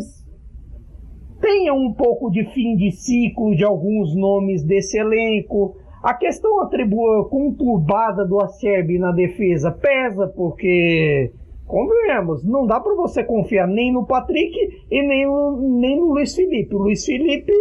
tenha 1.40 1.72
um 1.72 1.92
pouco 1.92 2.30
de 2.30 2.44
fim 2.52 2.76
de 2.76 2.90
ciclo 2.90 3.56
de 3.56 3.64
alguns 3.64 4.14
nomes 4.14 4.62
desse 4.62 4.98
elenco. 4.98 5.76
A 6.04 6.12
questão 6.12 6.60
atribua 6.60 7.26
conturbada 7.30 8.26
do 8.26 8.38
Acerbi 8.38 8.98
na 8.98 9.10
defesa 9.10 9.72
pesa, 9.72 10.28
porque, 10.28 11.32
convenhamos, 11.66 12.44
não 12.44 12.66
dá 12.66 12.78
para 12.78 12.94
você 12.94 13.24
confiar 13.24 13.66
nem 13.66 13.90
no 13.90 14.04
Patrick 14.04 14.54
e 14.90 15.00
nem 15.00 15.24
no, 15.24 15.78
nem 15.80 15.98
no 15.98 16.12
Luiz 16.12 16.36
Felipe. 16.36 16.74
O 16.74 16.80
Luiz 16.80 17.06
Felipe, 17.06 17.54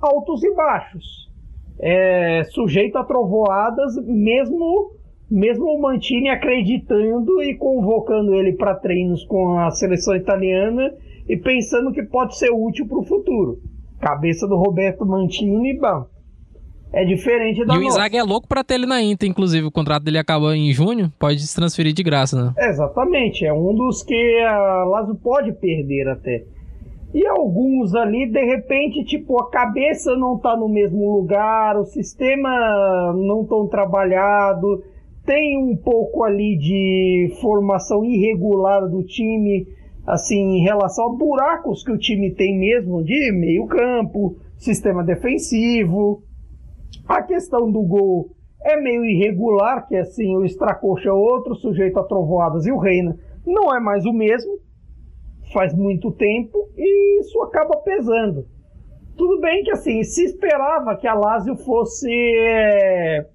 altos 0.00 0.42
e 0.44 0.54
baixos. 0.54 1.30
É 1.78 2.42
sujeito 2.44 2.96
a 2.96 3.04
trovoadas, 3.04 3.96
mesmo 4.02 4.92
mesmo 5.30 5.66
o 5.66 5.78
Mantini 5.78 6.30
acreditando 6.30 7.42
e 7.42 7.54
convocando 7.54 8.34
ele 8.34 8.54
para 8.54 8.76
treinos 8.76 9.22
com 9.24 9.58
a 9.58 9.70
seleção 9.72 10.16
italiana 10.16 10.90
e 11.28 11.36
pensando 11.36 11.92
que 11.92 12.02
pode 12.02 12.38
ser 12.38 12.50
útil 12.50 12.88
para 12.88 12.98
o 12.98 13.04
futuro. 13.04 13.58
Cabeça 14.00 14.48
do 14.48 14.56
Roberto 14.56 15.04
Mantini, 15.04 15.78
bom, 15.78 16.06
é 16.92 17.04
diferente 17.04 17.64
da 17.64 17.74
E 17.74 17.78
o 17.78 17.82
Isaac 17.82 18.16
é 18.16 18.22
louco 18.22 18.48
para 18.48 18.64
ter 18.64 18.74
ele 18.74 18.86
na 18.86 19.02
Inter, 19.02 19.28
inclusive 19.28 19.66
o 19.66 19.70
contrato 19.70 20.04
dele 20.04 20.18
acaba 20.18 20.56
em 20.56 20.72
junho, 20.72 21.12
pode 21.18 21.40
se 21.46 21.54
transferir 21.54 21.92
de 21.92 22.02
graça, 22.02 22.42
né? 22.42 22.52
Exatamente, 22.68 23.44
é 23.44 23.52
um 23.52 23.74
dos 23.74 24.02
que 24.02 24.40
a 24.40 24.84
Lazio 24.84 25.14
pode 25.16 25.52
perder 25.52 26.08
até. 26.08 26.44
E 27.14 27.26
alguns 27.26 27.94
ali, 27.94 28.30
de 28.30 28.44
repente, 28.44 29.04
tipo, 29.04 29.40
a 29.40 29.50
cabeça 29.50 30.14
não 30.16 30.38
tá 30.38 30.56
no 30.56 30.68
mesmo 30.68 31.16
lugar, 31.16 31.78
o 31.78 31.84
sistema 31.84 33.14
não 33.14 33.44
tão 33.44 33.66
trabalhado, 33.66 34.82
tem 35.24 35.58
um 35.58 35.76
pouco 35.76 36.24
ali 36.24 36.56
de 36.58 37.34
formação 37.40 38.04
irregular 38.04 38.88
do 38.88 39.02
time, 39.02 39.66
assim, 40.06 40.58
em 40.58 40.62
relação 40.62 41.06
a 41.06 41.16
buracos 41.16 41.82
que 41.82 41.92
o 41.92 41.98
time 41.98 42.30
tem 42.30 42.58
mesmo 42.58 43.02
de 43.02 43.32
meio 43.32 43.66
campo, 43.66 44.36
sistema 44.58 45.02
defensivo. 45.02 46.22
A 47.06 47.22
questão 47.22 47.70
do 47.70 47.82
gol 47.82 48.30
é 48.62 48.76
meio 48.76 49.04
irregular, 49.04 49.86
que 49.86 49.96
assim, 49.96 50.36
o 50.36 50.44
Stracocha 50.44 51.08
é 51.08 51.12
outro, 51.12 51.54
sujeito 51.54 51.98
a 51.98 52.04
trovoadas, 52.04 52.66
e 52.66 52.72
o 52.72 52.78
Reina 52.78 53.18
não 53.46 53.74
é 53.74 53.80
mais 53.80 54.04
o 54.04 54.12
mesmo, 54.12 54.58
faz 55.52 55.74
muito 55.74 56.10
tempo, 56.12 56.68
e 56.76 57.20
isso 57.20 57.40
acaba 57.42 57.76
pesando. 57.78 58.46
Tudo 59.16 59.40
bem 59.40 59.64
que 59.64 59.70
assim, 59.70 60.02
se 60.04 60.24
esperava 60.24 60.96
que 60.96 61.06
a 61.06 61.14
Lazio 61.14 61.56
fosse 61.56 62.10
é, 62.10 63.26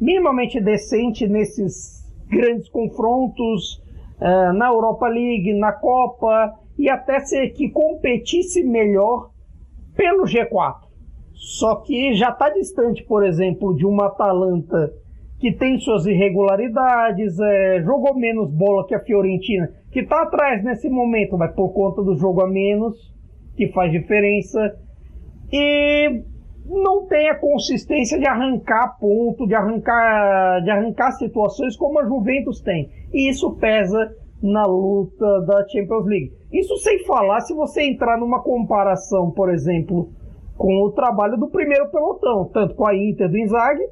minimamente 0.00 0.60
decente 0.60 1.28
nesses 1.28 2.04
grandes 2.28 2.68
confrontos 2.68 3.82
é, 4.20 4.52
na 4.52 4.68
Europa 4.68 5.08
League, 5.08 5.52
na 5.54 5.72
Copa, 5.72 6.54
e 6.78 6.88
até 6.88 7.20
ser 7.20 7.50
que 7.50 7.68
competisse 7.70 8.62
melhor 8.62 9.30
pelo 9.96 10.24
G4. 10.24 10.87
Só 11.38 11.76
que 11.76 12.14
já 12.14 12.30
está 12.30 12.50
distante, 12.50 13.04
por 13.04 13.24
exemplo, 13.24 13.74
de 13.74 13.86
uma 13.86 14.06
Atalanta 14.06 14.92
que 15.38 15.52
tem 15.52 15.78
suas 15.78 16.04
irregularidades, 16.04 17.38
é, 17.38 17.80
jogou 17.82 18.18
menos 18.18 18.50
bola 18.50 18.84
que 18.84 18.94
a 18.94 19.00
Fiorentina, 19.00 19.70
que 19.92 20.00
está 20.00 20.22
atrás 20.22 20.64
nesse 20.64 20.88
momento, 20.88 21.38
mas 21.38 21.54
por 21.54 21.72
conta 21.72 22.02
do 22.02 22.16
jogo 22.16 22.40
a 22.40 22.48
menos, 22.48 23.14
que 23.56 23.68
faz 23.68 23.92
diferença. 23.92 24.76
E 25.52 26.24
não 26.66 27.06
tem 27.06 27.28
a 27.28 27.36
consistência 27.36 28.18
de 28.18 28.26
arrancar 28.26 28.98
ponto, 28.98 29.46
de 29.46 29.54
arrancar, 29.54 30.60
de 30.64 30.70
arrancar 30.70 31.12
situações 31.12 31.76
como 31.76 32.00
a 32.00 32.04
Juventus 32.04 32.60
tem. 32.60 32.90
E 33.12 33.30
isso 33.30 33.54
pesa 33.56 34.12
na 34.42 34.66
luta 34.66 35.40
da 35.42 35.66
Champions 35.68 36.06
League. 36.06 36.32
Isso 36.52 36.76
sem 36.78 37.04
falar 37.04 37.40
se 37.42 37.54
você 37.54 37.82
entrar 37.82 38.18
numa 38.18 38.42
comparação, 38.42 39.30
por 39.30 39.52
exemplo, 39.52 40.10
com 40.58 40.84
o 40.84 40.90
trabalho 40.90 41.38
do 41.38 41.48
primeiro 41.48 41.88
pelotão, 41.88 42.50
tanto 42.52 42.74
com 42.74 42.84
a 42.84 42.94
Inter 42.94 43.30
do 43.30 43.38
Inzaghi, 43.38 43.88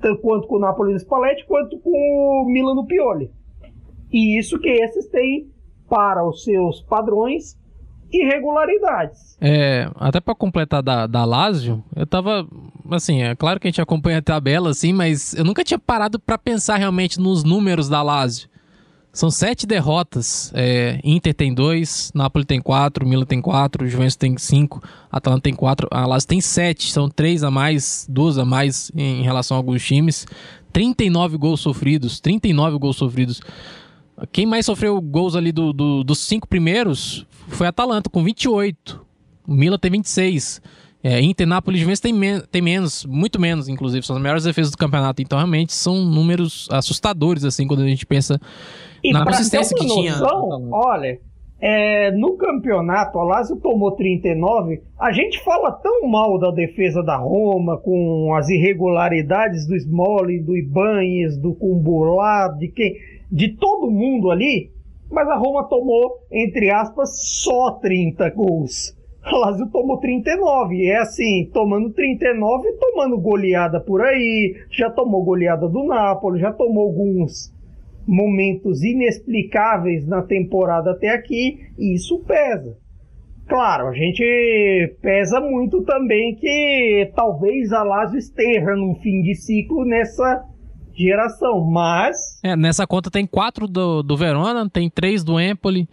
tanto 0.00 0.22
quanto 0.22 0.48
com 0.48 0.56
o 0.56 0.60
Napoli 0.60 0.94
do 0.94 0.98
Spalletti, 0.98 1.44
quanto 1.46 1.78
com 1.78 1.90
o 1.90 2.46
Milan 2.50 2.74
do 2.74 2.86
Pioli. 2.86 3.30
E 4.10 4.38
isso 4.38 4.58
que 4.58 4.70
esses 4.70 5.06
têm 5.08 5.50
para 5.86 6.26
os 6.26 6.42
seus 6.44 6.80
padrões 6.80 7.58
irregularidades. 8.10 9.36
É, 9.38 9.90
até 9.96 10.18
para 10.18 10.34
completar 10.34 10.82
da, 10.82 11.06
da 11.06 11.26
Lazio, 11.26 11.84
eu 11.94 12.06
tava 12.06 12.48
assim, 12.90 13.22
é 13.22 13.36
claro 13.36 13.60
que 13.60 13.68
a 13.68 13.70
gente 13.70 13.82
acompanha 13.82 14.18
a 14.18 14.22
tabela 14.22 14.70
assim, 14.70 14.94
mas 14.94 15.34
eu 15.34 15.44
nunca 15.44 15.62
tinha 15.62 15.78
parado 15.78 16.18
para 16.18 16.38
pensar 16.38 16.76
realmente 16.76 17.20
nos 17.20 17.44
números 17.44 17.86
da 17.86 18.02
Lazio. 18.02 18.48
São 19.12 19.30
sete 19.30 19.66
derrotas. 19.66 20.52
É, 20.54 21.00
Inter 21.02 21.34
tem 21.34 21.52
dois, 21.52 22.10
Napoli 22.14 22.44
tem 22.44 22.60
quatro, 22.60 23.06
Milan 23.06 23.24
tem 23.24 23.40
quatro, 23.40 23.88
Juventus 23.88 24.16
tem 24.16 24.36
cinco, 24.36 24.82
Atalanta 25.10 25.42
tem 25.42 25.54
quatro, 25.54 25.88
a 25.90 26.06
Lazio 26.06 26.28
tem 26.28 26.40
sete. 26.40 26.92
São 26.92 27.08
três 27.08 27.42
a 27.42 27.50
mais, 27.50 28.06
duas 28.08 28.38
a 28.38 28.44
mais 28.44 28.92
em 28.94 29.22
relação 29.22 29.56
a 29.56 29.58
alguns 29.58 29.84
times. 29.84 30.26
39 30.72 31.36
gols 31.36 31.60
sofridos, 31.60 32.20
39 32.20 32.78
gols 32.78 32.96
sofridos. 32.96 33.40
Quem 34.32 34.46
mais 34.46 34.66
sofreu 34.66 35.00
gols 35.00 35.36
ali 35.36 35.52
do, 35.52 35.72
do, 35.72 36.04
dos 36.04 36.18
cinco 36.18 36.46
primeiros 36.46 37.26
foi 37.48 37.66
a 37.66 37.70
Atalanta, 37.70 38.10
com 38.10 38.22
28. 38.22 39.00
O 39.46 39.54
Milan 39.54 39.78
tem 39.78 39.90
26. 39.90 40.60
É, 41.02 41.20
Inter, 41.20 41.46
Napoli 41.46 41.76
e 41.76 41.80
Juventus 41.80 42.00
tem, 42.00 42.12
men 42.12 42.40
tem 42.50 42.60
menos, 42.60 43.04
muito 43.04 43.40
menos, 43.40 43.68
inclusive. 43.68 44.04
São 44.04 44.16
as 44.16 44.22
melhores 44.22 44.44
defesas 44.44 44.72
do 44.72 44.76
campeonato. 44.76 45.22
Então, 45.22 45.38
realmente, 45.38 45.72
são 45.72 45.96
números 46.04 46.68
assustadores, 46.70 47.44
assim, 47.44 47.66
quando 47.68 47.82
a 47.82 47.88
gente 47.88 48.04
pensa 48.04 48.40
e 49.02 49.12
na 49.12 49.24
consistência 49.24 49.76
que 49.76 49.86
noção, 49.86 50.00
tinha. 50.00 50.70
Olha, 50.72 51.20
é, 51.60 52.10
no 52.12 52.36
campeonato, 52.36 53.18
a 53.18 53.24
Lazio 53.24 53.56
tomou 53.56 53.92
39. 53.92 54.80
A 54.98 55.12
gente 55.12 55.42
fala 55.44 55.72
tão 55.72 56.08
mal 56.08 56.38
da 56.38 56.50
defesa 56.50 57.02
da 57.02 57.16
Roma, 57.16 57.78
com 57.78 58.34
as 58.34 58.48
irregularidades 58.48 59.66
do 59.66 59.76
Smolli, 59.76 60.40
do 60.40 60.56
Ibanez, 60.56 61.36
do 61.36 61.54
Cumbulá, 61.54 62.48
de 62.48 62.68
quem, 62.68 62.96
de 63.30 63.56
todo 63.56 63.90
mundo 63.90 64.30
ali. 64.30 64.70
Mas 65.10 65.28
a 65.28 65.36
Roma 65.36 65.64
tomou, 65.64 66.18
entre 66.30 66.70
aspas, 66.70 67.40
só 67.42 67.72
30 67.80 68.30
gols. 68.30 68.97
A 69.28 69.36
Lazio 69.36 69.68
tomou 69.70 69.98
39. 69.98 70.74
E 70.74 70.90
é 70.90 70.98
assim, 70.98 71.50
tomando 71.52 71.90
39 71.92 72.72
tomando 72.80 73.18
goleada 73.18 73.80
por 73.80 74.00
aí. 74.00 74.56
Já 74.70 74.90
tomou 74.90 75.22
goleada 75.22 75.68
do 75.68 75.84
Napoli, 75.84 76.40
já 76.40 76.52
tomou 76.52 76.88
alguns 76.88 77.52
momentos 78.06 78.82
inexplicáveis 78.82 80.06
na 80.06 80.22
temporada 80.22 80.92
até 80.92 81.10
aqui, 81.10 81.58
e 81.78 81.94
isso 81.94 82.18
pesa. 82.20 82.74
Claro, 83.46 83.88
a 83.88 83.92
gente 83.92 84.96
pesa 85.02 85.40
muito 85.40 85.82
também 85.82 86.34
que 86.34 87.12
talvez 87.14 87.70
a 87.72 87.82
Lazio 87.82 88.18
esteja 88.18 88.74
num 88.74 88.94
fim 88.96 89.20
de 89.20 89.34
ciclo 89.34 89.84
nessa 89.84 90.42
geração, 90.94 91.64
mas... 91.70 92.40
É, 92.42 92.56
nessa 92.56 92.86
conta 92.86 93.10
tem 93.10 93.26
quatro 93.26 93.66
do, 93.66 94.02
do 94.02 94.16
Verona, 94.16 94.68
tem 94.68 94.90
três 94.90 95.22
do 95.22 95.38
Empoli, 95.38 95.88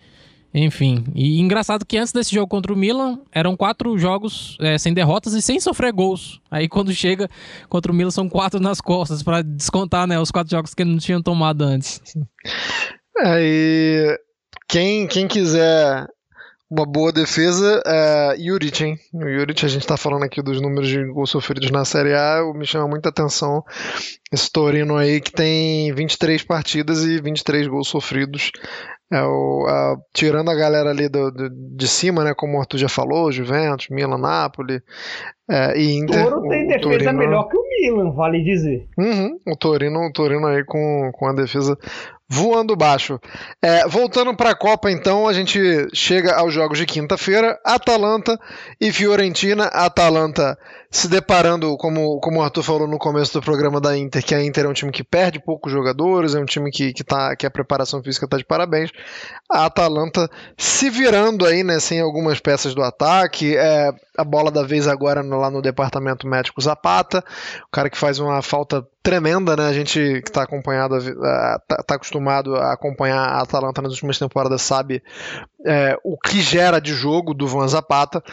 enfim, 0.57 1.03
e 1.13 1.41
engraçado 1.41 1.85
que 1.85 1.97
antes 1.97 2.13
desse 2.13 2.33
jogo 2.33 2.47
contra 2.47 2.71
o 2.71 2.77
Milan, 2.77 3.19
eram 3.29 3.57
quatro 3.57 3.97
jogos 3.97 4.57
é, 4.61 4.77
sem 4.77 4.93
derrotas 4.93 5.33
e 5.33 5.41
sem 5.41 5.59
sofrer 5.59 5.91
gols. 5.91 6.39
Aí 6.49 6.69
quando 6.69 6.93
chega 6.93 7.29
contra 7.67 7.91
o 7.91 7.95
Milan, 7.95 8.09
são 8.09 8.29
quatro 8.29 8.57
nas 8.57 8.79
costas, 8.79 9.21
para 9.21 9.41
descontar 9.41 10.07
né, 10.07 10.17
os 10.17 10.31
quatro 10.31 10.51
jogos 10.51 10.73
que 10.73 10.85
não 10.85 10.97
tinha 10.97 11.21
tomado 11.21 11.61
antes. 11.63 12.01
Aí, 13.17 14.17
quem, 14.69 15.07
quem 15.07 15.27
quiser 15.27 16.07
uma 16.69 16.85
boa 16.85 17.11
defesa 17.11 17.81
é 17.85 18.35
Juric, 18.37 18.83
hein? 18.83 18.99
O 19.13 19.29
Juric, 19.29 19.65
a 19.65 19.69
gente 19.69 19.85
tá 19.85 19.95
falando 19.95 20.23
aqui 20.23 20.41
dos 20.41 20.59
números 20.59 20.87
de 20.87 21.03
gols 21.05 21.29
sofridos 21.29 21.69
na 21.69 21.85
Série 21.85 22.13
A, 22.13 22.41
me 22.55 22.65
chama 22.65 22.87
muita 22.87 23.09
atenção 23.09 23.63
esse 24.31 24.51
Torino 24.51 24.97
aí 24.97 25.21
que 25.21 25.31
tem 25.31 25.93
23 25.93 26.43
partidas 26.43 27.03
e 27.03 27.21
23 27.21 27.67
gols 27.67 27.87
sofridos. 27.87 28.51
É 29.11 29.21
o, 29.21 29.65
a, 29.67 29.97
tirando 30.13 30.49
a 30.49 30.55
galera 30.55 30.89
ali 30.89 31.07
do, 31.07 31.31
do, 31.31 31.49
de 31.49 31.87
cima, 31.87 32.23
né, 32.23 32.33
como 32.35 32.57
o 32.57 32.59
Arthur 32.59 32.79
já 32.79 32.89
falou, 32.89 33.31
Juventus, 33.31 33.87
Milan, 33.89 34.17
Napoli 34.17 34.81
é, 35.47 35.77
e 35.77 35.95
Inter. 35.95 36.23
Toro 36.23 36.41
tem 36.49 36.65
o, 36.65 36.67
defesa 36.67 36.81
Torino... 36.81 37.13
melhor 37.13 37.47
que 37.47 37.55
o 37.55 37.63
Milan, 37.69 38.11
vale 38.13 38.43
dizer. 38.43 38.87
Uhum, 38.97 39.39
o 39.47 39.55
Torino, 39.55 39.99
o 39.99 40.11
Torino 40.11 40.47
aí 40.47 40.63
com, 40.65 41.11
com 41.13 41.27
a 41.27 41.33
defesa 41.33 41.77
voando 42.27 42.75
baixo. 42.75 43.19
É, 43.61 43.87
voltando 43.87 44.35
para 44.35 44.51
a 44.51 44.55
Copa, 44.55 44.91
então, 44.91 45.27
a 45.27 45.33
gente 45.33 45.59
chega 45.93 46.35
aos 46.35 46.53
jogos 46.53 46.77
de 46.77 46.85
quinta-feira. 46.85 47.59
Atalanta 47.63 48.39
e 48.79 48.91
Fiorentina. 48.91 49.65
Atalanta 49.65 50.57
se 50.89 51.07
deparando, 51.07 51.75
como, 51.77 52.19
como 52.19 52.39
o 52.39 52.41
Arthur 52.41 52.63
falou 52.63 52.87
no 52.87 52.97
começo 52.97 53.33
do 53.33 53.41
programa 53.41 53.81
da 53.81 53.97
Inter, 53.97 54.23
que 54.23 54.33
a 54.33 54.43
Inter 54.43 54.65
é 54.65 54.69
um 54.69 54.73
time 54.73 54.91
que 54.91 55.03
perde 55.03 55.43
poucos 55.43 55.71
jogadores, 55.71 56.35
é 56.35 56.39
um 56.39 56.45
time 56.45 56.71
que, 56.71 56.93
que, 56.93 57.03
tá, 57.03 57.35
que 57.35 57.45
a 57.45 57.51
preparação 57.51 58.01
física 58.01 58.25
está 58.25 58.37
de 58.37 58.45
parabéns. 58.45 58.91
A 59.51 59.65
Atalanta 59.65 60.29
se 60.57 60.89
virando 60.89 61.45
aí, 61.45 61.63
né, 61.63 61.79
sem 61.79 61.99
algumas 61.99 62.39
peças 62.39 62.73
do 62.73 62.81
ataque. 62.81 63.55
É, 63.57 63.91
a 64.17 64.23
bola 64.23 64.51
da 64.51 64.63
vez 64.63 64.87
agora 64.87 65.21
lá 65.21 65.49
no 65.49 65.61
departamento 65.61 66.27
médico 66.27 66.61
Zapata, 66.61 67.23
o 67.67 67.71
cara 67.71 67.89
que 67.89 67.97
faz 67.97 68.19
uma 68.19 68.41
falta 68.41 68.85
tremenda, 69.03 69.55
né? 69.55 69.67
A 69.67 69.73
gente 69.73 70.21
que 70.21 70.29
está 70.29 70.43
acompanhado, 70.43 70.97
está 70.97 71.83
tá 71.85 71.95
acostumado 71.95 72.55
a 72.55 72.73
acompanhar 72.73 73.19
a 73.19 73.41
Atalanta 73.41 73.81
nas 73.81 73.93
últimas 73.93 74.17
temporadas 74.17 74.61
sabe 74.61 75.03
é, 75.65 75.97
o 76.03 76.17
que 76.17 76.41
gera 76.41 76.79
de 76.79 76.93
jogo 76.93 77.33
do 77.33 77.47
Van 77.47 77.67
Zapata 77.67 78.23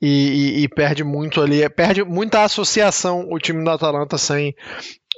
e, 0.00 0.58
e, 0.60 0.64
e, 0.64 0.68
perde 0.68 1.04
muito 1.04 1.42
ali, 1.42 1.68
perde 1.68 2.02
muita 2.04 2.42
associação 2.42 3.26
o 3.30 3.38
time 3.38 3.64
da 3.64 3.74
Atalanta 3.74 4.16
sem 4.16 4.54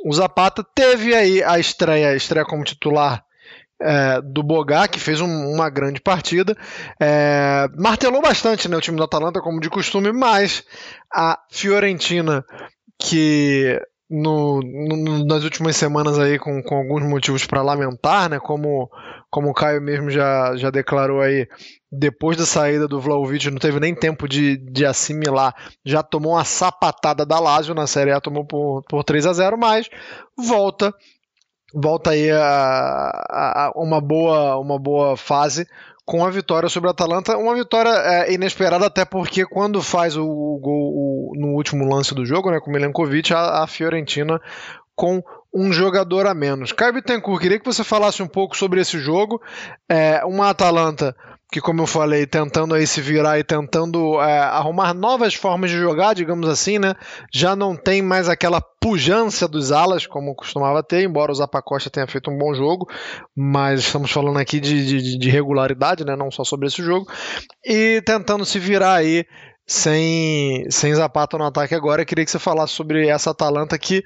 o 0.05 0.13
Zapata. 0.13 0.65
Teve 0.75 1.15
aí 1.15 1.43
a 1.43 1.59
estreia, 1.59 2.09
a 2.09 2.17
estreia 2.17 2.45
como 2.45 2.65
titular 2.65 3.25
é, 3.83 4.21
do 4.23 4.43
Bogá, 4.43 4.87
que 4.87 5.01
fez 5.01 5.21
um, 5.21 5.53
uma 5.53 5.69
grande 5.69 6.01
partida. 6.01 6.57
É, 7.01 7.69
martelou 7.77 8.23
bastante 8.23 8.69
né, 8.69 8.77
o 8.77 8.81
time 8.81 8.99
da 8.99 9.05
Atalanta, 9.05 9.41
como 9.41 9.61
de 9.61 9.69
costume, 9.69 10.13
mas 10.13 10.65
a 11.13 11.39
Fiorentina, 11.51 12.45
que 12.99 13.81
no, 14.13 14.61
no, 14.61 15.25
nas 15.25 15.43
últimas 15.43 15.75
semanas 15.75 16.19
aí 16.19 16.39
com, 16.39 16.63
com 16.63 16.77
alguns 16.77 17.03
motivos 17.03 17.47
para 17.47 17.63
lamentar, 17.63 18.29
né? 18.29 18.39
Como, 18.39 18.91
como 19.31 19.49
o 19.49 19.55
Caio 19.55 19.81
mesmo 19.81 20.11
já, 20.11 20.55
já 20.57 20.71
declarou 20.71 21.23
aí, 21.23 21.49
depois 21.91 22.37
da 22.37 22.45
saída 22.45 22.87
do 22.87 23.01
Vlaovic 23.01 23.51
não 23.51 23.59
teve 23.59 23.81
nem 23.81 23.95
tempo 23.95 24.29
de, 24.29 24.59
de 24.59 24.85
assimilar, 24.85 25.55
já 25.85 26.03
tomou 26.03 26.35
uma 26.35 26.45
sapatada 26.45 27.25
da 27.25 27.41
Lazio 27.41 27.75
na 27.75 27.87
Série 27.87 28.13
A, 28.13 28.21
tomou 28.21 28.45
por, 28.45 28.83
por 28.87 29.03
3 29.03 29.27
a 29.27 29.33
0 29.33 29.57
mas 29.57 29.89
volta 30.37 30.95
volta 31.73 32.11
aí 32.11 32.31
a, 32.31 33.11
a, 33.31 33.67
a 33.67 33.73
uma 33.75 34.01
boa 34.01 34.59
uma 34.59 34.79
boa 34.79 35.17
fase 35.17 35.67
com 36.05 36.25
a 36.25 36.31
vitória 36.31 36.69
sobre 36.69 36.89
a 36.89 36.93
Atalanta, 36.93 37.37
uma 37.37 37.55
vitória 37.55 37.91
é, 37.91 38.33
inesperada 38.33 38.87
até 38.87 39.05
porque 39.05 39.47
quando 39.47 39.81
faz 39.81 40.17
o, 40.17 40.59
gol 40.61 41.33
no 41.37 41.55
último 41.55 41.89
lance 41.89 42.15
do 42.15 42.27
jogo, 42.27 42.51
né, 42.51 42.59
com 42.61 42.71
o 42.71 42.73
Milenkovic, 42.73 43.33
a, 43.33 43.63
a 43.63 43.67
Fiorentina 43.67 44.41
com 44.95 45.23
um 45.55 45.73
jogador 45.73 46.27
a 46.27 46.35
menos. 46.35 46.73
Caio 46.73 46.95
Bittencourt, 46.95 47.41
queria 47.41 47.59
que 47.59 47.67
você 47.67 47.85
falasse 47.85 48.23
um 48.23 48.29
pouco 48.29 48.57
sobre 48.57 48.81
esse 48.81 48.99
jogo. 48.99 49.41
É, 49.89 50.25
uma 50.25 50.51
Atalanta 50.51 51.15
que, 51.53 51.61
como 51.61 51.83
eu 51.83 51.87
falei, 51.87 52.27
tentando 52.27 52.75
aí 52.75 52.87
se 52.87 53.03
virar 53.03 53.39
e 53.39 53.45
tentando 53.45 54.19
é, 54.23 54.39
arrumar 54.39 54.95
novas 54.95 55.35
formas 55.35 55.71
de 55.71 55.77
jogar, 55.77 56.15
digamos 56.15 56.49
assim, 56.49 56.79
né? 56.79 56.95
Já 57.31 57.55
não 57.55 57.77
tem 57.77 58.01
mais 58.01 58.27
aquela 58.27 58.59
pujança 58.81 59.47
dos 59.47 59.71
alas 59.71 60.07
como 60.07 60.35
costumava 60.35 60.83
ter, 60.83 61.05
embora 61.05 61.31
o 61.31 61.35
Zapacosta 61.35 61.91
tenha 61.91 62.07
feito 62.07 62.31
um 62.31 62.39
bom 62.39 62.55
jogo, 62.55 62.89
mas 63.37 63.81
estamos 63.81 64.11
falando 64.11 64.39
aqui 64.39 64.59
de, 64.59 64.87
de, 65.03 65.19
de 65.19 65.31
regularidade, 65.31 66.07
né? 66.07 66.17
Não 66.17 66.31
só 66.31 66.43
sobre 66.43 66.69
esse 66.69 66.83
jogo. 66.83 67.07
E 67.63 68.01
tentando 68.07 68.47
se 68.47 68.59
virar 68.59 68.95
aí 68.95 69.27
sem, 69.67 70.69
sem 70.71 70.95
Zapata 70.95 71.39
no 71.39 71.45
ataque 71.45 71.75
agora. 71.75 72.03
Eu 72.03 72.07
queria 72.07 72.25
que 72.25 72.31
você 72.31 72.39
falasse 72.39 72.73
sobre 72.75 73.09
essa 73.09 73.31
Atalanta 73.31 73.79
que 73.79 74.03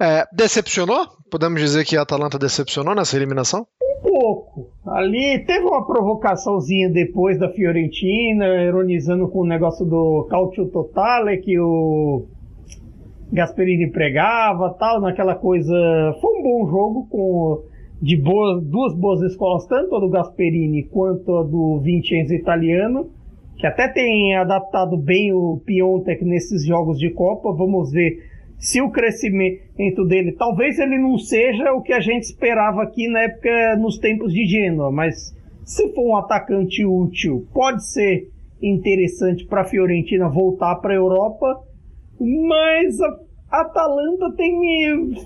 é, 0.00 0.24
decepcionou? 0.32 1.06
Podemos 1.30 1.60
dizer 1.60 1.84
que 1.84 1.96
a 1.96 2.02
Atalanta 2.02 2.38
decepcionou 2.38 2.94
nessa 2.94 3.16
eliminação? 3.16 3.66
Um 3.82 4.02
pouco. 4.02 4.70
Ali 4.86 5.44
teve 5.46 5.64
uma 5.64 5.86
provocaçãozinha 5.86 6.88
depois 6.90 7.38
da 7.38 7.50
Fiorentina, 7.50 8.64
ironizando 8.64 9.28
com 9.28 9.40
o 9.40 9.46
negócio 9.46 9.84
do 9.84 10.26
Calcio 10.30 10.66
Totale 10.68 11.38
que 11.38 11.58
o 11.58 12.26
Gasperini 13.32 13.90
pregava, 13.90 14.74
tal, 14.78 15.00
naquela 15.00 15.34
coisa. 15.34 15.74
Foi 16.20 16.38
um 16.38 16.42
bom 16.42 16.70
jogo 16.70 17.06
com 17.08 17.70
de 18.02 18.16
boas, 18.16 18.64
duas 18.64 18.94
boas 18.94 19.20
escolas, 19.20 19.66
tanto 19.66 19.94
a 19.94 20.00
do 20.00 20.08
Gasperini 20.08 20.84
quanto 20.84 21.36
a 21.36 21.42
do 21.42 21.80
Vincenzo 21.80 22.32
italiano 22.32 23.10
que 23.60 23.66
até 23.66 23.88
tem 23.88 24.34
adaptado 24.36 24.96
bem 24.96 25.34
o 25.34 25.60
Piontek 25.66 26.24
nesses 26.24 26.64
jogos 26.64 26.98
de 26.98 27.10
Copa. 27.10 27.52
Vamos 27.52 27.92
ver 27.92 28.26
se 28.58 28.80
o 28.80 28.90
crescimento 28.90 30.04
dele, 30.06 30.32
talvez 30.32 30.78
ele 30.78 30.98
não 30.98 31.18
seja 31.18 31.72
o 31.72 31.82
que 31.82 31.92
a 31.92 32.00
gente 32.00 32.22
esperava 32.22 32.82
aqui 32.82 33.06
na 33.06 33.20
época, 33.20 33.76
nos 33.76 33.98
tempos 33.98 34.32
de 34.32 34.46
Genoa, 34.46 34.90
mas 34.90 35.36
se 35.62 35.92
for 35.94 36.06
um 36.06 36.16
atacante 36.16 36.84
útil, 36.86 37.46
pode 37.52 37.86
ser 37.86 38.30
interessante 38.62 39.44
para 39.44 39.60
a 39.60 39.64
Fiorentina 39.64 40.28
voltar 40.28 40.76
para 40.76 40.94
a 40.94 40.96
Europa. 40.96 41.62
Mas 42.18 42.98
a 43.00 43.60
Atalanta 43.60 44.32
tem 44.36 44.58
me. 44.58 45.22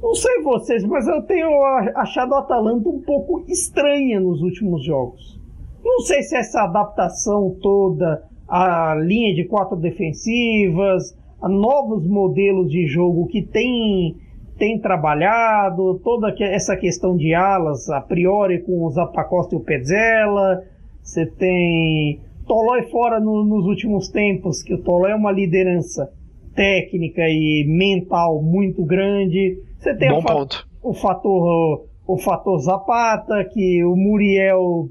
Não 0.00 0.14
sei 0.14 0.42
vocês, 0.42 0.84
mas 0.84 1.06
eu 1.06 1.22
tenho 1.22 1.48
achado 1.94 2.34
a 2.34 2.40
Atalanta 2.40 2.88
um 2.88 3.00
pouco 3.00 3.44
estranha 3.48 4.20
nos 4.20 4.42
últimos 4.42 4.84
jogos. 4.84 5.37
Não 5.84 6.00
sei 6.00 6.22
se 6.22 6.36
essa 6.36 6.62
adaptação 6.62 7.56
toda 7.60 8.22
à 8.48 8.94
linha 8.94 9.34
de 9.34 9.44
quatro 9.44 9.76
defensivas, 9.76 11.16
a 11.40 11.48
novos 11.48 12.06
modelos 12.06 12.70
de 12.70 12.86
jogo 12.86 13.26
que 13.26 13.42
tem, 13.42 14.16
tem 14.56 14.80
trabalhado, 14.80 16.00
toda 16.02 16.34
essa 16.40 16.76
questão 16.76 17.16
de 17.16 17.34
alas, 17.34 17.88
a 17.90 18.00
priori 18.00 18.60
com 18.62 18.84
o 18.84 18.90
Zapacosta 18.90 19.54
e 19.54 19.58
o 19.58 19.62
Pezzella, 19.62 20.64
você 21.02 21.26
tem 21.26 22.20
Tolói 22.46 22.82
fora 22.90 23.20
no, 23.20 23.44
nos 23.44 23.66
últimos 23.66 24.08
tempos, 24.08 24.62
que 24.62 24.74
o 24.74 24.82
Tolói 24.82 25.12
é 25.12 25.14
uma 25.14 25.30
liderança 25.30 26.10
técnica 26.54 27.22
e 27.22 27.64
mental 27.68 28.42
muito 28.42 28.84
grande. 28.84 29.58
Você 29.78 29.94
tem 29.94 30.08
Bom 30.10 30.18
o, 30.18 30.22
fa 30.22 30.34
ponto. 30.34 30.68
o 30.82 30.94
fator 30.94 31.88
o 32.08 32.16
fator 32.16 32.58
Zapata, 32.60 33.44
que 33.52 33.84
o 33.84 33.94
Muriel 33.94 34.88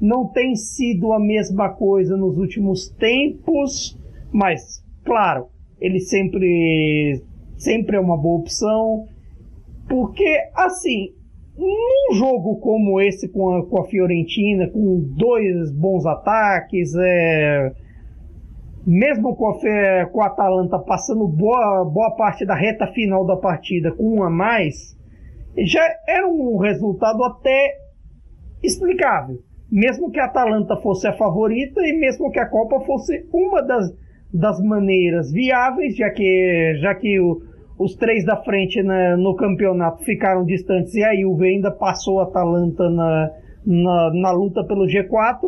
não 0.00 0.26
tem 0.26 0.56
sido 0.56 1.12
a 1.12 1.20
mesma 1.20 1.68
coisa 1.68 2.16
nos 2.16 2.38
últimos 2.38 2.88
tempos, 2.88 3.98
mas 4.32 4.82
claro, 5.04 5.48
ele 5.80 6.00
sempre 6.00 7.22
sempre 7.56 7.96
é 7.96 8.00
uma 8.00 8.16
boa 8.16 8.40
opção, 8.40 9.06
porque 9.86 10.38
assim, 10.54 11.12
num 11.58 12.16
jogo 12.16 12.56
como 12.60 12.98
esse 13.00 13.28
com 13.28 13.56
a, 13.56 13.66
com 13.66 13.82
a 13.82 13.84
Fiorentina, 13.84 14.70
com 14.70 15.00
dois 15.14 15.70
bons 15.72 16.06
ataques, 16.06 16.94
é, 16.96 17.72
mesmo 18.86 19.36
com 19.36 19.50
a, 19.50 20.06
com 20.06 20.22
a 20.22 20.26
Atalanta 20.26 20.78
passando 20.78 21.28
boa, 21.28 21.84
boa 21.84 22.16
parte 22.16 22.46
da 22.46 22.54
reta 22.54 22.86
final 22.86 23.26
da 23.26 23.36
partida 23.36 23.92
com 23.92 24.16
um 24.16 24.22
a 24.22 24.30
mais, 24.30 24.96
já 25.58 25.82
era 26.08 26.26
um 26.26 26.56
resultado 26.56 27.22
até 27.22 27.74
explicável 28.62 29.42
mesmo 29.70 30.10
que 30.10 30.18
a 30.18 30.24
Atalanta 30.24 30.76
fosse 30.76 31.06
a 31.06 31.12
favorita 31.12 31.80
e 31.82 31.92
mesmo 31.98 32.30
que 32.30 32.40
a 32.40 32.48
Copa 32.48 32.80
fosse 32.80 33.26
uma 33.32 33.62
das, 33.62 33.86
das 34.32 34.60
maneiras 34.60 35.30
viáveis, 35.30 35.96
já 35.96 36.10
que, 36.10 36.74
já 36.80 36.94
que 36.94 37.20
o, 37.20 37.40
os 37.78 37.94
três 37.94 38.24
da 38.24 38.36
frente 38.36 38.82
na, 38.82 39.16
no 39.16 39.34
campeonato 39.36 40.04
ficaram 40.04 40.44
distantes 40.44 40.94
e 40.94 41.04
a 41.04 41.14
Juve 41.14 41.46
ainda 41.46 41.70
passou 41.70 42.20
a 42.20 42.24
Atalanta 42.24 42.90
na, 42.90 43.30
na, 43.64 44.10
na 44.12 44.32
luta 44.32 44.64
pelo 44.64 44.86
G4. 44.86 45.38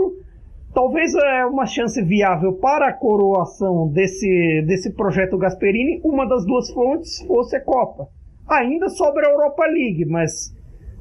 Talvez 0.73 1.15
é 1.15 1.45
uma 1.45 1.67
chance 1.67 2.01
viável 2.03 2.55
para 2.55 2.89
a 2.89 2.93
coroação 2.93 3.89
desse, 3.89 4.65
desse 4.67 4.95
projeto 4.95 5.37
Gasperini. 5.37 6.01
Uma 6.03 6.27
das 6.27 6.47
duas 6.47 6.71
fontes 6.73 7.21
fosse 7.27 7.57
a 7.57 7.61
Copa. 7.61 8.07
Ainda 8.49 8.89
sobra 8.89 9.27
a 9.27 9.31
Europa 9.31 9.67
League, 9.67 10.07
mas 10.07 10.51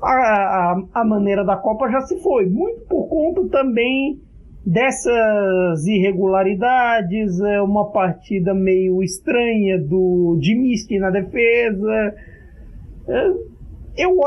a, 0.02 0.74
a, 0.74 1.02
a 1.02 1.06
maneira 1.06 1.44
da 1.46 1.56
Copa 1.58 1.90
já 1.90 2.02
se 2.02 2.22
foi. 2.22 2.46
Muito 2.48 2.82
por 2.88 3.08
conta 3.08 3.48
também 3.50 4.20
dessas 4.66 5.86
irregularidades, 5.88 7.40
é 7.42 7.62
uma 7.62 7.92
partida 7.92 8.54
meio 8.54 9.02
estranha 9.02 9.80
do 9.80 10.38
Dimiski 10.40 11.00
na 11.00 11.10
defesa. 11.10 12.16
É, 13.08 13.28
eu, 13.98 14.18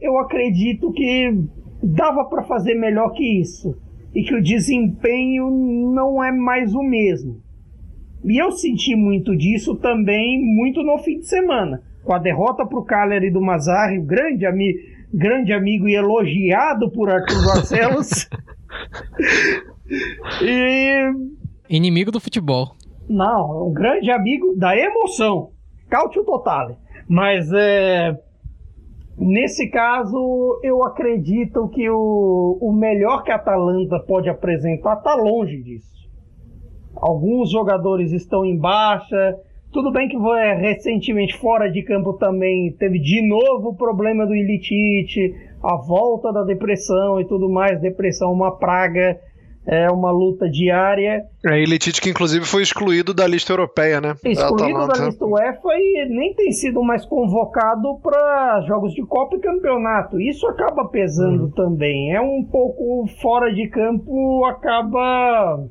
eu 0.00 0.18
acredito 0.18 0.92
que 0.92 1.44
dava 1.82 2.24
para 2.26 2.42
fazer 2.44 2.74
melhor 2.74 3.10
que 3.12 3.40
isso 3.40 3.76
e 4.14 4.22
que 4.22 4.34
o 4.34 4.42
desempenho 4.42 5.50
não 5.94 6.22
é 6.22 6.32
mais 6.32 6.74
o 6.74 6.82
mesmo. 6.82 7.40
E 8.24 8.36
eu 8.42 8.50
senti 8.50 8.96
muito 8.96 9.36
disso 9.36 9.76
também, 9.76 10.38
muito 10.42 10.82
no 10.82 10.98
fim 10.98 11.18
de 11.18 11.28
semana. 11.28 11.80
Com 12.04 12.12
a 12.12 12.18
derrota 12.18 12.66
para 12.66 12.78
o 12.78 12.84
Cagliari 12.84 13.30
do 13.30 13.40
Mazzarri, 13.40 14.00
grande 14.00 14.44
amigo 14.44 14.78
grande 15.12 15.52
amigo 15.52 15.88
e 15.88 15.94
elogiado 15.94 16.90
por 16.90 17.10
Arthur 17.10 17.46
Barcelos. 17.46 18.28
e. 20.42 21.10
Inimigo 21.68 22.10
do 22.10 22.20
futebol. 22.20 22.74
Não, 23.08 23.68
um 23.68 23.72
grande 23.72 24.10
amigo 24.10 24.54
da 24.56 24.76
emoção. 24.76 25.50
Cautio 25.88 26.24
totale. 26.24 26.76
Mas 27.08 27.50
é. 27.52 28.16
Nesse 29.20 29.68
caso, 29.68 30.60
eu 30.62 30.84
acredito 30.84 31.68
que 31.70 31.90
o, 31.90 32.56
o 32.60 32.72
melhor 32.72 33.24
que 33.24 33.32
a 33.32 33.34
Atalanta 33.34 33.98
pode 33.98 34.28
apresentar 34.28 34.98
está 34.98 35.14
longe 35.16 35.60
disso. 35.60 36.08
Alguns 36.94 37.50
jogadores 37.50 38.12
estão 38.12 38.44
em 38.44 38.56
baixa, 38.56 39.36
tudo 39.72 39.92
bem 39.92 40.08
que 40.08 40.16
é, 40.16 40.54
recentemente 40.54 41.36
fora 41.36 41.70
de 41.70 41.82
campo 41.82 42.14
também 42.14 42.72
teve 42.72 42.98
de 42.98 43.26
novo 43.26 43.70
o 43.70 43.76
problema 43.76 44.26
do 44.26 44.34
Ilitite, 44.34 45.34
a 45.62 45.76
volta 45.76 46.32
da 46.32 46.42
depressão 46.42 47.20
e 47.20 47.26
tudo 47.26 47.50
mais. 47.50 47.78
Depressão 47.78 48.30
é 48.30 48.32
uma 48.32 48.56
praga, 48.56 49.20
é 49.66 49.90
uma 49.90 50.10
luta 50.10 50.48
diária. 50.48 51.22
É, 51.44 51.62
Ilitite 51.62 52.00
que 52.00 52.08
inclusive 52.08 52.46
foi 52.46 52.62
excluído 52.62 53.12
da 53.12 53.26
lista 53.26 53.52
europeia, 53.52 54.00
né? 54.00 54.14
Excluído 54.24 54.86
da 54.86 55.04
lista 55.04 55.26
UEFA 55.26 55.68
e 55.74 56.06
nem 56.08 56.32
tem 56.32 56.50
sido 56.50 56.82
mais 56.82 57.04
convocado 57.04 57.98
para 58.02 58.62
jogos 58.66 58.94
de 58.94 59.04
Copa 59.04 59.36
e 59.36 59.40
campeonato. 59.40 60.18
Isso 60.18 60.46
acaba 60.46 60.88
pesando 60.88 61.44
uhum. 61.44 61.50
também. 61.50 62.14
É 62.14 62.20
um 62.22 62.42
pouco 62.42 63.06
fora 63.20 63.52
de 63.52 63.68
campo, 63.68 64.46
acaba 64.46 65.62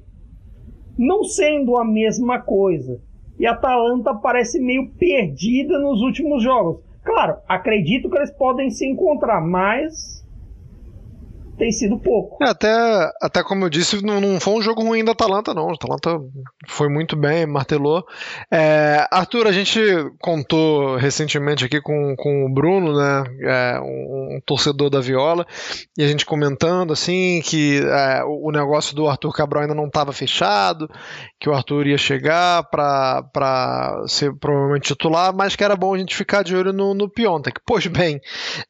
não 0.95 1.23
sendo 1.23 1.77
a 1.77 1.83
mesma 1.83 2.39
coisa 2.39 3.06
e 3.39 3.45
a 3.45 3.51
Atalanta 3.51 4.13
parece 4.15 4.59
meio 4.59 4.89
perdida 4.97 5.79
nos 5.79 6.01
últimos 6.01 6.43
jogos. 6.43 6.81
Claro, 7.03 7.37
acredito 7.47 8.09
que 8.09 8.17
eles 8.17 8.31
podem 8.31 8.69
se 8.69 8.85
encontrar, 8.85 9.39
mas 9.39 10.17
tem 11.57 11.71
sido 11.71 11.97
pouco. 11.97 12.43
É, 12.43 12.49
até, 12.49 13.11
até 13.21 13.43
como 13.43 13.65
eu 13.65 13.69
disse, 13.69 14.03
não, 14.05 14.21
não, 14.21 14.39
foi 14.39 14.53
um 14.53 14.61
jogo 14.61 14.83
ruim 14.83 15.03
da 15.03 15.13
Atalanta, 15.13 15.53
não. 15.53 15.69
A 15.69 15.73
Atalanta 15.73 16.19
foi 16.67 16.87
muito 16.87 17.15
bem, 17.15 17.45
martelou. 17.47 18.05
É, 18.51 19.07
Arthur, 19.11 19.47
a 19.47 19.51
gente 19.51 19.79
contou 20.21 20.95
recentemente 20.97 21.65
aqui 21.65 21.81
com, 21.81 22.15
com 22.15 22.45
o 22.45 22.53
Bruno, 22.53 22.95
né, 22.95 23.23
é, 23.41 23.79
um, 23.79 24.35
um, 24.35 24.41
torcedor 24.45 24.89
da 24.89 25.01
Viola, 25.01 25.45
e 25.97 26.03
a 26.03 26.07
gente 26.07 26.25
comentando 26.25 26.93
assim 26.93 27.41
que 27.43 27.81
é, 27.83 28.23
o 28.23 28.51
negócio 28.51 28.95
do 28.95 29.07
Arthur 29.07 29.33
Cabral 29.33 29.63
ainda 29.63 29.75
não 29.75 29.87
estava 29.87 30.13
fechado, 30.13 30.87
que 31.39 31.49
o 31.49 31.53
Arthur 31.53 31.87
ia 31.87 31.97
chegar 31.97 32.63
para 32.63 34.03
ser 34.07 34.33
provavelmente 34.39 34.87
titular, 34.87 35.33
mas 35.33 35.55
que 35.55 35.63
era 35.63 35.75
bom 35.75 35.93
a 35.93 35.97
gente 35.97 36.15
ficar 36.15 36.43
de 36.43 36.55
olho 36.55 36.73
no, 36.73 36.93
no 36.93 37.09
Piontek. 37.09 37.59
Pois 37.65 37.85
bem, 37.87 38.19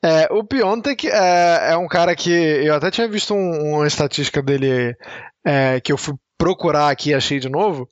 é, 0.03 0.28
o 0.32 0.43
Piontek 0.43 1.07
é, 1.07 1.72
é 1.72 1.78
um 1.78 1.88
cara 1.88 2.15
que 2.15 2.30
eu 2.30 2.76
até 2.76 2.91
tinha 2.91 3.07
visto 3.07 3.34
um, 3.34 3.76
uma 3.76 3.88
estatística 3.88 4.41
dele 4.41 4.95
é, 5.45 5.80
que 5.80 5.91
eu 5.91 5.97
fui 5.97 6.15
procurar 6.38 6.89
aqui 6.89 7.09
e 7.09 7.13
achei 7.15 7.39
de 7.39 7.49
novo, 7.49 7.88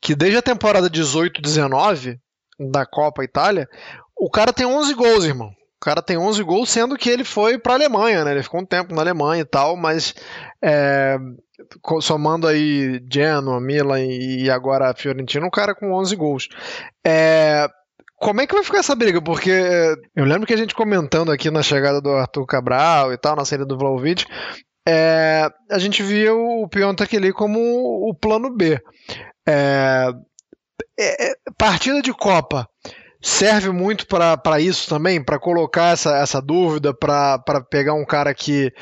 que 0.00 0.14
desde 0.14 0.38
a 0.38 0.42
temporada 0.42 0.88
18-19 0.88 2.16
da 2.70 2.86
Copa 2.86 3.24
Itália, 3.24 3.68
o 4.16 4.30
cara 4.30 4.52
tem 4.52 4.64
11 4.64 4.94
gols, 4.94 5.24
irmão. 5.24 5.50
Cara 5.82 6.00
tem 6.00 6.16
11 6.16 6.44
gols, 6.44 6.70
sendo 6.70 6.96
que 6.96 7.10
ele 7.10 7.24
foi 7.24 7.58
para 7.58 7.72
a 7.72 7.76
Alemanha, 7.76 8.24
né? 8.24 8.30
Ele 8.30 8.42
ficou 8.44 8.60
um 8.60 8.64
tempo 8.64 8.94
na 8.94 9.02
Alemanha 9.02 9.42
e 9.42 9.44
tal, 9.44 9.76
mas 9.76 10.14
é, 10.62 11.18
somando 12.00 12.46
aí 12.46 13.04
Genoa, 13.12 13.60
Milan 13.60 14.00
e 14.00 14.48
agora 14.48 14.88
a 14.88 14.94
Fiorentina, 14.94 15.44
um 15.44 15.50
cara 15.50 15.74
com 15.74 15.92
11 15.92 16.14
gols. 16.14 16.48
É, 17.04 17.66
como 18.14 18.40
é 18.40 18.46
que 18.46 18.54
vai 18.54 18.62
ficar 18.62 18.78
essa 18.78 18.94
briga? 18.94 19.20
Porque 19.20 19.50
eu 20.14 20.24
lembro 20.24 20.46
que 20.46 20.54
a 20.54 20.56
gente 20.56 20.72
comentando 20.72 21.32
aqui 21.32 21.50
na 21.50 21.64
chegada 21.64 22.00
do 22.00 22.10
Arthur 22.10 22.46
Cabral 22.46 23.12
e 23.12 23.18
tal, 23.18 23.34
na 23.34 23.44
saída 23.44 23.66
do 23.66 23.76
Vlaovic, 23.76 24.24
é, 24.88 25.48
a 25.68 25.78
gente 25.80 26.00
via 26.00 26.32
o 26.32 26.68
Piontek 26.68 27.16
ali 27.16 27.32
como 27.32 27.58
o 27.58 28.14
plano 28.14 28.54
B. 28.54 28.80
É, 29.48 30.12
é, 30.96 31.30
é 31.32 31.34
partida 31.58 32.00
de 32.00 32.12
Copa 32.12 32.68
serve 33.22 33.70
muito 33.70 34.06
para 34.06 34.60
isso 34.60 34.88
também, 34.88 35.22
para 35.22 35.38
colocar 35.38 35.92
essa, 35.92 36.18
essa 36.18 36.42
dúvida, 36.42 36.92
para 36.92 37.38
pegar 37.70 37.94
um 37.94 38.04
cara 38.04 38.34
que 38.34 38.72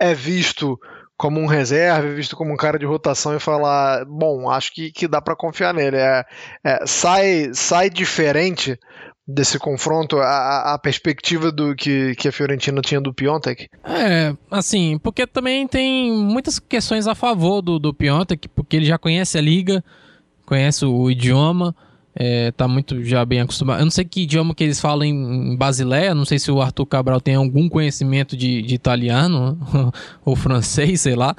é 0.00 0.14
visto 0.14 0.78
como 1.16 1.40
um 1.40 1.46
reserva, 1.46 2.14
visto 2.14 2.36
como 2.36 2.52
um 2.52 2.56
cara 2.56 2.78
de 2.78 2.86
rotação 2.86 3.36
e 3.36 3.40
falar, 3.40 4.04
bom, 4.06 4.48
acho 4.50 4.72
que, 4.72 4.90
que 4.90 5.06
dá 5.06 5.20
para 5.20 5.36
confiar 5.36 5.74
nele. 5.74 5.96
É, 5.96 6.24
é, 6.64 6.86
sai, 6.86 7.50
sai 7.52 7.90
diferente 7.90 8.78
desse 9.26 9.58
confronto 9.58 10.18
a, 10.18 10.74
a 10.74 10.78
perspectiva 10.78 11.52
do 11.52 11.76
que, 11.76 12.14
que 12.16 12.26
a 12.26 12.32
Fiorentina 12.32 12.80
tinha 12.80 13.00
do 13.00 13.14
Piontek? 13.14 13.68
É, 13.84 14.34
assim, 14.50 14.98
porque 14.98 15.26
também 15.26 15.66
tem 15.68 16.12
muitas 16.12 16.58
questões 16.58 17.06
a 17.06 17.14
favor 17.14 17.62
do, 17.62 17.78
do 17.78 17.94
Piontek, 17.94 18.48
porque 18.48 18.76
ele 18.76 18.86
já 18.86 18.98
conhece 18.98 19.38
a 19.38 19.40
liga, 19.40 19.82
conhece 20.44 20.84
o 20.84 21.08
idioma, 21.10 21.74
é, 22.14 22.50
tá 22.50 22.68
muito 22.68 23.02
já 23.02 23.24
bem 23.24 23.40
acostumado. 23.40 23.80
Eu 23.80 23.84
não 23.84 23.90
sei 23.90 24.04
que 24.04 24.22
idioma 24.22 24.54
que 24.54 24.62
eles 24.64 24.80
falam 24.80 25.04
em, 25.04 25.56
Basileia, 25.56 26.14
não 26.14 26.24
sei 26.24 26.38
se 26.38 26.50
o 26.50 26.60
Arthur 26.60 26.86
Cabral 26.86 27.20
tem 27.20 27.34
algum 27.34 27.68
conhecimento 27.68 28.36
de, 28.36 28.62
de 28.62 28.74
italiano 28.74 29.58
ou 30.24 30.36
francês, 30.36 31.00
sei 31.00 31.14
lá. 31.14 31.34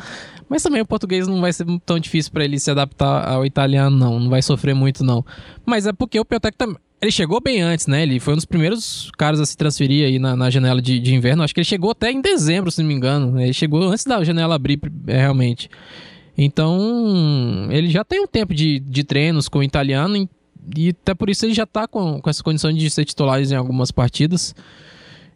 Mas 0.49 0.61
também 0.61 0.81
o 0.81 0.85
português 0.85 1.27
não 1.27 1.41
vai 1.41 1.53
ser 1.53 1.65
tão 1.85 1.99
difícil 1.99 2.31
para 2.31 2.43
ele 2.43 2.59
se 2.59 2.69
adaptar 2.69 3.27
ao 3.27 3.45
italiano, 3.45 3.95
não. 3.95 4.19
Não 4.19 4.29
vai 4.29 4.41
sofrer 4.41 4.73
muito, 4.73 5.03
não. 5.03 5.25
Mas 5.65 5.85
é 5.85 5.93
porque 5.93 6.19
o 6.19 6.25
Piotek 6.25 6.57
também. 6.57 6.77
Ele 7.01 7.11
chegou 7.11 7.41
bem 7.41 7.61
antes, 7.61 7.85
né? 7.85 8.03
Ele 8.03 8.17
foi 8.17 8.33
um 8.33 8.37
dos 8.37 8.45
primeiros 8.45 9.11
caras 9.17 9.41
a 9.41 9.45
se 9.45 9.57
transferir 9.57 10.05
aí 10.05 10.19
na, 10.19 10.37
na 10.37 10.49
janela 10.49 10.81
de, 10.81 10.99
de, 11.01 11.13
inverno. 11.13 11.43
Acho 11.43 11.53
que 11.53 11.59
ele 11.59 11.65
chegou 11.65 11.91
até 11.91 12.09
em 12.09 12.21
dezembro, 12.21 12.71
se 12.71 12.81
não 12.81 12.87
me 12.87 12.93
engano. 12.93 13.41
Ele 13.41 13.51
chegou 13.51 13.83
antes 13.89 14.05
da 14.05 14.23
janela 14.23 14.55
abrir, 14.55 14.79
é, 15.07 15.17
realmente. 15.17 15.69
Então, 16.37 17.67
ele 17.69 17.89
já 17.89 18.05
tem 18.05 18.21
um 18.21 18.27
tempo 18.27 18.53
de, 18.53 18.79
de 18.79 19.03
treinos 19.03 19.49
com 19.49 19.59
o 19.59 19.63
italiano 19.63 20.15
e 20.75 20.89
até 20.89 21.13
por 21.13 21.29
isso 21.29 21.45
ele 21.45 21.53
já 21.53 21.63
está 21.63 21.87
com, 21.87 22.21
com 22.21 22.29
essa 22.29 22.43
condição 22.43 22.71
de 22.71 22.89
ser 22.89 23.05
titular 23.05 23.41
em 23.41 23.55
algumas 23.55 23.91
partidas. 23.91 24.55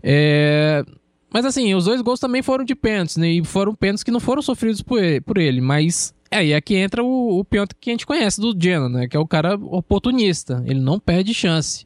É, 0.02 0.84
mas 1.32 1.46
assim, 1.46 1.74
os 1.76 1.86
dois 1.86 2.02
gols 2.02 2.20
também 2.20 2.42
foram 2.42 2.64
de 2.64 2.76
pênaltis, 2.76 3.18
né? 3.18 3.30
E 3.30 3.44
foram 3.44 3.76
pênaltis 3.76 4.04
que 4.04 4.12
não 4.12 4.20
foram 4.20 4.42
sofridos 4.42 4.82
por 4.82 5.04
ele. 5.04 5.22
Por 5.22 5.38
ele 5.38 5.62
mas 5.62 6.14
é 6.32 6.60
que 6.62 6.76
entra 6.76 7.04
o, 7.04 7.40
o 7.40 7.46
que 7.46 7.90
a 7.90 7.94
gente 7.94 8.06
conhece 8.06 8.40
do 8.40 8.56
Genoa, 8.58 8.90
né? 8.90 9.08
Que 9.08 9.18
é 9.18 9.20
o 9.20 9.28
cara 9.28 9.56
oportunista. 9.56 10.64
Ele 10.66 10.80
não 10.80 11.00
perde 11.00 11.34
chance. 11.34 11.86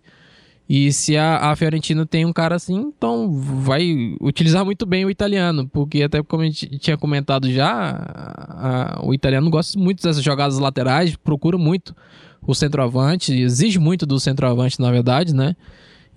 E 0.73 0.93
se 0.93 1.17
a, 1.17 1.51
a, 1.51 1.55
Fiorentina 1.55 2.05
tem 2.05 2.25
um 2.25 2.31
cara 2.31 2.55
assim, 2.55 2.75
então 2.75 3.29
vai 3.29 4.15
utilizar 4.21 4.63
muito 4.63 4.85
bem 4.85 5.03
o 5.03 5.09
italiano, 5.09 5.67
porque 5.67 6.01
até 6.01 6.23
como 6.23 6.43
a 6.43 6.45
gente 6.45 6.79
tinha 6.79 6.95
comentado 6.95 7.51
já, 7.51 7.69
a, 7.69 8.99
a, 8.99 9.05
o 9.05 9.13
italiano 9.13 9.49
gosta 9.49 9.77
muito 9.77 10.01
dessas 10.01 10.23
jogadas 10.23 10.59
laterais, 10.59 11.13
procura 11.17 11.57
muito 11.57 11.93
o 12.45 12.55
centroavante, 12.55 13.33
exige 13.33 13.79
muito 13.79 14.05
do 14.05 14.19
centroavante, 14.19 14.79
na 14.79 14.91
verdade, 14.91 15.33
né? 15.33 15.55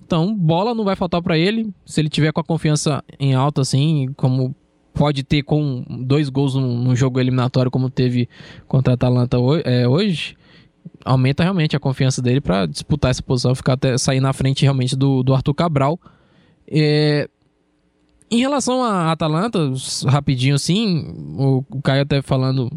Então, 0.04 0.34
bola 0.34 0.74
não 0.74 0.84
vai 0.84 0.96
faltar 0.96 1.22
para 1.22 1.38
ele. 1.38 1.72
Se 1.84 2.00
ele 2.00 2.08
tiver 2.08 2.32
com 2.32 2.40
a 2.40 2.44
confiança 2.44 3.02
em 3.18 3.34
alta, 3.34 3.62
assim, 3.62 4.12
como 4.16 4.54
pode 4.92 5.22
ter 5.22 5.42
com 5.42 5.84
dois 5.88 6.28
gols 6.28 6.54
no, 6.54 6.94
jogo 6.94 7.18
eliminatório, 7.18 7.70
como 7.70 7.90
teve 7.90 8.28
contra 8.68 8.92
a 8.92 8.94
Atalanta 8.94 9.36
é, 9.64 9.88
hoje, 9.88 10.36
aumenta 11.04 11.42
realmente 11.42 11.74
a 11.74 11.80
confiança 11.80 12.22
dele 12.22 12.40
para 12.40 12.66
disputar 12.66 13.10
essa 13.10 13.22
posição, 13.22 13.54
ficar 13.54 13.72
até 13.72 13.98
sair 13.98 14.20
na 14.20 14.32
frente 14.32 14.62
realmente 14.62 14.94
do, 14.94 15.22
do 15.22 15.34
Arthur 15.34 15.54
Cabral. 15.54 15.98
É, 16.68 17.28
em 18.30 18.38
relação 18.38 18.82
à 18.82 19.10
Atalanta, 19.10 19.58
rapidinho 20.06 20.54
assim, 20.54 21.14
o 21.36 21.64
Caio 21.82 22.02
até 22.02 22.22
falando 22.22 22.70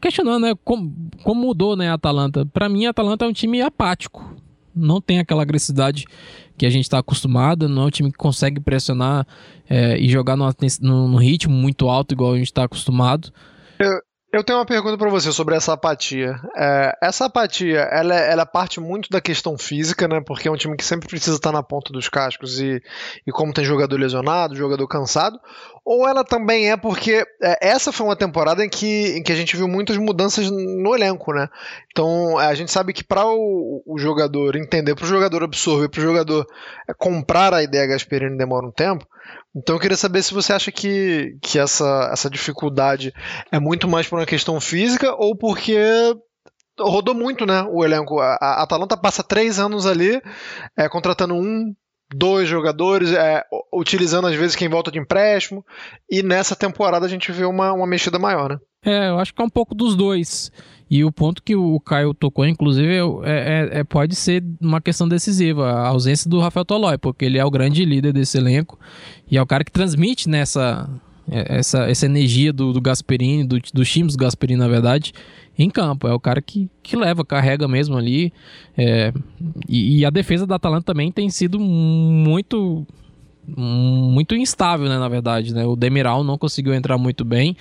questionando, 0.00 0.42
né, 0.42 0.54
como, 0.64 1.10
como 1.22 1.46
mudou, 1.46 1.76
né, 1.76 1.90
a 1.90 1.94
Atalanta. 1.94 2.46
Para 2.46 2.68
mim, 2.68 2.86
a 2.86 2.90
Atalanta 2.90 3.24
é 3.24 3.28
um 3.28 3.32
time 3.32 3.60
apático. 3.62 4.36
Não 4.74 5.00
tem 5.00 5.18
aquela 5.18 5.42
agressividade 5.42 6.04
que 6.56 6.66
a 6.66 6.70
gente 6.70 6.84
está 6.84 6.98
acostumado, 6.98 7.68
não 7.68 7.82
é 7.82 7.86
um 7.86 7.90
time 7.90 8.10
que 8.10 8.18
consegue 8.18 8.60
pressionar 8.60 9.26
é, 9.68 9.96
e 9.96 10.08
jogar 10.08 10.36
no, 10.36 10.48
no, 10.80 11.16
ritmo 11.16 11.54
muito 11.54 11.88
alto, 11.88 12.12
igual 12.12 12.32
a 12.32 12.36
gente 12.36 12.46
está 12.46 12.64
acostumado. 12.64 13.32
Eu, 13.78 14.00
eu 14.30 14.44
tenho 14.44 14.58
uma 14.58 14.66
pergunta 14.66 14.98
para 14.98 15.08
você 15.08 15.32
sobre 15.32 15.54
essa 15.54 15.72
apatia. 15.72 16.38
É, 16.54 16.92
essa 17.02 17.26
apatia, 17.26 17.80
ela, 17.80 18.14
é, 18.14 18.30
ela 18.30 18.44
parte 18.44 18.78
muito 18.78 19.08
da 19.08 19.20
questão 19.20 19.56
física, 19.56 20.06
né? 20.06 20.20
Porque 20.20 20.48
é 20.48 20.50
um 20.50 20.56
time 20.56 20.76
que 20.76 20.84
sempre 20.84 21.08
precisa 21.08 21.36
estar 21.36 21.50
na 21.50 21.62
ponta 21.62 21.92
dos 21.92 22.08
cascos 22.08 22.60
e, 22.60 22.82
e 23.26 23.32
como 23.32 23.54
tem 23.54 23.64
jogador 23.64 23.98
lesionado, 23.98 24.54
jogador 24.54 24.86
cansado. 24.86 25.38
Ou 25.90 26.06
ela 26.06 26.22
também 26.22 26.70
é 26.70 26.76
porque 26.76 27.24
é, 27.42 27.66
essa 27.66 27.90
foi 27.90 28.04
uma 28.04 28.14
temporada 28.14 28.62
em 28.62 28.68
que, 28.68 29.16
em 29.16 29.22
que 29.22 29.32
a 29.32 29.34
gente 29.34 29.56
viu 29.56 29.66
muitas 29.66 29.96
mudanças 29.96 30.50
no 30.50 30.94
elenco, 30.94 31.32
né? 31.32 31.48
Então 31.90 32.36
a 32.36 32.54
gente 32.54 32.70
sabe 32.70 32.92
que 32.92 33.02
para 33.02 33.24
o, 33.24 33.82
o, 33.86 33.98
jogador 33.98 34.54
entender, 34.54 34.94
para 34.94 35.06
o 35.06 35.08
jogador 35.08 35.42
absorver, 35.42 35.88
para 35.88 36.00
o 36.00 36.02
jogador 36.02 36.46
é, 36.86 36.92
comprar 36.92 37.54
a 37.54 37.62
ideia 37.62 37.86
Gasperini 37.86 38.36
demora 38.36 38.66
um 38.66 38.70
tempo. 38.70 39.06
Então 39.56 39.76
eu 39.76 39.80
queria 39.80 39.96
saber 39.96 40.22
se 40.22 40.34
você 40.34 40.52
acha 40.52 40.70
que, 40.70 41.38
que 41.40 41.58
essa, 41.58 42.10
essa 42.12 42.28
dificuldade 42.28 43.10
é 43.50 43.58
muito 43.58 43.88
mais 43.88 44.06
por 44.06 44.18
uma 44.18 44.26
questão 44.26 44.60
física 44.60 45.14
ou 45.14 45.34
porque 45.38 45.74
rodou 46.78 47.14
muito, 47.14 47.46
né? 47.46 47.62
O 47.62 47.82
elenco. 47.82 48.20
A, 48.20 48.36
a 48.38 48.62
Atalanta 48.62 48.94
passa 48.94 49.22
três 49.22 49.58
anos 49.58 49.86
ali 49.86 50.20
é, 50.76 50.86
contratando 50.86 51.32
um, 51.32 51.74
dois 52.14 52.48
jogadores, 52.48 53.12
é, 53.12 53.44
utilizando 53.72 54.26
às 54.26 54.34
vezes 54.34 54.56
quem 54.56 54.68
volta 54.68 54.90
de 54.90 54.98
empréstimo, 54.98 55.64
e 56.10 56.22
nessa 56.22 56.56
temporada 56.56 57.06
a 57.06 57.08
gente 57.08 57.30
vê 57.32 57.44
uma, 57.44 57.72
uma 57.72 57.86
mexida 57.86 58.18
maior, 58.18 58.50
né? 58.50 58.58
É, 58.84 59.08
eu 59.08 59.18
acho 59.18 59.34
que 59.34 59.42
é 59.42 59.44
um 59.44 59.50
pouco 59.50 59.74
dos 59.74 59.96
dois. 59.96 60.52
E 60.90 61.04
o 61.04 61.12
ponto 61.12 61.42
que 61.42 61.54
o 61.54 61.78
Caio 61.80 62.14
tocou, 62.14 62.46
inclusive, 62.46 62.96
é, 62.96 62.98
é, 63.24 63.80
é, 63.80 63.84
pode 63.84 64.14
ser 64.14 64.42
uma 64.60 64.80
questão 64.80 65.06
decisiva, 65.06 65.70
a 65.70 65.88
ausência 65.88 66.30
do 66.30 66.40
Rafael 66.40 66.64
Tolói, 66.64 66.96
porque 66.96 67.26
ele 67.26 67.38
é 67.38 67.44
o 67.44 67.50
grande 67.50 67.84
líder 67.84 68.12
desse 68.12 68.38
elenco 68.38 68.78
e 69.30 69.36
é 69.36 69.42
o 69.42 69.46
cara 69.46 69.64
que 69.64 69.72
transmite 69.72 70.28
nessa 70.28 70.88
essa, 71.30 71.88
essa 71.90 72.06
energia 72.06 72.52
do, 72.52 72.72
do 72.72 72.80
Gasperini, 72.80 73.44
do, 73.44 73.60
dos 73.72 73.90
times 73.90 74.16
do 74.16 74.22
Gasperini, 74.22 74.58
na 74.58 74.68
verdade, 74.68 75.12
em 75.58 75.68
campo. 75.68 76.08
É 76.08 76.12
o 76.12 76.20
cara 76.20 76.40
que, 76.40 76.70
que 76.82 76.96
leva, 76.96 77.24
carrega 77.24 77.66
mesmo 77.68 77.96
ali. 77.96 78.32
É, 78.76 79.12
e, 79.68 79.98
e, 79.98 80.04
a 80.04 80.10
defesa 80.10 80.46
da 80.46 80.56
Atalanta 80.56 80.84
também 80.84 81.12
tem 81.12 81.28
sido 81.30 81.58
muito 81.58 82.86
muito 83.56 84.34
instável, 84.34 84.88
né, 84.88 84.98
na 84.98 85.08
verdade. 85.08 85.54
Né? 85.54 85.64
O 85.64 85.74
Demiral 85.74 86.22
não 86.22 86.36
conseguiu 86.36 86.74
entrar 86.74 86.98
muito 86.98 87.24
bem 87.24 87.56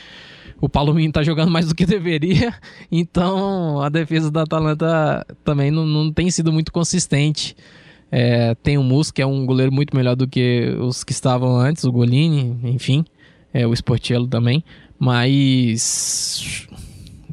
o 0.60 0.68
Palomino 0.68 1.14
tá 1.14 1.24
jogando 1.24 1.52
mais 1.52 1.68
do 1.68 1.76
que 1.76 1.86
deveria, 1.86 2.54
então 2.92 3.82
a 3.82 3.90
defesa 3.90 4.32
da 4.32 4.44
Atalanta 4.44 5.26
também 5.44 5.72
não, 5.72 5.86
não 5.86 6.12
tem 6.12 6.30
sido 6.32 6.52
muito 6.52 6.72
consistente. 6.72 7.56
É, 8.10 8.56
tem 8.56 8.78
o 8.78 8.84
Mus, 8.84 9.12
que 9.12 9.22
é 9.22 9.26
um 9.26 9.46
goleiro 9.46 9.72
muito 9.72 9.96
melhor 9.96 10.16
do 10.16 10.28
que 10.28 10.74
os 10.80 11.04
que 11.04 11.12
estavam 11.12 11.58
antes, 11.58 11.84
o 11.84 11.92
Golini, 11.92 12.58
enfim, 12.64 13.06
é, 13.58 13.66
o 13.66 13.74
Sportiello 13.74 14.28
também, 14.28 14.64
mas 15.00 16.68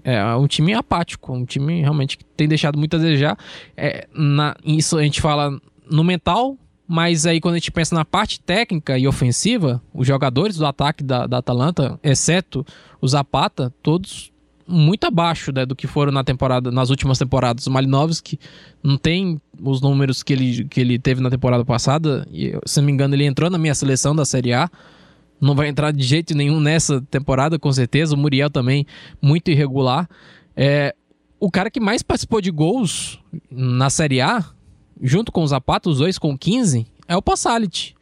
é 0.02 0.24
um 0.36 0.46
time 0.46 0.72
apático, 0.72 1.34
um 1.34 1.44
time 1.44 1.82
realmente 1.82 2.16
que 2.16 2.24
tem 2.24 2.48
deixado 2.48 2.78
muito 2.78 2.96
a 2.96 2.98
desejar. 2.98 3.38
É, 3.76 4.08
na, 4.14 4.56
isso 4.64 4.96
a 4.96 5.02
gente 5.02 5.20
fala 5.20 5.60
no 5.90 6.02
mental, 6.02 6.56
mas 6.88 7.26
aí 7.26 7.42
quando 7.42 7.56
a 7.56 7.58
gente 7.58 7.70
pensa 7.70 7.94
na 7.94 8.06
parte 8.06 8.40
técnica 8.40 8.98
e 8.98 9.06
ofensiva, 9.06 9.82
os 9.92 10.06
jogadores 10.06 10.56
do 10.56 10.64
ataque 10.64 11.04
da, 11.04 11.26
da 11.26 11.38
Atalanta, 11.38 12.00
exceto 12.02 12.64
o 13.02 13.06
Zapata, 13.06 13.70
todos 13.82 14.32
muito 14.66 15.04
abaixo 15.04 15.52
né, 15.52 15.66
do 15.66 15.76
que 15.76 15.86
foram 15.86 16.10
na 16.10 16.24
temporada, 16.24 16.70
nas 16.70 16.88
últimas 16.88 17.18
temporadas. 17.18 17.66
O 17.66 17.70
Malinovski 17.70 18.40
não 18.82 18.96
tem 18.96 19.38
os 19.62 19.82
números 19.82 20.22
que 20.22 20.32
ele, 20.32 20.64
que 20.64 20.80
ele 20.80 20.98
teve 20.98 21.20
na 21.20 21.28
temporada 21.28 21.66
passada. 21.66 22.26
E, 22.32 22.58
se 22.64 22.80
não 22.80 22.86
me 22.86 22.92
engano, 22.92 23.14
ele 23.14 23.26
entrou 23.26 23.50
na 23.50 23.58
minha 23.58 23.74
seleção 23.74 24.16
da 24.16 24.24
Série 24.24 24.54
A. 24.54 24.70
Não 25.40 25.54
vai 25.54 25.68
entrar 25.68 25.92
de 25.92 26.02
jeito 26.02 26.34
nenhum 26.34 26.60
nessa 26.60 27.00
temporada, 27.10 27.58
com 27.58 27.72
certeza. 27.72 28.14
O 28.14 28.18
Muriel 28.18 28.50
também, 28.50 28.86
muito 29.20 29.50
irregular. 29.50 30.08
É, 30.56 30.94
o 31.38 31.50
cara 31.50 31.70
que 31.70 31.80
mais 31.80 32.02
participou 32.02 32.40
de 32.40 32.50
gols 32.50 33.20
na 33.50 33.90
Série 33.90 34.20
A 34.20 34.44
junto 35.00 35.32
com 35.32 35.42
o 35.42 35.46
Zapata, 35.46 35.90
os 35.90 35.98
dois 35.98 36.18
com 36.18 36.36
15, 36.36 36.86
é 37.08 37.16
o 37.16 37.22
Passalit. 37.22 37.94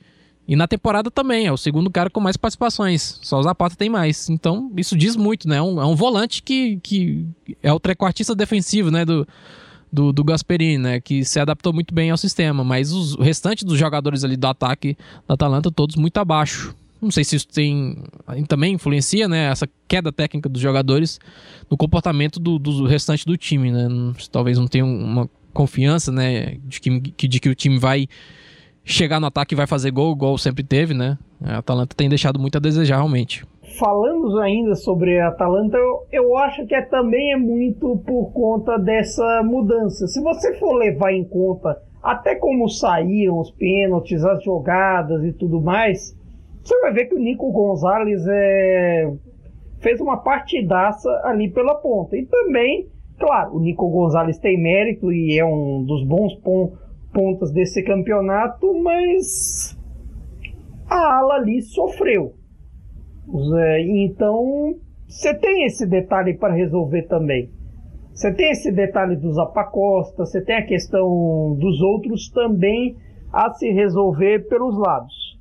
E 0.46 0.56
na 0.56 0.66
temporada 0.66 1.10
também, 1.10 1.46
é 1.46 1.52
o 1.52 1.56
segundo 1.56 1.90
cara 1.90 2.10
com 2.10 2.20
mais 2.20 2.36
participações. 2.36 3.18
Só 3.22 3.38
o 3.38 3.42
Zapata 3.42 3.76
tem 3.76 3.88
mais. 3.88 4.28
Então, 4.28 4.70
isso 4.76 4.96
diz 4.96 5.16
muito, 5.16 5.48
né? 5.48 5.56
É 5.56 5.62
um, 5.62 5.80
é 5.80 5.86
um 5.86 5.94
volante 5.94 6.42
que, 6.42 6.78
que 6.82 7.26
é 7.62 7.72
o 7.72 7.78
trequartista 7.78 8.34
defensivo, 8.34 8.90
né? 8.90 9.04
Do, 9.04 9.26
do, 9.92 10.12
do 10.12 10.24
Gasperini, 10.24 10.78
né? 10.78 11.00
Que 11.00 11.24
se 11.24 11.38
adaptou 11.38 11.72
muito 11.72 11.94
bem 11.94 12.10
ao 12.10 12.16
sistema, 12.16 12.64
mas 12.64 12.92
os, 12.92 13.14
o 13.14 13.22
restante 13.22 13.64
dos 13.64 13.78
jogadores 13.78 14.24
ali 14.24 14.36
do 14.36 14.46
ataque 14.46 14.96
da 15.28 15.34
Atalanta, 15.34 15.70
todos 15.70 15.96
muito 15.96 16.18
abaixo. 16.18 16.74
Não 17.02 17.10
sei 17.10 17.24
se 17.24 17.34
isso 17.34 17.48
tem 17.48 17.96
também 18.46 18.74
influencia, 18.74 19.26
né? 19.26 19.50
Essa 19.50 19.68
queda 19.88 20.12
técnica 20.12 20.48
dos 20.48 20.62
jogadores 20.62 21.18
no 21.68 21.76
comportamento 21.76 22.38
do, 22.38 22.60
do 22.60 22.86
restante 22.86 23.26
do 23.26 23.36
time, 23.36 23.72
né? 23.72 23.88
Talvez 24.30 24.56
não 24.56 24.68
tenha 24.68 24.84
uma 24.84 25.28
confiança, 25.52 26.12
né? 26.12 26.58
De 26.64 26.80
que, 26.80 27.28
de 27.28 27.40
que 27.40 27.48
o 27.48 27.54
time 27.56 27.76
vai 27.76 28.06
chegar 28.84 29.18
no 29.18 29.26
ataque 29.26 29.54
e 29.54 29.56
vai 29.56 29.66
fazer 29.66 29.90
gol, 29.90 30.12
igual 30.12 30.38
sempre 30.38 30.62
teve, 30.62 30.94
né? 30.94 31.18
A 31.42 31.58
Atalanta 31.58 31.96
tem 31.96 32.08
deixado 32.08 32.38
muito 32.38 32.56
a 32.56 32.60
desejar 32.60 32.96
realmente. 32.96 33.44
Falando 33.78 34.38
ainda 34.38 34.76
sobre 34.76 35.18
a 35.18 35.28
Atalanta, 35.28 35.76
eu, 35.76 36.06
eu 36.12 36.36
acho 36.38 36.64
que 36.66 36.74
é, 36.74 36.82
também 36.82 37.32
é 37.32 37.36
muito 37.36 37.96
por 38.06 38.30
conta 38.32 38.78
dessa 38.78 39.42
mudança. 39.44 40.06
Se 40.06 40.22
você 40.22 40.56
for 40.58 40.74
levar 40.74 41.12
em 41.12 41.24
conta 41.24 41.80
até 42.02 42.34
como 42.34 42.68
saíram 42.68 43.38
os 43.38 43.50
pênaltis, 43.50 44.24
as 44.24 44.42
jogadas 44.44 45.24
e 45.24 45.32
tudo 45.32 45.60
mais, 45.60 46.16
você 46.62 46.80
vai 46.80 46.92
ver 46.92 47.06
que 47.06 47.14
o 47.14 47.18
Nico 47.18 47.50
Gonzalez 47.50 48.24
é, 48.28 49.12
fez 49.80 50.00
uma 50.00 50.18
partidaça 50.18 51.10
ali 51.24 51.50
pela 51.50 51.74
ponta. 51.74 52.16
E 52.16 52.24
também, 52.26 52.88
claro, 53.18 53.56
o 53.56 53.60
Nico 53.60 53.88
Gonzalez 53.90 54.38
tem 54.38 54.60
mérito 54.60 55.12
e 55.12 55.38
é 55.38 55.44
um 55.44 55.84
dos 55.84 56.06
bons 56.06 56.34
pon 56.36 56.72
pontas 57.12 57.52
desse 57.52 57.82
campeonato, 57.82 58.72
mas 58.82 59.78
a 60.88 61.18
ala 61.18 61.34
ali 61.34 61.60
sofreu. 61.60 62.32
Então, 63.86 64.76
você 65.06 65.34
tem 65.34 65.66
esse 65.66 65.86
detalhe 65.86 66.34
para 66.34 66.54
resolver 66.54 67.02
também. 67.02 67.50
Você 68.14 68.32
tem 68.32 68.50
esse 68.50 68.72
detalhe 68.72 69.16
dos 69.16 69.38
Apacosta, 69.38 70.24
você 70.24 70.42
tem 70.42 70.56
a 70.56 70.66
questão 70.66 71.54
dos 71.58 71.82
outros 71.82 72.30
também 72.30 72.96
a 73.32 73.52
se 73.52 73.70
resolver 73.70 74.48
pelos 74.48 74.78
lados. 74.78 75.31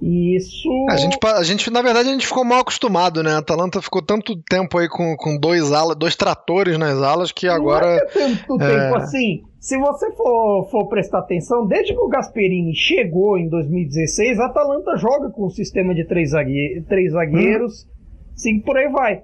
E 0.00 0.36
isso. 0.36 0.68
A 0.88 0.96
gente, 0.96 1.18
a 1.22 1.42
gente, 1.42 1.70
na 1.70 1.82
verdade, 1.82 2.08
a 2.08 2.12
gente 2.12 2.26
ficou 2.26 2.44
mal 2.44 2.60
acostumado, 2.60 3.22
né? 3.22 3.32
A 3.34 3.38
Atalanta 3.38 3.82
ficou 3.82 4.00
tanto 4.00 4.34
tempo 4.42 4.78
aí 4.78 4.88
com, 4.88 5.14
com 5.16 5.36
dois 5.36 5.72
alas, 5.72 5.96
dois 5.96 6.16
tratores 6.16 6.78
nas 6.78 7.02
alas 7.02 7.30
que 7.30 7.46
agora. 7.46 7.86
Não 7.86 7.92
é 7.92 8.06
tanto 8.06 8.62
é... 8.62 8.68
tempo 8.68 8.96
assim. 8.96 9.42
Se 9.60 9.78
você 9.78 10.10
for, 10.12 10.68
for 10.70 10.88
prestar 10.88 11.18
atenção, 11.18 11.66
desde 11.66 11.92
que 11.92 12.00
o 12.00 12.08
Gasperini 12.08 12.74
chegou 12.74 13.36
em 13.36 13.46
2016, 13.46 14.40
a 14.40 14.46
Atalanta 14.46 14.96
joga 14.96 15.28
com 15.28 15.46
um 15.46 15.50
sistema 15.50 15.94
de 15.94 16.06
três, 16.06 16.30
zague... 16.30 16.82
três 16.88 17.12
zagueiros, 17.12 17.84
hum. 17.84 18.32
sim, 18.36 18.60
por 18.60 18.78
aí 18.78 18.88
vai. 18.88 19.22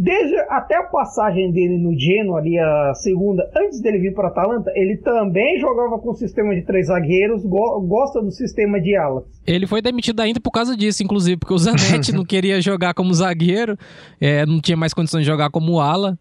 Desde 0.00 0.38
até 0.48 0.76
a 0.76 0.84
passagem 0.84 1.50
dele 1.50 1.76
no 1.76 1.98
Genoa, 1.98 2.38
ali 2.38 2.56
a 2.56 2.94
segunda, 2.94 3.42
antes 3.56 3.80
dele 3.80 3.98
vir 3.98 4.14
para 4.14 4.28
Atalanta, 4.28 4.70
ele 4.76 4.96
também 4.98 5.58
jogava 5.58 5.98
com 5.98 6.10
o 6.10 6.14
sistema 6.14 6.54
de 6.54 6.62
três 6.62 6.86
zagueiros, 6.86 7.44
go 7.44 7.80
gosta 7.80 8.22
do 8.22 8.30
sistema 8.30 8.80
de 8.80 8.94
alas. 8.94 9.24
Ele 9.44 9.66
foi 9.66 9.82
demitido 9.82 10.20
ainda 10.20 10.38
por 10.38 10.52
causa 10.52 10.76
disso, 10.76 11.02
inclusive, 11.02 11.36
porque 11.36 11.52
o 11.52 11.58
Zanetti 11.58 12.12
não 12.14 12.24
queria 12.24 12.60
jogar 12.60 12.94
como 12.94 13.12
zagueiro, 13.12 13.76
é, 14.20 14.46
não 14.46 14.60
tinha 14.60 14.76
mais 14.76 14.94
condições 14.94 15.22
de 15.22 15.26
jogar 15.26 15.50
como 15.50 15.80
ala. 15.80 16.16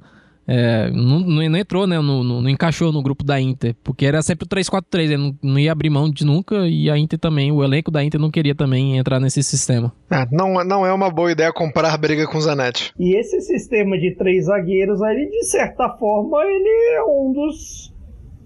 É, 0.48 0.90
não, 0.92 1.20
não, 1.20 1.58
entrou, 1.58 1.86
né? 1.86 1.98
Não, 1.98 2.24
não, 2.24 2.42
não, 2.42 2.50
encaixou 2.50 2.94
no 2.94 3.04
grupo 3.04 3.24
da 3.24 3.40
Inter, 3.40 3.76
porque 3.84 4.06
era 4.06 4.22
sempre 4.22 4.46
o 4.46 4.48
3-4-3, 4.48 5.00
ele 5.00 5.18
não, 5.18 5.36
não, 5.44 5.60
ia 5.60 5.72
abrir 5.74 5.90
mão 5.90 6.10
de 6.10 6.26
nunca, 6.26 6.68
e 6.68 6.90
a 6.90 6.98
Inter 6.98 7.20
também, 7.20 7.52
o 7.52 7.62
elenco 7.62 7.92
da 7.92 8.02
Inter 8.02 8.20
não 8.20 8.32
queria 8.32 8.56
também 8.56 8.98
entrar 8.98 9.20
nesse 9.20 9.44
sistema. 9.44 9.92
É, 10.10 10.26
não, 10.32 10.64
não 10.64 10.86
é 10.86 10.94
uma 10.94 11.10
boa 11.10 11.32
ideia 11.32 11.52
comprar 11.52 11.98
briga 11.98 12.26
com 12.28 12.38
o 12.38 12.42
Zanetti. 12.42 12.94
E 12.98 13.18
esse 13.20 13.42
sistema 13.42 13.98
de 13.98 14.16
três 14.16 14.46
zagueiros, 14.46 15.02
aí, 15.02 15.30
de 15.30 15.44
certa 15.44 15.90
forma, 15.98 16.42
ele 16.44 16.96
é 16.96 17.04
um 17.04 17.34
dos 17.34 17.94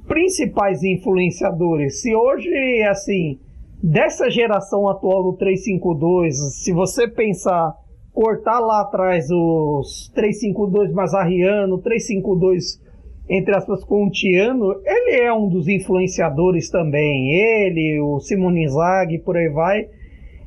principais 0.07 0.83
influenciadores. 0.83 2.01
Se 2.01 2.15
hoje, 2.15 2.49
assim, 2.89 3.39
dessa 3.81 4.29
geração 4.29 4.89
atual 4.89 5.23
do 5.23 5.37
3-5-2, 5.37 6.31
se 6.31 6.73
você 6.73 7.07
pensar 7.07 7.75
cortar 8.13 8.59
lá 8.59 8.81
atrás 8.81 9.29
os 9.29 10.11
352 10.13 10.93
Mazarriano, 10.93 11.77
352 11.79 12.81
entre 13.29 13.55
aspas 13.55 13.83
Contiano, 13.85 14.81
ele 14.83 15.21
é 15.21 15.33
um 15.33 15.47
dos 15.47 15.67
influenciadores 15.67 16.69
também, 16.69 17.31
ele, 17.31 18.01
o 18.01 18.19
Simone 18.19 18.67
Zag, 18.67 19.19
por 19.19 19.37
aí 19.37 19.47
vai. 19.47 19.87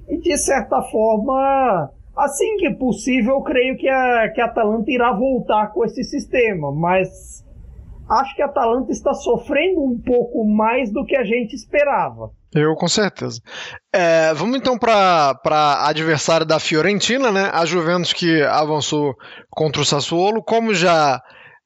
E 0.07 0.19
de 0.19 0.37
certa 0.37 0.83
forma, 0.83 1.91
assim 2.15 2.57
que 2.59 2.71
possível, 2.75 3.37
eu 3.37 3.41
creio 3.41 3.77
que 3.79 3.89
a, 3.89 4.31
que 4.35 4.41
a 4.41 4.45
Atalanta 4.45 4.91
irá 4.91 5.15
voltar 5.15 5.73
com 5.73 5.83
esse 5.83 6.05
sistema, 6.05 6.71
mas 6.73 7.43
acho 8.11 8.37
que 8.37 8.43
a 8.43 8.47
Atalanta 8.47 8.93
está 8.93 9.15
sofrendo 9.15 9.83
um 9.83 9.99
pouco 9.99 10.45
mais 10.45 10.93
do 10.93 11.07
que 11.07 11.17
a 11.17 11.25
gente 11.25 11.55
esperava. 11.55 12.33
Eu, 12.55 12.75
com 12.77 12.87
certeza. 12.87 13.41
É, 13.93 14.33
vamos 14.33 14.57
então 14.57 14.79
para 14.79 15.37
a 15.45 15.89
adversária 15.89 16.47
da 16.47 16.61
Fiorentina, 16.61 17.33
né? 17.33 17.51
A 17.53 17.65
Juventus 17.65 18.13
que 18.13 18.43
avançou 18.43 19.15
contra 19.51 19.83
o 19.83 19.85
Sassuolo. 19.85 20.43
Como 20.43 20.73
já 20.73 21.21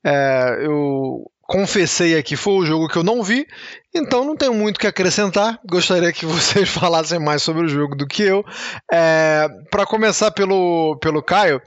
é, 0.05 0.59
eu 0.63 1.31
confessei 1.43 2.17
aqui, 2.17 2.37
foi 2.37 2.55
o 2.55 2.65
jogo 2.65 2.89
que 2.89 2.97
eu 2.97 3.03
não 3.03 3.23
vi, 3.23 3.47
então 3.95 4.25
não 4.25 4.37
tenho 4.37 4.55
muito 4.55 4.77
o 4.77 4.81
que 4.81 4.87
acrescentar. 4.87 5.59
Gostaria 5.69 6.13
que 6.13 6.27
vocês 6.27 6.69
falassem 6.71 7.19
mais 7.19 7.43
sobre 7.43 7.65
o 7.65 7.69
jogo 7.69 7.97
do 7.97 8.07
que 8.07 8.23
eu. 8.23 8.45
É, 8.93 9.49
para 9.71 9.87
começar 9.87 10.31
pelo, 10.31 10.97
pelo 11.01 11.23
Caio, 11.23 11.61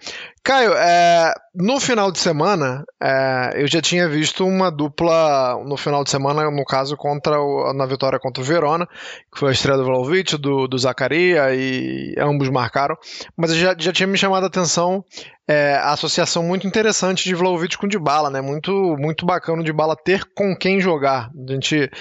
Caio, 0.43 0.73
é, 0.73 1.35
no 1.53 1.79
final 1.79 2.11
de 2.11 2.17
semana, 2.17 2.83
é, 2.99 3.61
eu 3.61 3.67
já 3.67 3.79
tinha 3.79 4.09
visto 4.09 4.43
uma 4.43 4.71
dupla 4.71 5.63
no 5.63 5.77
final 5.77 6.03
de 6.03 6.09
semana, 6.09 6.49
no 6.49 6.65
caso, 6.65 6.97
contra 6.97 7.39
o, 7.39 7.71
na 7.73 7.85
vitória 7.85 8.19
contra 8.19 8.41
o 8.41 8.45
Verona, 8.45 8.87
que 9.31 9.39
foi 9.39 9.49
a 9.49 9.51
estreia 9.51 9.77
do 9.77 9.85
Vlaovic, 9.85 10.37
do, 10.37 10.67
do 10.67 10.77
Zacaria, 10.79 11.53
e 11.53 12.15
ambos 12.17 12.49
marcaram, 12.49 12.97
mas 13.37 13.53
já, 13.53 13.75
já 13.77 13.93
tinha 13.93 14.07
me 14.07 14.17
chamado 14.17 14.43
a 14.43 14.47
atenção 14.47 15.05
é, 15.47 15.75
a 15.75 15.91
associação 15.91 16.41
muito 16.43 16.65
interessante 16.65 17.23
de 17.23 17.35
Vlaovic 17.35 17.77
com 17.77 17.87
Dybala, 17.87 18.29
né? 18.29 18.41
Muito, 18.41 18.71
muito 18.97 19.25
bacana 19.25 19.61
o 19.61 19.65
Dybala 19.65 19.95
ter 19.95 20.23
com 20.33 20.55
quem 20.55 20.79
jogar. 20.79 21.29
A 21.47 21.51
gente 21.51 21.91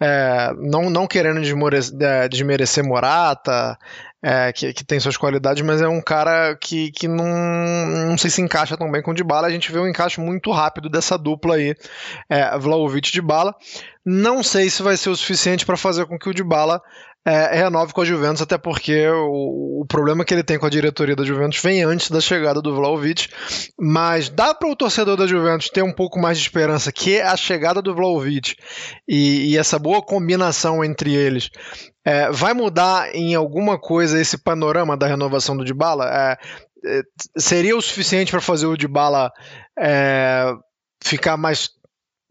é, 0.00 0.52
não, 0.58 0.90
não 0.90 1.06
querendo 1.06 1.40
desmerecer, 1.40 1.94
é, 2.00 2.28
desmerecer 2.28 2.84
Morata, 2.84 3.78
é, 4.22 4.52
que, 4.52 4.72
que, 4.72 4.84
tem 4.84 5.00
suas 5.00 5.16
qualidades, 5.16 5.62
mas 5.64 5.82
é 5.82 5.88
um 5.88 6.00
cara 6.00 6.56
que, 6.56 6.92
que 6.92 7.08
não, 7.08 7.26
não 8.06 8.16
sei 8.16 8.30
se 8.30 8.40
encaixa 8.40 8.76
tão 8.76 8.90
bem 8.90 9.02
com 9.02 9.10
o 9.10 9.14
Dybala. 9.14 9.48
A 9.48 9.50
gente 9.50 9.72
vê 9.72 9.80
um 9.80 9.88
encaixe 9.88 10.20
muito 10.20 10.50
rápido 10.52 10.88
dessa 10.88 11.18
dupla 11.18 11.56
aí, 11.56 11.74
é, 12.28 12.56
Vlaovic 12.58 13.08
e 13.08 13.12
Dybala. 13.12 13.54
Não 14.04 14.42
sei 14.42 14.68
se 14.68 14.82
vai 14.82 14.96
ser 14.96 15.10
o 15.10 15.16
suficiente 15.16 15.64
para 15.64 15.76
fazer 15.76 16.06
com 16.06 16.18
que 16.18 16.28
o 16.28 16.34
Dybala 16.34 16.80
é, 17.24 17.54
renove 17.56 17.92
com 17.92 18.00
a 18.00 18.04
Juventus, 18.04 18.42
até 18.42 18.58
porque 18.58 19.06
o, 19.08 19.82
o, 19.82 19.86
problema 19.86 20.24
que 20.24 20.34
ele 20.34 20.42
tem 20.42 20.58
com 20.58 20.66
a 20.66 20.70
diretoria 20.70 21.14
da 21.14 21.24
Juventus 21.24 21.62
vem 21.62 21.84
antes 21.84 22.10
da 22.10 22.20
chegada 22.20 22.60
do 22.60 22.74
Vlaovic, 22.74 23.28
mas 23.78 24.28
dá 24.28 24.52
para 24.52 24.68
o 24.68 24.74
torcedor 24.74 25.16
da 25.16 25.26
Juventus 25.26 25.70
ter 25.70 25.82
um 25.82 25.92
pouco 25.92 26.18
mais 26.18 26.36
de 26.36 26.42
esperança 26.42 26.90
que 26.90 27.20
a 27.20 27.36
chegada 27.36 27.80
do 27.80 27.94
Vlaovic 27.94 28.56
e, 29.06 29.52
e 29.52 29.56
essa 29.56 29.78
boa 29.78 30.02
combinação 30.02 30.84
entre 30.84 31.14
eles 31.14 31.48
é, 32.04 32.28
vai 32.32 32.54
mudar 32.54 33.14
em 33.14 33.36
alguma 33.36 33.78
coisa 33.78 34.20
esse 34.20 34.36
panorama 34.36 34.96
da 34.96 35.06
renovação 35.06 35.56
do 35.56 35.64
Dybala? 35.64 36.10
É, 36.10 36.38
é 36.84 37.02
seria 37.38 37.76
o 37.76 37.82
suficiente 37.82 38.32
para 38.32 38.40
fazer 38.40 38.66
o 38.66 38.76
Dybala 38.76 39.30
é, 39.78 40.52
ficar 41.04 41.36
mais 41.36 41.70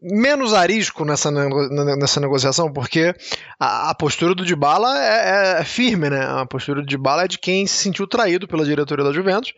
menos 0.02 0.52
arisco 0.52 1.04
nessa, 1.04 1.30
nessa 1.30 2.20
negociação, 2.20 2.72
porque 2.72 3.14
a, 3.58 3.90
a 3.90 3.94
postura 3.94 4.34
do 4.34 4.44
Dybala 4.44 4.98
é, 4.98 5.60
é, 5.60 5.64
firme, 5.64 6.10
né? 6.10 6.24
A 6.24 6.44
postura 6.44 6.80
do 6.80 6.86
Dybala 6.86 7.24
é 7.24 7.28
de 7.28 7.38
quem 7.38 7.66
se 7.66 7.76
sentiu 7.76 8.06
traído 8.06 8.48
pela 8.48 8.64
diretoria 8.64 9.04
da 9.04 9.12
Juventus 9.12 9.52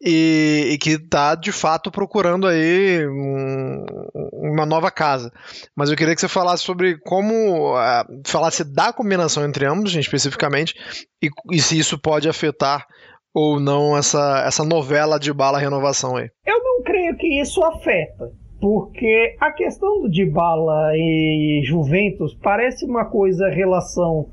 e, 0.00 0.68
e 0.72 0.78
que 0.78 0.90
está 0.90 1.34
de 1.34 1.50
fato 1.50 1.90
procurando 1.90 2.46
aí 2.46 3.06
um, 3.08 3.84
uma 4.32 4.64
nova 4.64 4.90
casa. 4.90 5.32
Mas 5.76 5.90
eu 5.90 5.96
queria 5.96 6.14
que 6.14 6.20
você 6.20 6.28
falasse 6.28 6.62
sobre 6.62 6.98
como 7.00 7.74
uh, 7.74 8.04
falasse 8.26 8.62
da 8.62 8.92
combinação 8.92 9.44
entre 9.44 9.66
ambos, 9.66 9.94
especificamente, 9.96 10.74
e, 11.22 11.30
e 11.50 11.60
se 11.60 11.78
isso 11.78 11.98
pode 11.98 12.28
afetar 12.28 12.86
ou 13.34 13.58
não 13.58 13.96
essa, 13.96 14.44
essa 14.46 14.64
novela 14.64 15.18
de 15.18 15.32
bala 15.32 15.58
renovação 15.58 16.16
aí. 16.16 16.28
Eu 16.46 16.62
não 16.62 16.82
creio 16.84 17.16
que 17.16 17.40
isso 17.40 17.64
afeta 17.64 18.30
porque 18.64 19.36
a 19.38 19.52
questão 19.52 20.00
do 20.00 20.08
Dybala 20.08 20.92
e 20.94 21.60
Juventus 21.66 22.34
parece 22.42 22.86
uma 22.86 23.04
coisa 23.04 23.50
em 23.50 23.54
relação 23.54 24.30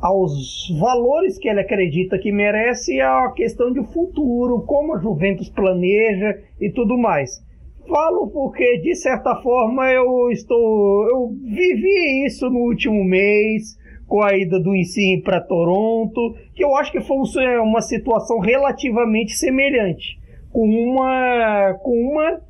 aos 0.00 0.74
valores 0.80 1.36
que 1.36 1.50
ele 1.50 1.60
acredita 1.60 2.18
que 2.18 2.32
merece 2.32 2.98
a 2.98 3.30
questão 3.36 3.70
de 3.70 3.84
futuro, 3.92 4.62
como 4.62 4.94
a 4.94 4.98
Juventus 4.98 5.50
planeja 5.50 6.38
e 6.58 6.72
tudo 6.72 6.96
mais. 6.96 7.44
Falo 7.86 8.30
porque 8.30 8.78
de 8.78 8.94
certa 8.94 9.36
forma 9.42 9.86
eu 9.92 10.30
estou 10.30 11.06
eu 11.10 11.28
vivi 11.44 12.24
isso 12.24 12.48
no 12.48 12.60
último 12.60 13.04
mês 13.04 13.76
com 14.06 14.22
a 14.22 14.34
ida 14.34 14.58
do 14.58 14.74
Insigne 14.74 15.20
para 15.20 15.42
Toronto, 15.42 16.34
que 16.54 16.64
eu 16.64 16.74
acho 16.74 16.90
que 16.90 17.02
foi 17.02 17.18
uma 17.58 17.82
situação 17.82 18.38
relativamente 18.38 19.32
semelhante, 19.32 20.18
com 20.50 20.66
uma 20.66 21.74
com 21.82 21.92
uma 21.92 22.47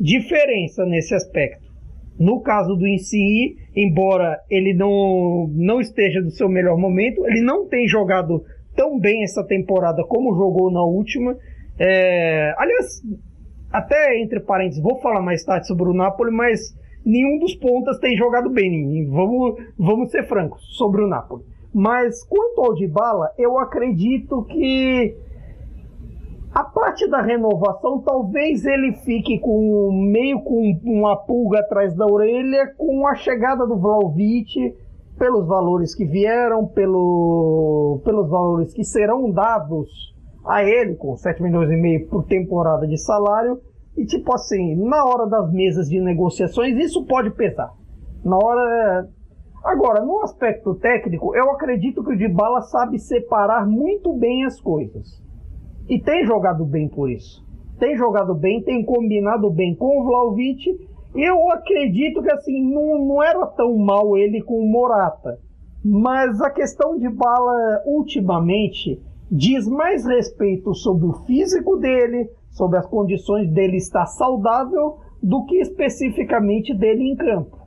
diferença 0.00 0.84
nesse 0.86 1.14
aspecto. 1.14 1.68
No 2.18 2.40
caso 2.40 2.74
do 2.74 2.86
INCI, 2.86 3.56
embora 3.76 4.40
ele 4.50 4.74
não, 4.74 5.48
não 5.54 5.80
esteja 5.80 6.20
no 6.20 6.30
seu 6.30 6.48
melhor 6.48 6.76
momento, 6.76 7.26
ele 7.26 7.42
não 7.42 7.66
tem 7.66 7.86
jogado 7.86 8.42
tão 8.74 8.98
bem 8.98 9.22
essa 9.22 9.44
temporada 9.44 10.02
como 10.04 10.34
jogou 10.34 10.70
na 10.70 10.82
última. 10.82 11.36
É, 11.78 12.54
aliás, 12.58 13.02
até 13.72 14.20
entre 14.20 14.40
parênteses, 14.40 14.82
vou 14.82 15.00
falar 15.00 15.22
mais 15.22 15.44
tarde 15.44 15.66
sobre 15.66 15.88
o 15.88 15.94
Napoli, 15.94 16.30
mas 16.30 16.60
nenhum 17.04 17.38
dos 17.38 17.54
pontas 17.54 17.98
tem 17.98 18.16
jogado 18.16 18.50
bem. 18.50 19.06
Vamos, 19.08 19.54
vamos 19.78 20.10
ser 20.10 20.26
francos 20.26 20.62
sobre 20.76 21.02
o 21.02 21.08
Napoli. 21.08 21.44
Mas 21.72 22.24
quanto 22.24 22.60
ao 22.62 22.74
Dybala, 22.74 23.30
eu 23.38 23.58
acredito 23.58 24.44
que 24.44 25.14
a 26.52 26.64
parte 26.64 27.08
da 27.08 27.22
renovação, 27.22 28.00
talvez 28.00 28.64
ele 28.66 28.92
fique 29.04 29.38
com 29.38 29.92
meio 29.92 30.42
com 30.42 30.80
uma 30.82 31.16
pulga 31.16 31.60
atrás 31.60 31.94
da 31.94 32.04
orelha 32.06 32.74
com 32.76 33.06
a 33.06 33.14
chegada 33.14 33.64
do 33.66 33.78
Vlaovic, 33.78 34.76
pelos 35.16 35.46
valores 35.46 35.94
que 35.94 36.04
vieram, 36.04 36.66
pelo, 36.66 38.00
pelos 38.04 38.28
valores 38.28 38.72
que 38.72 38.82
serão 38.82 39.30
dados 39.30 39.88
a 40.44 40.64
ele, 40.64 40.96
com 40.96 41.14
7 41.14 41.42
milhões 41.42 41.70
e 41.70 41.76
meio 41.76 42.08
por 42.08 42.24
temporada 42.24 42.86
de 42.86 42.96
salário. 42.96 43.60
E 43.96 44.04
tipo 44.04 44.34
assim, 44.34 44.74
na 44.74 45.04
hora 45.04 45.26
das 45.26 45.52
mesas 45.52 45.88
de 45.88 46.00
negociações, 46.00 46.76
isso 46.78 47.04
pode 47.04 47.30
pesar. 47.30 47.70
Na 48.24 48.36
hora. 48.36 49.08
Agora, 49.62 50.02
no 50.02 50.22
aspecto 50.22 50.74
técnico, 50.76 51.36
eu 51.36 51.50
acredito 51.50 52.02
que 52.02 52.14
o 52.14 52.16
Dybala 52.16 52.62
sabe 52.62 52.98
separar 52.98 53.66
muito 53.66 54.14
bem 54.14 54.46
as 54.46 54.58
coisas. 54.58 55.22
E 55.90 55.98
tem 55.98 56.24
jogado 56.24 56.64
bem 56.64 56.88
por 56.88 57.10
isso. 57.10 57.44
Tem 57.80 57.96
jogado 57.96 58.32
bem, 58.32 58.62
tem 58.62 58.84
combinado 58.84 59.50
bem 59.50 59.74
com 59.74 60.00
o 60.00 60.04
Vlaovic. 60.04 60.78
Eu 61.16 61.50
acredito 61.50 62.22
que 62.22 62.30
assim, 62.30 62.72
não, 62.72 63.04
não 63.04 63.20
era 63.20 63.44
tão 63.48 63.76
mal 63.76 64.16
ele 64.16 64.40
com 64.40 64.60
o 64.60 64.70
Morata. 64.70 65.40
Mas 65.84 66.40
a 66.40 66.48
questão 66.48 66.96
de 66.96 67.08
bala 67.08 67.82
ultimamente 67.84 69.02
diz 69.28 69.66
mais 69.66 70.06
respeito 70.06 70.72
sobre 70.74 71.08
o 71.08 71.24
físico 71.24 71.76
dele, 71.78 72.30
sobre 72.52 72.78
as 72.78 72.86
condições 72.86 73.50
dele 73.50 73.78
estar 73.78 74.06
saudável, 74.06 74.98
do 75.20 75.44
que 75.46 75.56
especificamente 75.56 76.72
dele 76.72 77.02
em 77.02 77.16
campo. 77.16 77.58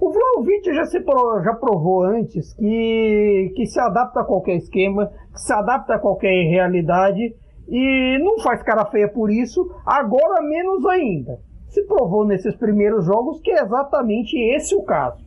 O 0.00 0.10
Vlaovic 0.10 0.74
já, 0.74 0.86
se, 0.86 0.98
já 1.44 1.54
provou 1.54 2.02
antes 2.02 2.52
que, 2.54 3.52
que 3.54 3.66
se 3.66 3.78
adapta 3.78 4.22
a 4.22 4.24
qualquer 4.24 4.56
esquema, 4.56 5.06
que 5.32 5.40
se 5.40 5.52
adapta 5.52 5.94
a 5.94 5.98
qualquer 6.00 6.48
realidade 6.48 7.32
e 7.70 8.18
não 8.18 8.40
faz 8.40 8.62
cara 8.64 8.84
feia 8.86 9.08
por 9.08 9.30
isso, 9.30 9.70
agora 9.86 10.42
menos 10.42 10.84
ainda. 10.86 11.38
Se 11.68 11.84
provou 11.84 12.26
nesses 12.26 12.56
primeiros 12.56 13.04
jogos 13.04 13.40
que 13.40 13.52
é 13.52 13.62
exatamente 13.62 14.36
esse 14.36 14.74
o 14.74 14.82
caso. 14.82 15.24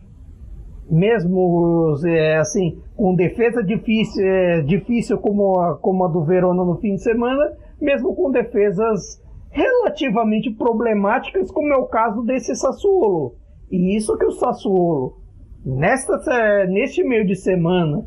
Mesmo 0.89 1.95
assim, 2.41 2.81
com 2.97 3.15
defesa 3.15 3.63
difícil, 3.63 4.25
é, 4.25 4.61
difícil 4.61 5.17
como, 5.19 5.57
a, 5.61 5.77
como 5.77 6.03
a 6.03 6.09
do 6.09 6.25
Verona 6.25 6.65
no 6.65 6.75
fim 6.79 6.95
de 6.95 7.01
semana, 7.01 7.53
mesmo 7.79 8.13
com 8.13 8.29
defesas 8.29 9.23
relativamente 9.49 10.51
problemáticas, 10.51 11.49
como 11.49 11.71
é 11.71 11.77
o 11.77 11.85
caso 11.85 12.23
desse 12.23 12.53
Sassuolo. 12.55 13.35
E 13.71 13.95
isso 13.95 14.17
que 14.17 14.25
o 14.25 14.31
Sassuolo, 14.31 15.17
nesta, 15.65 16.65
neste 16.65 17.03
meio 17.05 17.25
de 17.25 17.37
semana, 17.37 18.05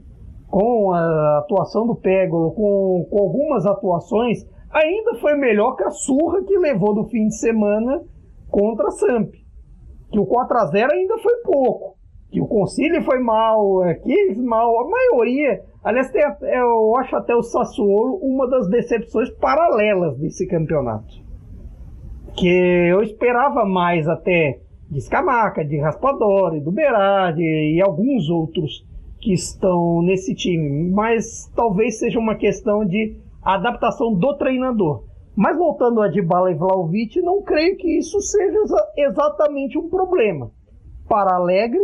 com 0.57 0.91
a 0.91 1.41
atuação 1.41 1.87
do 1.87 1.95
Pégolo, 1.95 2.51
com, 2.53 3.07
com 3.11 3.19
algumas 3.19 3.67
atuações, 3.67 4.43
ainda 4.71 5.17
foi 5.17 5.35
melhor 5.35 5.77
que 5.77 5.85
a 5.85 5.91
surra 5.91 6.43
que 6.45 6.57
levou 6.57 6.95
do 6.95 7.05
fim 7.05 7.29
de 7.29 7.37
semana 7.37 8.03
contra 8.49 8.89
a 8.89 8.91
Samp. 8.91 9.35
Que 10.11 10.19
o 10.19 10.25
4x0 10.25 10.93
ainda 10.93 11.19
foi 11.19 11.37
pouco. 11.43 11.99
Que 12.31 12.41
o 12.41 12.47
Concílio 12.47 13.05
foi 13.05 13.19
mal, 13.19 13.83
aqueles 13.83 14.43
mal, 14.43 14.81
a 14.81 14.89
maioria. 14.89 15.63
Aliás, 15.85 16.11
tem, 16.11 16.23
eu 16.23 16.97
acho 16.97 17.15
até 17.17 17.37
o 17.37 17.43
Sassuolo 17.43 18.17
uma 18.23 18.49
das 18.49 18.67
decepções 18.71 19.29
paralelas 19.33 20.17
desse 20.17 20.47
campeonato. 20.47 21.23
Que 22.35 22.49
eu 22.49 23.03
esperava 23.03 23.67
mais 23.67 24.09
até 24.09 24.59
de 24.91 25.03
Scamaca, 25.03 25.63
de 25.63 25.79
Raspadori, 25.79 26.61
do 26.61 26.73
Berardi 26.73 27.43
e 27.43 27.83
alguns 27.83 28.31
outros 28.31 28.87
que 29.27 29.33
estão 29.33 30.03
nesse 30.03 30.37
time, 30.37 30.89
mas 30.93 31.51
talvez 31.57 31.99
seja 31.99 32.17
uma 32.17 32.37
questão 32.37 32.87
de 32.87 33.17
adaptação 33.43 34.15
do 34.15 34.37
treinador. 34.37 35.03
Mas 35.35 35.59
voltando 35.59 36.01
a 36.01 36.07
Dybala 36.07 36.53
e 36.53 36.55
Vlaovic, 36.55 37.21
não 37.23 37.43
creio 37.43 37.77
que 37.77 37.99
isso 37.99 38.21
seja 38.21 38.57
exatamente 38.97 39.77
um 39.77 39.89
problema. 39.89 40.53
Para 41.09 41.35
Alegre, 41.35 41.81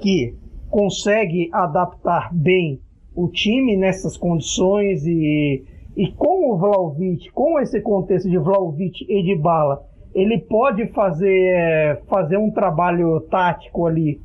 que 0.00 0.34
consegue 0.68 1.48
adaptar 1.52 2.34
bem 2.34 2.80
o 3.14 3.28
time 3.28 3.76
nessas 3.76 4.16
condições 4.16 5.06
e, 5.06 5.64
e 5.96 6.10
com 6.14 6.50
o 6.50 6.58
Vlaovic, 6.58 7.30
com 7.30 7.60
esse 7.60 7.80
contexto 7.80 8.28
de 8.28 8.38
Vlaovic 8.38 9.06
e 9.08 9.22
Dybala, 9.22 9.84
ele 10.12 10.40
pode 10.40 10.88
fazer, 10.88 12.02
fazer 12.08 12.38
um 12.38 12.50
trabalho 12.50 13.20
tático 13.30 13.86
ali 13.86 14.20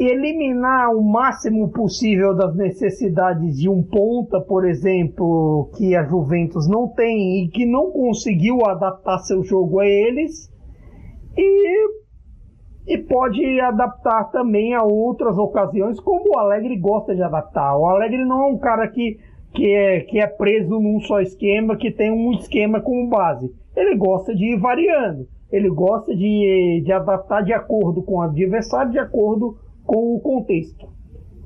eliminar 0.00 0.96
o 0.96 1.02
máximo 1.02 1.68
possível 1.68 2.34
das 2.34 2.56
necessidades 2.56 3.58
de 3.58 3.68
um 3.68 3.82
ponta, 3.82 4.40
por 4.40 4.66
exemplo, 4.66 5.70
que 5.76 5.94
a 5.94 6.02
Juventus 6.04 6.66
não 6.66 6.88
tem 6.88 7.44
e 7.44 7.48
que 7.48 7.66
não 7.66 7.90
conseguiu 7.90 8.64
adaptar 8.64 9.18
seu 9.18 9.44
jogo 9.44 9.78
a 9.80 9.86
eles, 9.86 10.50
e, 11.36 11.86
e 12.86 12.96
pode 12.96 13.60
adaptar 13.60 14.30
também 14.30 14.72
a 14.74 14.82
outras 14.82 15.36
ocasiões, 15.36 16.00
como 16.00 16.34
o 16.34 16.38
Alegre 16.38 16.78
gosta 16.78 17.14
de 17.14 17.22
adaptar. 17.22 17.76
O 17.76 17.84
Alegre 17.84 18.24
não 18.24 18.44
é 18.44 18.46
um 18.52 18.58
cara 18.58 18.88
que, 18.88 19.18
que, 19.52 19.70
é, 19.70 20.00
que 20.00 20.18
é 20.18 20.26
preso 20.26 20.80
num 20.80 20.98
só 21.00 21.20
esquema, 21.20 21.76
que 21.76 21.90
tem 21.90 22.10
um 22.10 22.32
esquema 22.32 22.80
como 22.80 23.10
base. 23.10 23.52
Ele 23.76 23.94
gosta 23.96 24.34
de 24.34 24.54
ir 24.54 24.58
variando. 24.58 25.28
Ele 25.52 25.68
gosta 25.68 26.14
de, 26.16 26.82
de 26.84 26.92
adaptar 26.92 27.42
de 27.42 27.52
acordo 27.52 28.02
com 28.02 28.14
o 28.14 28.22
adversário, 28.22 28.92
de 28.92 28.98
acordo 28.98 29.56
com 29.56 29.69
o 29.96 30.20
contexto. 30.20 30.88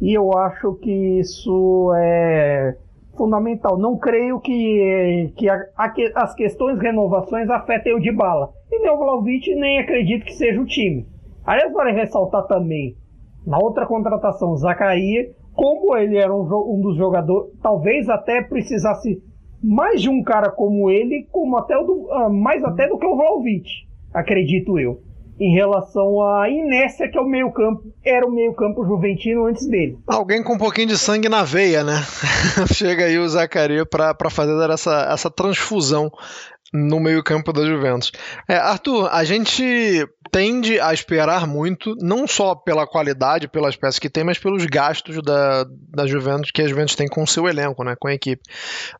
E 0.00 0.12
eu 0.12 0.36
acho 0.36 0.74
que 0.74 0.90
isso 1.20 1.92
é 1.96 2.76
fundamental. 3.16 3.78
Não 3.78 3.96
creio 3.96 4.40
que, 4.40 5.32
que 5.36 5.48
a, 5.48 5.54
a, 5.76 5.92
as 6.16 6.34
questões 6.34 6.78
renovações 6.78 7.48
afetem 7.48 7.94
o 7.94 8.00
de 8.00 8.12
bala. 8.12 8.50
E 8.70 8.78
nem 8.80 8.90
o 8.90 8.98
Vlaovic 8.98 9.54
nem 9.54 9.78
acredito 9.78 10.24
que 10.24 10.34
seja 10.34 10.60
o 10.60 10.66
time. 10.66 11.06
Aliás, 11.44 11.72
vale 11.72 11.92
ressaltar 11.92 12.46
também, 12.46 12.96
na 13.46 13.58
outra 13.58 13.86
contratação, 13.86 14.56
Zacaria, 14.56 15.30
como 15.54 15.96
ele 15.96 16.16
era 16.16 16.34
um, 16.34 16.42
um 16.42 16.80
dos 16.80 16.96
jogadores, 16.96 17.52
talvez 17.62 18.08
até 18.08 18.42
precisasse 18.42 19.22
mais 19.62 20.00
de 20.00 20.08
um 20.08 20.22
cara 20.22 20.50
como 20.50 20.90
ele, 20.90 21.26
como 21.30 21.56
até 21.56 21.76
o 21.76 21.84
do, 21.84 21.92
uh, 22.10 22.32
mais 22.32 22.64
até 22.64 22.88
do 22.88 22.98
que 22.98 23.06
o 23.06 23.16
Vlaovic, 23.16 23.68
acredito 24.12 24.78
eu 24.78 25.00
em 25.38 25.54
relação 25.54 26.22
à 26.22 26.48
inércia 26.48 27.08
que 27.08 27.18
é 27.18 27.20
o 27.20 27.26
meio-campo, 27.26 27.82
era 28.04 28.26
o 28.26 28.30
meio-campo 28.30 28.84
juventino 28.84 29.46
antes 29.46 29.66
dele. 29.66 29.98
Alguém 30.06 30.42
com 30.42 30.54
um 30.54 30.58
pouquinho 30.58 30.88
de 30.88 30.98
sangue 30.98 31.28
na 31.28 31.42
veia, 31.42 31.82
né? 31.82 32.02
Chega 32.72 33.06
aí 33.06 33.18
o 33.18 33.28
Zacaria 33.28 33.84
para 33.84 34.30
fazer 34.30 34.70
essa, 34.70 35.08
essa 35.10 35.30
transfusão 35.30 36.10
no 36.72 36.98
meio-campo 36.98 37.52
da 37.52 37.64
Juventus. 37.64 38.10
É, 38.48 38.56
Arthur, 38.56 39.08
a 39.12 39.22
gente 39.22 40.08
tende 40.32 40.80
a 40.80 40.92
esperar 40.92 41.46
muito, 41.46 41.94
não 42.00 42.26
só 42.26 42.56
pela 42.56 42.84
qualidade, 42.84 43.46
pelas 43.46 43.76
peças 43.76 44.00
que 44.00 44.10
tem, 44.10 44.24
mas 44.24 44.38
pelos 44.38 44.66
gastos 44.66 45.22
da, 45.22 45.64
da 45.88 46.04
Juventus 46.06 46.50
que 46.50 46.60
a 46.60 46.66
Juventus 46.66 46.96
tem 46.96 47.06
com 47.06 47.22
o 47.22 47.26
seu 47.26 47.46
elenco, 47.46 47.84
né, 47.84 47.94
com 47.98 48.08
a 48.08 48.14
equipe. 48.14 48.42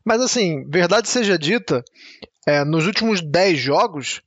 Mas 0.05 0.21
assim, 0.21 0.65
verdade 0.69 1.09
seja 1.09 1.37
dita, 1.37 1.83
é, 2.47 2.63
nos 2.63 2.87
últimos 2.87 3.19
10 3.21 3.59
jogos, 3.59 4.21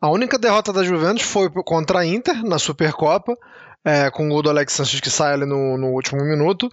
a 0.00 0.08
única 0.08 0.38
derrota 0.38 0.72
da 0.72 0.82
Juventus 0.82 1.22
foi 1.22 1.50
contra 1.64 2.00
a 2.00 2.06
Inter 2.06 2.42
na 2.44 2.58
Supercopa, 2.58 3.36
é, 3.84 4.10
com 4.10 4.26
o 4.26 4.28
gol 4.28 4.42
do 4.42 4.50
Alex 4.50 4.72
Sanches 4.72 5.00
que 5.00 5.10
sai 5.10 5.32
ali 5.32 5.46
no, 5.46 5.78
no 5.78 5.88
último 5.88 6.22
minuto. 6.22 6.68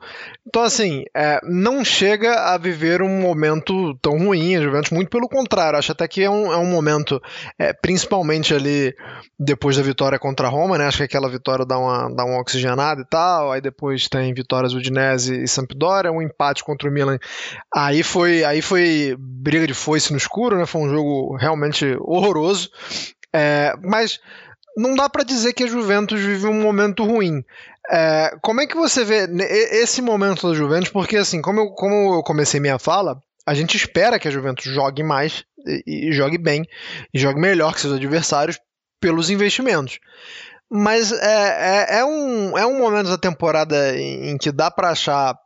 Então, 0.45 0.63
assim, 0.63 1.03
é, 1.15 1.39
não 1.43 1.83
chega 1.83 2.33
a 2.53 2.57
viver 2.57 3.01
um 3.01 3.21
momento 3.21 3.95
tão 4.01 4.17
ruim 4.17 4.55
a 4.55 4.61
Juventus, 4.61 4.91
muito 4.91 5.09
pelo 5.09 5.29
contrário, 5.29 5.77
acho 5.77 5.91
até 5.91 6.07
que 6.07 6.23
é 6.23 6.29
um, 6.29 6.51
é 6.51 6.57
um 6.57 6.65
momento, 6.65 7.21
é, 7.59 7.73
principalmente 7.73 8.53
ali 8.53 8.93
depois 9.39 9.77
da 9.77 9.83
vitória 9.83 10.19
contra 10.19 10.47
a 10.47 10.49
Roma, 10.49 10.77
né? 10.77 10.87
Acho 10.87 10.97
que 10.97 11.03
aquela 11.03 11.29
vitória 11.29 11.65
dá 11.65 11.77
uma, 11.77 12.09
dá 12.13 12.25
uma 12.25 12.39
oxigenada 12.39 13.01
e 13.01 13.05
tal, 13.05 13.51
aí 13.51 13.61
depois 13.61 14.07
tem 14.07 14.33
vitórias 14.33 14.73
Udinese 14.73 15.43
e 15.43 15.47
Sampdoria, 15.47 16.11
um 16.11 16.21
empate 16.21 16.63
contra 16.63 16.89
o 16.89 16.91
Milan. 16.91 17.17
Aí 17.73 18.03
foi, 18.03 18.43
aí 18.43 18.61
foi 18.61 19.15
briga 19.19 19.67
de 19.67 19.73
foice 19.73 20.11
no 20.11 20.17
escuro, 20.17 20.57
né? 20.57 20.65
Foi 20.65 20.81
um 20.81 20.89
jogo 20.89 21.37
realmente 21.37 21.85
horroroso. 22.01 22.69
É, 23.33 23.73
mas 23.83 24.19
não 24.75 24.95
dá 24.95 25.09
para 25.09 25.23
dizer 25.23 25.53
que 25.53 25.63
a 25.63 25.67
Juventus 25.67 26.19
vive 26.19 26.47
um 26.47 26.61
momento 26.61 27.03
ruim. 27.03 27.43
É, 27.89 28.35
como 28.41 28.61
é 28.61 28.67
que 28.67 28.75
você 28.75 29.03
vê 29.03 29.27
esse 29.71 30.01
momento 30.01 30.47
da 30.47 30.55
Juventus? 30.55 30.89
Porque, 30.89 31.17
assim, 31.17 31.41
como 31.41 31.59
eu, 31.59 31.67
como 31.71 32.15
eu 32.15 32.23
comecei 32.23 32.59
minha 32.59 32.79
fala, 32.79 33.19
a 33.45 33.53
gente 33.53 33.77
espera 33.77 34.19
que 34.19 34.27
a 34.27 34.31
Juventus 34.31 34.65
jogue 34.65 35.03
mais 35.03 35.43
e, 35.65 36.09
e 36.09 36.11
jogue 36.11 36.37
bem, 36.37 36.65
e 37.13 37.19
jogue 37.19 37.39
melhor 37.39 37.73
que 37.73 37.81
seus 37.81 37.93
adversários 37.93 38.59
pelos 38.99 39.29
investimentos. 39.29 39.99
mas 40.69 41.11
é, 41.11 41.17
é, 41.25 41.99
é, 41.99 42.05
um, 42.05 42.57
é 42.57 42.65
um 42.65 42.79
momento 42.79 43.09
da 43.09 43.17
temporada 43.17 43.97
em, 43.97 44.37
que 44.37 44.51
dá 44.51 44.71
para 44.71 44.89
achar 44.89 45.37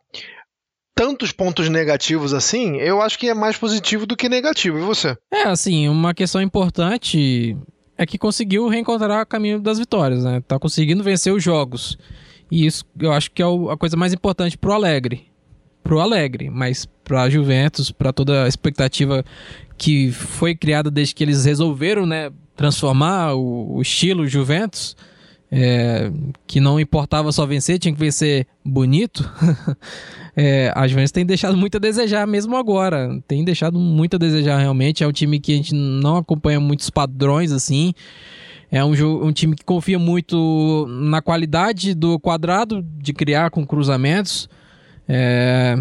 tantos 0.95 1.31
pontos 1.31 1.69
negativos 1.69 2.33
assim, 2.33 2.77
eu 2.77 3.01
acho 3.01 3.17
que 3.17 3.29
é 3.29 3.33
mais 3.33 3.57
positivo 3.57 4.05
do 4.05 4.17
que 4.17 4.27
negativo. 4.27 4.79
E 4.79 4.81
você? 4.81 5.15
É, 5.31 5.43
assim, 5.43 5.87
uma 5.87 6.13
questão 6.13 6.41
importante 6.41 7.55
é 7.99 8.05
que 8.05 8.17
conseguiu 8.17 8.69
reencontrar 8.69 9.21
o 9.21 9.25
caminho 9.25 9.59
das 9.59 9.77
vitórias, 9.77 10.23
né? 10.23 10.41
Tá 10.47 10.57
conseguindo 10.57 11.03
vencer 11.03 11.33
os 11.33 11.43
jogos. 11.43 11.97
E 12.49 12.65
isso 12.65 12.85
eu 12.97 13.11
acho 13.11 13.29
que 13.29 13.43
é 13.43 13.45
a 13.45 13.75
coisa 13.75 13.97
mais 13.97 14.13
importante 14.13 14.57
pro 14.57 14.71
Alegre. 14.71 15.27
Pro 15.83 15.99
Alegre, 15.99 16.49
mas 16.49 16.87
pra 17.03 17.29
Juventus, 17.29 17.91
para 17.91 18.13
toda 18.13 18.45
a 18.45 18.47
expectativa 18.47 19.25
que 19.77 20.13
foi 20.13 20.55
criada 20.55 20.89
desde 20.89 21.13
que 21.13 21.21
eles 21.25 21.43
resolveram, 21.43 22.05
né, 22.05 22.31
transformar 22.55 23.33
o, 23.33 23.75
o 23.75 23.81
estilo 23.81 24.25
Juventus, 24.25 24.95
é, 25.51 26.11
que 26.45 26.59
não 26.59 26.79
importava 26.79 27.31
só 27.31 27.45
vencer, 27.45 27.79
tinha 27.79 27.93
que 27.93 27.99
vencer 27.99 28.45
bonito. 28.63 29.29
é, 30.35 30.71
a 30.75 30.87
Juventus 30.87 31.11
tem 31.11 31.25
deixado 31.25 31.57
muito 31.57 31.77
a 31.77 31.79
desejar 31.79 32.27
mesmo 32.27 32.55
agora. 32.55 33.19
Tem 33.27 33.43
deixado 33.43 33.79
muito 33.79 34.15
a 34.15 34.19
desejar 34.19 34.57
realmente. 34.59 35.03
É 35.03 35.07
um 35.07 35.11
time 35.11 35.39
que 35.39 35.53
a 35.53 35.55
gente 35.55 35.73
não 35.73 36.17
acompanha 36.17 36.59
muitos 36.59 36.89
padrões 36.89 37.51
assim. 37.51 37.93
É 38.71 38.83
um, 38.83 38.91
um 39.25 39.31
time 39.31 39.55
que 39.55 39.65
confia 39.65 39.97
muito 39.97 40.85
na 40.87 41.21
qualidade 41.21 41.95
do 41.95 42.19
quadrado 42.19 42.85
de 42.99 43.13
criar 43.13 43.49
com 43.49 43.65
cruzamentos. 43.65 44.47
É, 45.07 45.75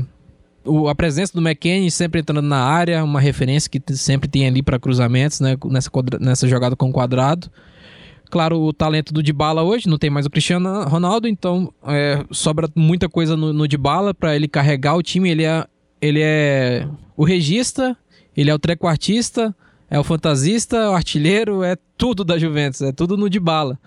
o, 0.65 0.89
a 0.89 0.95
presença 0.95 1.35
do 1.35 1.47
McKennie 1.47 1.91
sempre 1.91 2.21
entrando 2.21 2.41
na 2.41 2.63
área, 2.63 3.05
uma 3.05 3.21
referência 3.21 3.69
que 3.69 3.83
sempre 3.95 4.27
tem 4.27 4.47
ali 4.47 4.63
para 4.63 4.79
cruzamentos, 4.79 5.41
né, 5.41 5.55
nessa, 5.67 5.91
nessa 6.19 6.49
jogada 6.49 6.75
com 6.75 6.91
quadrado. 6.91 7.51
Claro, 8.31 8.61
o 8.61 8.73
talento 8.73 9.13
do 9.13 9.23
Dybala 9.23 9.63
hoje, 9.63 9.89
não 9.89 9.99
tem 9.99 10.11
mais 10.11 10.27
o 10.27 10.31
Cristiano 10.31 10.85
Ronaldo, 10.85 11.27
então 11.27 11.73
é, 11.87 12.25
sobra 12.31 12.69
muita 12.75 13.09
coisa 13.09 13.37
no, 13.37 13.53
no 13.53 13.67
Dybala 13.67 14.13
para 14.13 14.37
ele 14.37 14.47
carregar 14.47 14.97
o 14.97 15.03
time. 15.03 15.31
Ele 15.31 15.45
é, 15.45 15.65
ele 16.01 16.21
é 16.23 16.87
o 17.17 17.25
regista, 17.25 17.97
ele 18.37 18.51
é 18.51 18.55
o 18.55 18.59
trequartista, 18.59 19.55
é 19.91 19.99
o 19.99 20.05
fantasista, 20.05 20.91
o 20.91 20.95
artilheiro, 20.95 21.63
é 21.63 21.77
tudo 21.97 22.23
da 22.25 22.39
Juventus, 22.39 22.83
é 22.83 22.93
tudo 22.93 23.17
no 23.17 23.31
Dybala. 23.31 23.79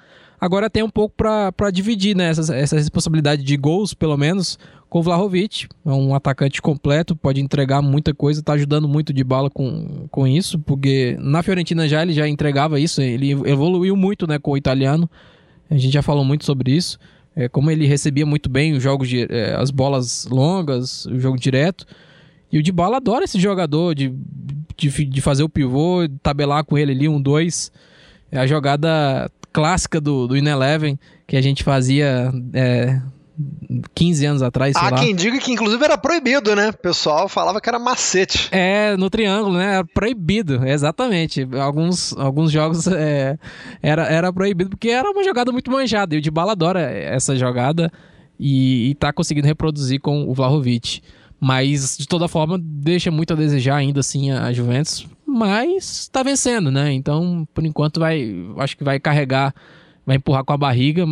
Agora 0.42 0.72
tem 0.72 0.82
um 0.82 0.90
pouco 0.90 1.14
para 1.16 1.70
dividir 1.70 2.16
né, 2.16 2.30
essa, 2.30 2.56
essa 2.56 2.76
responsabilidade 2.76 3.44
de 3.44 3.56
gols, 3.56 3.94
pelo 3.94 4.18
menos, 4.18 4.58
com 4.90 4.98
o 4.98 5.04
Vlahovic. 5.04 5.68
É 5.86 5.90
um 5.92 6.16
atacante 6.16 6.60
completo, 6.60 7.16
pode 7.16 7.40
entregar 7.40 7.80
muita 7.80 8.12
coisa, 8.12 8.40
está 8.40 8.54
ajudando 8.54 8.88
muito 8.88 9.14
de 9.14 9.24
bala 9.24 9.52
com, 9.52 10.08
com 10.10 10.26
isso, 10.26 10.58
porque 10.58 11.16
na 11.20 11.44
Fiorentina 11.44 11.88
já 11.88 12.02
ele 12.02 12.12
já 12.12 12.28
entregava 12.28 12.80
isso, 12.80 13.04
ele 13.04 13.30
evoluiu 13.30 13.96
muito 13.96 14.26
né, 14.26 14.40
com 14.40 14.54
o 14.54 14.58
italiano. 14.58 15.08
A 15.70 15.78
gente 15.78 15.94
já 15.94 16.02
falou 16.02 16.26
muito 16.26 16.44
sobre 16.44 16.72
isso. 16.72 16.98
É, 17.36 17.48
como 17.48 17.70
ele 17.70 17.86
recebia 17.86 18.26
muito 18.26 18.50
bem 18.50 18.74
os 18.74 18.82
jogos, 18.82 19.08
de, 19.08 19.28
é, 19.30 19.54
as 19.54 19.70
bolas 19.70 20.26
longas, 20.26 21.06
o 21.06 21.20
jogo 21.20 21.38
direto. 21.38 21.86
E 22.52 22.58
o 22.58 22.64
Dybala 22.64 22.98
adora 22.98 23.26
esse 23.26 23.40
jogador 23.40 23.94
de, 23.94 24.12
de, 24.76 25.06
de 25.06 25.22
fazer 25.22 25.44
o 25.44 25.50
pivô, 25.50 26.00
tabelar 26.24 26.66
com 26.66 26.80
ele 26.80 26.94
ali, 26.94 27.08
um 27.08 27.22
dois. 27.22 27.72
A 28.32 28.48
jogada 28.48 29.30
clássica 29.52 30.00
do, 30.00 30.28
do 30.28 30.38
Ineleven 30.38 31.00
que 31.28 31.36
a 31.38 31.42
gente 31.42 31.64
fazia 31.64 32.32
é, 32.54 33.00
15 33.96 34.26
anos 34.26 34.42
atrás. 34.42 34.76
Há 34.76 34.90
lá. 34.90 34.98
quem 34.98 35.16
diga 35.16 35.38
que 35.40 35.52
inclusive 35.52 35.84
era 35.84 35.98
proibido, 35.98 36.56
né? 36.56 36.70
O 36.70 36.78
pessoal 36.78 37.28
falava 37.28 37.62
que 37.62 37.70
era 37.70 37.80
macete. 37.80 38.50
É, 38.52 38.96
no 38.98 39.10
triângulo, 39.10 39.58
né? 39.58 39.76
Era 39.76 39.86
proibido, 39.86 40.66
exatamente. 40.66 41.48
Alguns, 41.60 42.16
alguns 42.18 42.52
jogos 42.52 42.88
é, 42.88 43.38
era, 43.82 44.04
era 44.04 44.34
proibido 44.34 44.72
porque 44.72 44.90
era 44.90 45.10
uma 45.10 45.24
jogada 45.24 45.52
muito 45.52 45.72
manjada. 45.72 46.16
E 46.16 46.18
o 46.18 46.22
de 46.22 46.32
bala 46.32 46.52
adora 46.52 46.82
essa 46.82 47.36
jogada 47.36 47.92
e, 48.40 48.90
e 48.90 48.96
tá 48.96 49.14
conseguindo 49.14 49.48
reproduzir 49.48 50.00
com 50.00 50.30
o 50.30 50.34
Vlahovic. 50.34 51.02
Mas, 51.44 51.98
de 51.98 52.08
toda 52.08 52.28
forma, 52.28 52.60
deixa 52.62 53.10
muito 53.10 53.34
a 53.34 53.36
desejar 53.36 53.78
ainda 53.78 54.00
assim 54.00 54.30
a 54.32 54.54
Juventus 54.54 55.08
mas 55.32 56.10
tá 56.10 56.22
vencendo, 56.22 56.70
né? 56.70 56.92
Então, 56.92 57.48
por 57.54 57.66
enquanto, 57.66 58.00
vai, 58.00 58.36
acho 58.58 58.78
que 58.78 58.84
vai 58.84 59.00
carregar, 59.00 59.56
vai 60.06 60.18
empurrar 60.18 60.44
com 60.44 60.52
a 60.52 60.58
barriga, 60.58 61.06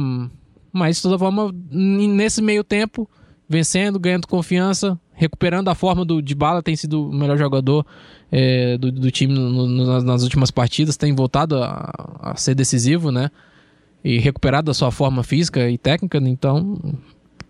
mas 0.74 0.98
de 0.98 1.04
toda 1.04 1.18
forma, 1.18 1.56
nesse 1.72 2.42
meio 2.42 2.64
tempo, 2.64 3.10
vencendo, 3.48 3.98
ganhando 3.98 4.28
confiança, 4.28 5.00
recuperando 5.14 5.70
a 5.70 5.76
forma 5.76 6.04
do 6.04 6.22
Bala 6.36 6.62
tem 6.62 6.76
sido 6.76 7.10
o 7.10 7.14
melhor 7.14 7.38
jogador 7.38 7.86
é, 8.32 8.78
do, 8.78 8.92
do, 8.92 9.10
time 9.10 9.34
no, 9.34 9.68
no, 9.68 10.02
nas 10.02 10.24
últimas 10.24 10.52
partidas, 10.52 10.98
tem 10.98 11.16
voltado 11.16 11.64
a, 11.64 11.90
a, 12.20 12.36
ser 12.36 12.56
decisivo, 12.56 13.12
né? 13.12 13.32
E 14.04 14.20
recuperado 14.20 14.70
a 14.70 14.74
sua 14.74 14.92
forma 14.92 15.24
física 15.24 15.70
e 15.70 15.78
técnica, 15.78 16.18
então 16.18 16.78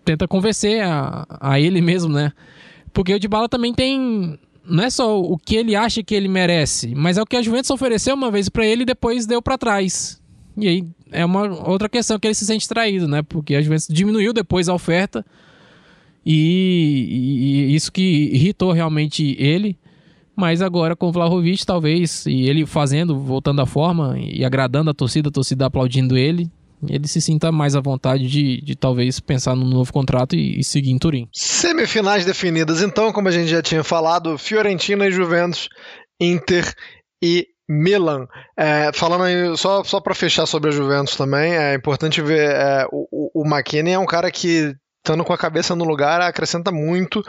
tenta 0.04 0.26
convencer 0.26 0.82
a, 0.84 1.26
a 1.28 1.60
ele 1.60 1.80
mesmo, 1.80 2.12
né? 2.12 2.32
Porque 2.92 3.14
o 3.14 3.28
Bala 3.28 3.48
também 3.48 3.72
tem 3.72 4.38
não 4.64 4.84
é 4.84 4.90
só 4.90 5.20
o 5.20 5.36
que 5.36 5.56
ele 5.56 5.74
acha 5.74 6.02
que 6.02 6.14
ele 6.14 6.28
merece, 6.28 6.94
mas 6.94 7.18
é 7.18 7.22
o 7.22 7.26
que 7.26 7.36
a 7.36 7.42
Juventus 7.42 7.70
ofereceu 7.70 8.14
uma 8.14 8.30
vez 8.30 8.48
para 8.48 8.64
ele 8.64 8.82
e 8.82 8.86
depois 8.86 9.26
deu 9.26 9.42
para 9.42 9.58
trás. 9.58 10.20
E 10.56 10.68
aí 10.68 10.86
é 11.10 11.24
uma 11.24 11.68
outra 11.68 11.88
questão 11.88 12.18
que 12.18 12.26
ele 12.26 12.34
se 12.34 12.46
sente 12.46 12.68
traído, 12.68 13.08
né? 13.08 13.22
Porque 13.22 13.54
a 13.54 13.62
Juventus 13.62 13.88
diminuiu 13.88 14.32
depois 14.32 14.68
a 14.68 14.74
oferta 14.74 15.24
e, 16.24 17.66
e 17.70 17.74
isso 17.74 17.90
que 17.90 18.30
irritou 18.32 18.72
realmente 18.72 19.36
ele. 19.38 19.76
Mas 20.36 20.62
agora 20.62 20.96
com 20.96 21.08
o 21.08 21.12
Vlahovic, 21.12 21.66
talvez, 21.66 22.24
e 22.26 22.48
ele 22.48 22.64
fazendo, 22.64 23.18
voltando 23.18 23.60
à 23.60 23.66
forma 23.66 24.18
e 24.18 24.44
agradando 24.44 24.90
a 24.90 24.94
torcida, 24.94 25.28
a 25.28 25.32
torcida 25.32 25.66
aplaudindo 25.66 26.16
ele, 26.16 26.50
ele 26.88 27.06
se 27.06 27.20
sinta 27.20 27.52
mais 27.52 27.76
à 27.76 27.80
vontade 27.80 28.26
de, 28.26 28.60
de 28.62 28.74
talvez 28.74 29.20
pensar 29.20 29.54
num 29.54 29.68
novo 29.68 29.92
contrato 29.92 30.34
e, 30.34 30.60
e, 30.60 30.64
seguir 30.64 30.90
em 30.90 30.98
Turim. 30.98 31.28
Semifinais 31.32 32.24
definidas, 32.24 32.82
então, 32.82 33.12
como 33.12 33.28
a 33.28 33.32
gente 33.32 33.48
já 33.48 33.62
tinha 33.62 33.84
falado, 33.84 34.38
Fiorentina 34.38 35.06
e 35.06 35.12
Juventus, 35.12 35.68
Inter 36.20 36.72
e 37.22 37.46
Milan. 37.68 38.26
É, 38.58 38.90
falando 38.92 39.24
aí, 39.24 39.56
só, 39.56 39.84
só 39.84 40.00
para 40.00 40.14
fechar 40.14 40.46
sobre 40.46 40.70
a 40.70 40.72
Juventus 40.72 41.16
também, 41.16 41.56
é 41.56 41.74
importante 41.74 42.20
ver 42.20 42.50
é, 42.50 42.84
o, 42.90 43.42
o, 43.42 43.46
McKinney 43.46 43.92
é 43.92 43.98
um 43.98 44.06
cara 44.06 44.30
que 44.30 44.74
estando 45.02 45.24
com 45.24 45.32
a 45.32 45.38
cabeça 45.38 45.74
no 45.74 45.84
lugar, 45.84 46.20
acrescenta 46.20 46.70
muito. 46.70 47.22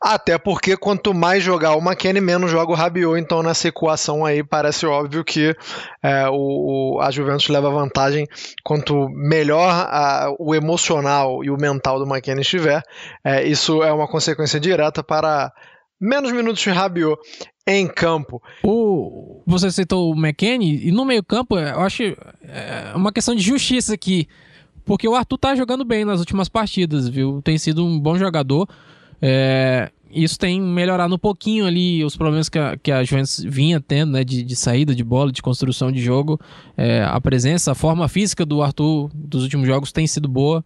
Até 0.00 0.36
porque 0.38 0.76
quanto 0.76 1.14
mais 1.14 1.42
jogar 1.42 1.76
o 1.76 1.80
McKennie, 1.80 2.20
menos 2.20 2.50
joga 2.50 2.72
o 2.72 2.74
Rabiot. 2.74 3.20
Então, 3.20 3.42
nessa 3.42 3.68
equação 3.68 4.24
aí, 4.24 4.42
parece 4.42 4.86
óbvio 4.86 5.22
que 5.22 5.54
é, 6.02 6.28
o, 6.30 6.98
a 7.00 7.10
Juventus 7.10 7.48
leva 7.48 7.70
vantagem 7.70 8.26
quanto 8.64 9.08
melhor 9.10 9.70
a, 9.70 10.34
o 10.38 10.54
emocional 10.54 11.44
e 11.44 11.50
o 11.50 11.56
mental 11.56 11.98
do 11.98 12.10
McKennie 12.10 12.40
estiver. 12.42 12.82
É, 13.22 13.46
isso 13.46 13.82
é 13.82 13.92
uma 13.92 14.08
consequência 14.08 14.58
direta 14.58 15.02
para 15.02 15.52
menos 16.00 16.32
minutos 16.32 16.62
de 16.62 16.70
Rabiot 16.70 17.20
em 17.66 17.86
campo. 17.86 18.42
O, 18.64 19.42
você 19.46 19.70
citou 19.70 20.10
o 20.10 20.18
McKennie, 20.18 20.88
e 20.88 20.90
no 20.90 21.04
meio 21.04 21.22
campo, 21.22 21.58
eu 21.58 21.80
acho 21.80 22.02
é 22.42 22.92
uma 22.94 23.12
questão 23.12 23.34
de 23.34 23.42
justiça 23.42 23.92
aqui. 23.92 24.26
Porque 24.88 25.06
o 25.06 25.14
Arthur 25.14 25.36
tá 25.36 25.54
jogando 25.54 25.84
bem 25.84 26.02
nas 26.02 26.18
últimas 26.18 26.48
partidas, 26.48 27.10
viu? 27.10 27.42
Tem 27.44 27.58
sido 27.58 27.84
um 27.84 28.00
bom 28.00 28.16
jogador. 28.18 28.66
É, 29.20 29.90
isso 30.10 30.38
tem 30.38 30.58
melhorado 30.58 31.14
um 31.14 31.18
pouquinho 31.18 31.66
ali 31.66 32.02
os 32.02 32.16
problemas 32.16 32.48
que 32.48 32.58
a, 32.58 32.74
que 32.74 32.90
a 32.90 33.04
Juventus 33.04 33.44
vinha 33.46 33.82
tendo, 33.82 34.12
né? 34.12 34.24
De, 34.24 34.42
de 34.42 34.56
saída 34.56 34.94
de 34.94 35.04
bola, 35.04 35.30
de 35.30 35.42
construção 35.42 35.92
de 35.92 36.00
jogo. 36.00 36.40
É, 36.74 37.04
a 37.04 37.20
presença, 37.20 37.72
a 37.72 37.74
forma 37.74 38.08
física 38.08 38.46
do 38.46 38.62
Arthur 38.62 39.10
dos 39.12 39.42
últimos 39.42 39.66
jogos 39.66 39.92
tem 39.92 40.06
sido 40.06 40.26
boa. 40.26 40.64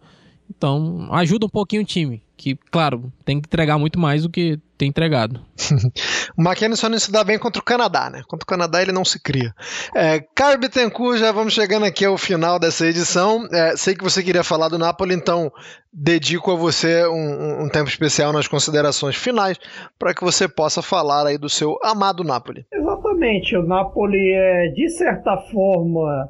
Então, 0.49 1.09
ajuda 1.11 1.45
um 1.45 1.49
pouquinho 1.49 1.81
o 1.81 1.85
time. 1.85 2.21
Que, 2.35 2.57
claro, 2.71 3.11
tem 3.23 3.39
que 3.39 3.47
entregar 3.47 3.77
muito 3.77 3.99
mais 3.99 4.23
do 4.23 4.29
que 4.29 4.59
tem 4.77 4.89
entregado. 4.89 5.39
o 6.37 6.41
McKenna 6.41 6.75
só 6.75 6.89
não 6.89 6.99
se 6.99 7.11
dá 7.11 7.23
bem 7.23 7.39
contra 7.39 7.61
o 7.61 7.65
Canadá, 7.65 8.09
né? 8.09 8.21
Contra 8.27 8.43
o 8.43 8.47
Canadá 8.47 8.81
ele 8.81 8.91
não 8.91 9.05
se 9.05 9.21
cria. 9.21 9.53
É, 9.95 10.19
Caio 10.35 10.59
Bittencourt, 10.59 11.19
já 11.19 11.31
vamos 11.31 11.53
chegando 11.53 11.85
aqui 11.85 12.03
ao 12.03 12.17
final 12.17 12.59
dessa 12.59 12.85
edição. 12.85 13.47
É, 13.51 13.77
sei 13.77 13.95
que 13.95 14.03
você 14.03 14.21
queria 14.21 14.43
falar 14.43 14.67
do 14.67 14.77
Napoli, 14.77 15.13
então 15.13 15.51
dedico 15.91 16.51
a 16.51 16.55
você 16.55 17.07
um, 17.07 17.63
um 17.63 17.69
tempo 17.69 17.87
especial 17.87 18.33
nas 18.33 18.47
considerações 18.47 19.15
finais 19.15 19.57
para 19.97 20.13
que 20.13 20.23
você 20.23 20.47
possa 20.47 20.81
falar 20.81 21.27
aí 21.27 21.37
do 21.37 21.49
seu 21.49 21.77
amado 21.81 22.23
Napoli. 22.23 22.65
Exatamente. 22.73 23.55
O 23.55 23.65
Napoli 23.65 24.31
é, 24.33 24.67
de 24.69 24.89
certa 24.89 25.37
forma, 25.51 26.29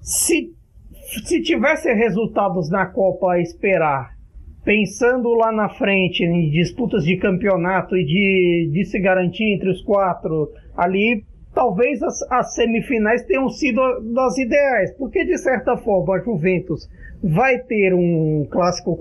se 0.00 0.55
se 1.06 1.40
tivesse 1.40 1.92
resultados 1.92 2.68
na 2.68 2.86
Copa 2.86 3.32
a 3.32 3.40
esperar, 3.40 4.10
pensando 4.64 5.32
lá 5.34 5.52
na 5.52 5.68
frente 5.68 6.24
em 6.24 6.50
disputas 6.50 7.04
de 7.04 7.16
campeonato 7.16 7.96
e 7.96 8.04
de, 8.04 8.70
de 8.72 8.84
se 8.84 8.98
garantir 8.98 9.54
entre 9.54 9.70
os 9.70 9.80
quatro 9.82 10.50
ali, 10.76 11.24
talvez 11.54 12.02
as, 12.02 12.20
as 12.30 12.54
semifinais 12.54 13.24
tenham 13.24 13.48
sido 13.48 13.80
das 14.12 14.36
ideais, 14.36 14.92
porque 14.98 15.24
de 15.24 15.38
certa 15.38 15.76
forma 15.76 16.16
a 16.16 16.20
Juventus 16.20 16.88
vai 17.22 17.58
ter 17.60 17.94
um 17.94 18.46
clássico 18.50 18.96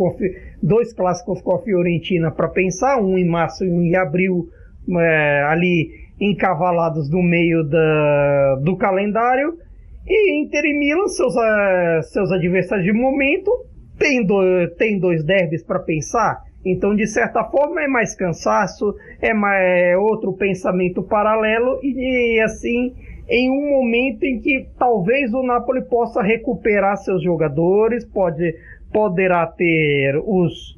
dois 0.62 0.94
clássicos 0.94 1.42
com 1.42 1.56
a 1.56 1.62
Fiorentina 1.64 2.32
para 2.32 2.48
pensar, 2.48 3.02
um 3.02 3.18
em 3.18 3.28
março 3.28 3.66
e 3.66 3.70
um 3.70 3.82
em 3.82 3.96
abril, 3.96 4.48
é, 4.88 5.44
ali 5.50 5.90
encavalados 6.22 7.10
no 7.10 7.22
meio 7.22 7.64
da, 7.64 8.60
do 8.64 8.78
calendário 8.78 9.65
E 10.08 10.42
Inter 10.42 10.66
e 10.66 10.78
Milan, 10.78 11.08
seus, 11.08 11.36
uh, 11.36 12.04
seus 12.04 12.32
adversários 12.32 12.86
de 12.86 12.94
momento, 12.94 13.52
tem, 13.98 14.26
do, 14.26 14.40
tem 14.78 15.00
dois 15.00 15.24
derbys 15.24 15.64
para 15.64 15.80
pensar. 15.80 16.44
Então, 16.64 16.96
de 16.96 17.08
certa 17.08 17.44
forma, 17.44 17.82
é 17.84 17.88
mais 17.88 18.16
cansaço, 18.16 18.96
é, 19.22 19.34
mais, 19.34 19.62
é 19.64 19.98
outro 19.98 20.34
pensamento 20.34 21.04
paralelo 21.04 21.80
e, 21.84 22.38
e 22.38 22.42
assim 22.42 22.94
em 23.28 23.50
um 23.50 23.70
momento 23.72 24.24
em 24.24 24.40
que 24.40 24.68
talvez 24.78 25.34
o 25.34 25.42
Napoli 25.42 25.84
possa 25.84 26.22
recuperar 26.22 26.96
seus 26.98 27.24
jogadores, 27.24 28.06
pode, 28.06 28.56
poderá 28.94 29.48
ter 29.48 30.16
os, 30.24 30.78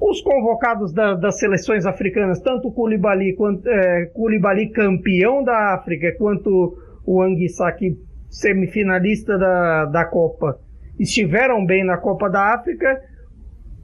os 0.00 0.20
convocados 0.20 0.92
da, 0.92 1.14
das 1.14 1.38
seleções 1.38 1.86
africanas, 1.86 2.40
tanto 2.40 2.68
o 2.68 2.72
Koulibaly, 2.72 3.34
quanto, 3.34 3.66
é, 3.66 4.06
Koulibaly 4.06 4.68
campeão 4.70 5.42
da 5.42 5.74
África, 5.74 6.14
quanto 6.18 6.76
o 7.06 7.22
Anguissaki 7.22 7.96
semifinalista 8.36 9.38
da, 9.38 9.86
da 9.86 10.04
Copa, 10.04 10.58
estiveram 10.98 11.64
bem 11.64 11.84
na 11.84 11.96
Copa 11.96 12.28
da 12.28 12.54
África, 12.54 13.00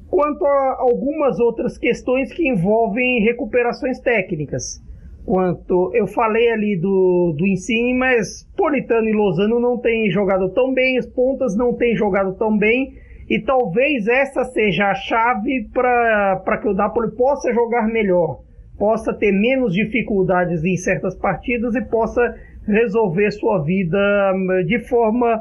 quanto 0.09 0.45
a 0.45 0.77
algumas 0.79 1.41
outras 1.41 1.79
questões 1.79 2.31
que 2.33 2.47
envolvem 2.47 3.23
recuperações 3.23 3.99
técnicas. 4.01 4.83
Quanto 5.25 5.91
eu 5.95 6.07
falei 6.07 6.51
ali 6.51 6.77
do, 6.77 7.35
do 7.39 7.47
Insigne, 7.47 7.95
mas 7.95 8.47
Politano 8.57 9.09
e 9.09 9.13
Lozano 9.13 9.59
não 9.59 9.79
têm 9.79 10.11
jogado 10.11 10.51
tão 10.51 10.75
bem, 10.75 10.99
as 10.99 11.07
pontas 11.07 11.57
não 11.57 11.75
têm 11.75 11.97
jogado 11.97 12.35
tão 12.35 12.59
bem, 12.59 12.95
e 13.31 13.41
talvez 13.41 14.07
essa 14.07 14.45
seja 14.45 14.91
a 14.91 14.95
chave 14.95 15.69
para 15.73 16.59
que 16.61 16.69
o 16.69 16.75
Napoli 16.75 17.11
possa 17.13 17.55
jogar 17.55 17.87
melhor, 17.87 18.41
possa 18.77 19.15
ter 19.15 19.33
menos 19.33 19.73
dificuldades 19.73 20.63
em 20.65 20.77
certas 20.77 21.15
partidas 21.15 21.75
e 21.75 21.81
possa 21.81 22.35
resolver 22.67 23.31
sua 23.33 23.63
vida 23.63 23.99
hum, 24.35 24.65
de 24.67 24.79
forma 24.81 25.41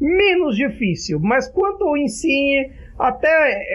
menos 0.00 0.56
difícil. 0.56 1.20
Mas 1.20 1.48
quanto 1.48 1.84
ao 1.84 1.96
Insigne, 1.96 2.70
até 2.98 3.28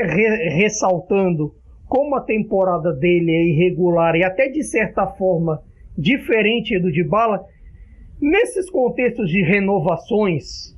re, 0.03 0.49
ressaltando 0.49 1.53
como 1.87 2.15
a 2.15 2.21
temporada 2.21 2.91
dele 2.93 3.31
é 3.31 3.43
irregular 3.45 4.15
e 4.15 4.23
até 4.23 4.49
de 4.49 4.63
certa 4.63 5.07
forma 5.07 5.61
diferente 5.97 6.77
do 6.79 6.91
de 6.91 7.03
Bala, 7.03 7.45
nesses 8.21 8.69
contextos 8.69 9.29
de 9.29 9.41
renovações, 9.41 10.75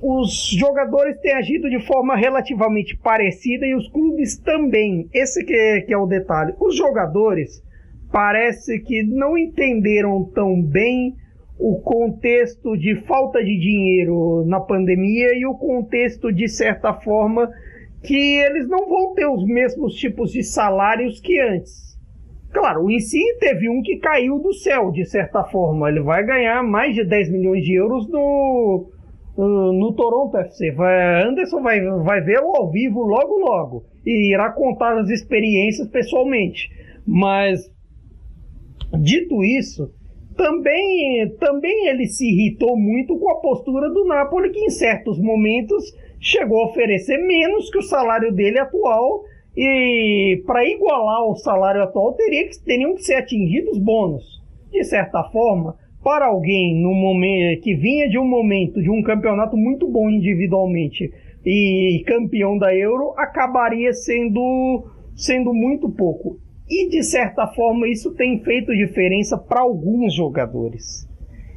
os 0.00 0.50
jogadores 0.56 1.18
têm 1.18 1.32
agido 1.32 1.68
de 1.68 1.80
forma 1.80 2.14
relativamente 2.14 2.96
parecida 2.96 3.66
e 3.66 3.74
os 3.74 3.88
clubes 3.88 4.38
também. 4.38 5.08
Esse 5.12 5.44
que 5.44 5.52
é, 5.52 5.80
que 5.80 5.92
é 5.92 5.98
o 5.98 6.06
detalhe. 6.06 6.54
Os 6.60 6.76
jogadores 6.76 7.62
parece 8.12 8.78
que 8.78 9.02
não 9.02 9.36
entenderam 9.36 10.24
tão 10.32 10.62
bem 10.62 11.16
o 11.58 11.80
contexto 11.80 12.76
de 12.76 12.94
falta 13.02 13.42
de 13.42 13.58
dinheiro 13.58 14.44
na 14.46 14.60
pandemia 14.60 15.34
e 15.34 15.44
o 15.44 15.54
contexto 15.54 16.32
de 16.32 16.48
certa 16.48 16.94
forma 16.94 17.50
que 18.02 18.14
eles 18.14 18.68
não 18.68 18.88
vão 18.88 19.12
ter 19.12 19.26
os 19.26 19.44
mesmos 19.44 19.94
tipos 19.94 20.30
de 20.30 20.42
salários 20.44 21.20
que 21.20 21.38
antes. 21.40 21.98
Claro, 22.52 22.84
o 22.84 22.90
Insigne 22.90 23.38
teve 23.40 23.68
um 23.68 23.82
que 23.82 23.98
caiu 23.98 24.38
do 24.38 24.52
céu, 24.54 24.90
de 24.90 25.04
certa 25.04 25.44
forma. 25.44 25.88
Ele 25.88 26.00
vai 26.00 26.24
ganhar 26.24 26.62
mais 26.62 26.94
de 26.94 27.04
10 27.04 27.30
milhões 27.30 27.62
de 27.62 27.74
euros 27.74 28.08
no, 28.08 28.90
no 29.36 29.92
Toronto 29.94 30.36
FC. 30.38 30.70
Vai, 30.72 31.24
Anderson 31.24 31.60
vai, 31.60 31.80
vai 31.80 32.20
vê-lo 32.22 32.56
ao 32.56 32.70
vivo 32.70 33.02
logo, 33.02 33.38
logo. 33.38 33.84
E 34.06 34.32
irá 34.32 34.50
contar 34.52 34.96
as 34.96 35.10
experiências 35.10 35.88
pessoalmente. 35.88 36.70
Mas, 37.06 37.70
dito 38.98 39.44
isso, 39.44 39.92
também, 40.38 41.28
também 41.40 41.88
ele 41.88 42.06
se 42.06 42.24
irritou 42.24 42.76
muito 42.78 43.18
com 43.18 43.28
a 43.28 43.40
postura 43.40 43.90
do 43.90 44.04
Napoli, 44.04 44.50
que 44.50 44.60
em 44.60 44.70
certos 44.70 45.18
momentos 45.18 45.92
chegou 46.20 46.62
a 46.62 46.66
oferecer 46.66 47.18
menos 47.18 47.68
que 47.68 47.78
o 47.78 47.82
salário 47.82 48.32
dele 48.32 48.60
atual 48.60 49.24
e 49.56 50.40
para 50.46 50.64
igualar 50.64 51.26
o 51.26 51.34
salário 51.34 51.82
atual 51.82 52.12
teria 52.12 52.48
que, 52.48 52.64
teriam 52.64 52.94
que 52.94 53.02
ser 53.02 53.16
atingidos 53.16 53.78
bônus. 53.78 54.40
De 54.70 54.84
certa 54.84 55.24
forma, 55.24 55.76
para 56.04 56.26
alguém 56.26 56.80
no 56.80 56.94
momento 56.94 57.60
que 57.60 57.74
vinha 57.74 58.08
de 58.08 58.16
um 58.16 58.26
momento 58.26 58.80
de 58.80 58.90
um 58.90 59.02
campeonato 59.02 59.56
muito 59.56 59.88
bom 59.88 60.08
individualmente 60.08 61.12
e 61.44 62.04
campeão 62.06 62.56
da 62.56 62.72
Euro, 62.76 63.12
acabaria 63.16 63.92
sendo 63.92 64.86
sendo 65.16 65.52
muito 65.52 65.90
pouco. 65.90 66.38
E 66.70 66.88
de 66.88 67.02
certa 67.02 67.46
forma 67.46 67.88
isso 67.88 68.14
tem 68.14 68.40
feito 68.40 68.76
diferença 68.76 69.38
para 69.38 69.60
alguns 69.60 70.14
jogadores. 70.14 71.08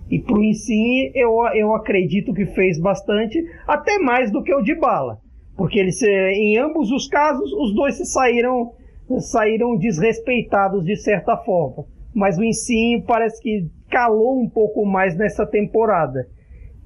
E 0.09 0.19
pro 0.19 0.43
Insigne, 0.43 1.11
eu, 1.15 1.37
eu 1.53 1.73
acredito 1.73 2.33
que 2.33 2.45
fez 2.45 2.79
bastante, 2.79 3.41
até 3.67 3.97
mais 3.97 4.31
do 4.31 4.43
que 4.43 4.53
o 4.53 4.61
de 4.61 4.75
Bala. 4.75 5.19
Porque 5.55 5.79
eles, 5.79 6.01
em 6.01 6.57
ambos 6.57 6.91
os 6.91 7.07
casos, 7.07 7.51
os 7.53 7.73
dois 7.73 7.95
se 7.95 8.05
saíram, 8.05 8.71
saíram 9.19 9.77
desrespeitados 9.77 10.83
de 10.83 10.95
certa 10.95 11.37
forma. 11.37 11.85
Mas 12.13 12.37
o 12.37 12.43
Insigne 12.43 13.03
parece 13.03 13.41
que 13.41 13.67
calou 13.89 14.41
um 14.41 14.49
pouco 14.49 14.85
mais 14.85 15.15
nessa 15.17 15.45
temporada. 15.45 16.27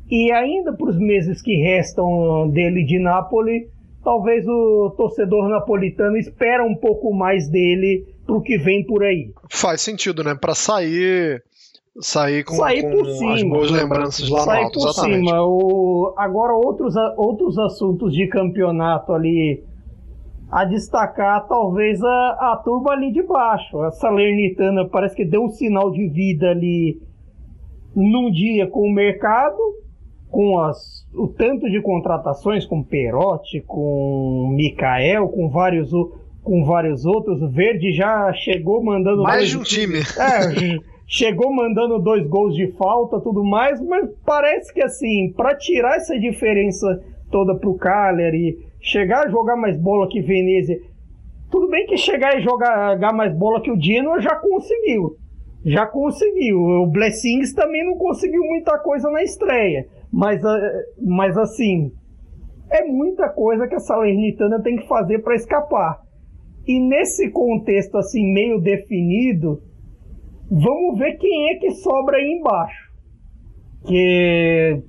E 0.10 0.32
ainda 0.32 0.74
para 0.74 0.90
os 0.90 1.00
meses 1.00 1.42
que 1.42 1.56
restam 1.56 2.50
dele 2.50 2.84
de 2.84 3.00
Nápoles, 3.00 3.68
talvez 4.04 4.48
o 4.48 4.94
torcedor 4.96 5.50
napolitano 5.50 6.16
espera 6.16 6.64
um 6.64 6.76
pouco 6.76 7.12
mais 7.12 7.50
dele 7.50 8.06
para 8.26 8.36
o 8.36 8.42
que 8.42 8.58
vem 8.58 8.86
por 8.86 9.04
aí. 9.04 9.32
Faz 9.50 9.82
sentido, 9.82 10.24
né? 10.24 10.36
Para 10.36 10.56
sair 10.56 11.44
sair 12.00 12.44
com, 12.44 12.56
sair 12.56 12.84
com 12.84 12.92
por 12.92 13.06
cima, 13.12 13.34
as 13.34 13.44
boas 13.44 13.72
lembranças 13.72 14.30
lá 14.30 14.40
sair 14.42 14.60
no 14.60 14.66
alto, 14.66 14.80
por 14.80 14.90
exatamente. 14.90 15.28
cima. 15.28 15.44
O, 15.44 16.14
agora 16.18 16.54
outros, 16.54 16.94
outros 17.18 17.58
assuntos 17.58 18.14
de 18.14 18.28
campeonato 18.28 19.14
ali 19.14 19.64
a 20.52 20.64
destacar, 20.66 21.48
talvez 21.48 22.02
a, 22.04 22.52
a 22.54 22.62
turma 22.64 22.92
ali 22.92 23.12
de 23.12 23.24
baixo. 23.24 23.80
A 23.82 23.92
Salernitana 23.92 24.88
parece 24.88 25.16
que 25.16 25.26
deu 25.26 25.44
um 25.44 25.50
sinal 25.50 25.92
de 25.92 26.08
vida 26.08 26.50
ali 26.50 27.02
num 27.96 28.30
dia 28.30 28.68
com 28.68 28.88
o 28.88 28.92
mercado, 28.92 29.58
com 30.30 30.60
as, 30.60 31.08
o 31.14 31.28
tanto 31.28 31.70
de 31.70 31.82
contratações 31.82 32.66
com 32.66 32.84
Perotti, 32.84 33.62
com 33.62 34.52
Mikael, 34.54 35.30
com 35.30 35.50
vários 35.50 35.92
com 36.46 36.64
vários 36.64 37.06
outros. 37.06 37.42
O 37.42 37.50
Verde 37.50 37.92
já 37.92 38.32
chegou 38.32 38.82
mandando 38.82 39.24
mais 39.24 39.50
de 39.50 39.58
um 39.58 39.64
time. 39.64 40.00
É, 40.18 40.78
chegou 41.08 41.54
mandando 41.54 42.00
dois 42.00 42.26
gols 42.28 42.56
de 42.56 42.72
falta, 42.74 43.20
tudo 43.20 43.44
mais, 43.44 43.82
mas 43.82 44.10
parece 44.26 44.74
que 44.74 44.82
assim, 44.82 45.34
para 45.36 45.56
tirar 45.56 45.98
essa 45.98 46.18
diferença 46.18 47.04
toda 47.30 47.56
pro 47.56 47.76
Cagliari, 47.76 48.58
chegar 48.80 49.26
a 49.26 49.30
jogar 49.30 49.56
mais 49.58 49.78
bola 49.78 50.08
que 50.08 50.22
Venezia, 50.22 50.80
tudo 51.52 51.70
bem 51.70 51.86
que 51.86 51.98
chegar 51.98 52.38
e 52.38 52.42
jogar 52.42 53.14
mais 53.14 53.36
bola 53.36 53.62
que 53.62 53.72
o 53.72 53.82
Genoa 53.82 54.22
já 54.22 54.36
conseguiu. 54.36 55.18
Já 55.66 55.86
conseguiu. 55.88 56.60
O 56.60 56.88
Blessings 56.88 57.54
também 57.54 57.84
não 57.84 57.98
conseguiu 57.98 58.44
muita 58.44 58.78
coisa 58.78 59.10
na 59.10 59.24
estreia. 59.24 59.88
Mas, 60.12 60.44
ah, 60.46 60.72
mas 61.02 61.36
assim, 61.38 61.92
é 62.70 62.84
muita 62.84 63.30
coisa 63.30 63.68
que 63.68 63.76
a 63.76 63.80
Salernitana 63.80 64.62
tem 64.62 64.78
que 64.78 64.88
fazer 64.88 65.20
para 65.20 65.36
escapar. 65.36 66.05
E 66.68 66.80
nesse 66.80 67.30
contexto 67.30 67.98
assim 67.98 68.26
meio 68.34 68.60
definido, 68.60 69.62
Vamos 70.50 71.00
ver 71.00 71.18
quem 71.18 71.50
é 71.50 71.56
que 71.56 71.72
sobra 71.72 72.18
aí 72.18 72.38
embaixo. 72.40 72.92
Que 73.88 74.82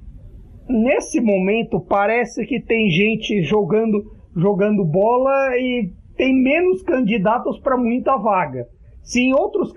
nesse 0.69 1.21
momento 1.21 1.81
parece 1.81 2.45
que 2.45 2.61
tem 2.61 2.91
gente 2.91 3.43
jogando, 3.43 4.05
jogando 4.37 4.85
bola 4.85 5.57
e 5.57 5.91
tem 6.17 6.35
menos 6.35 6.83
candidatos 6.83 7.59
para 7.59 7.77
muita 7.77 8.17
vaga. 8.17 8.67
Se 9.03 9.21
em, 9.21 9.33
outros 9.33 9.73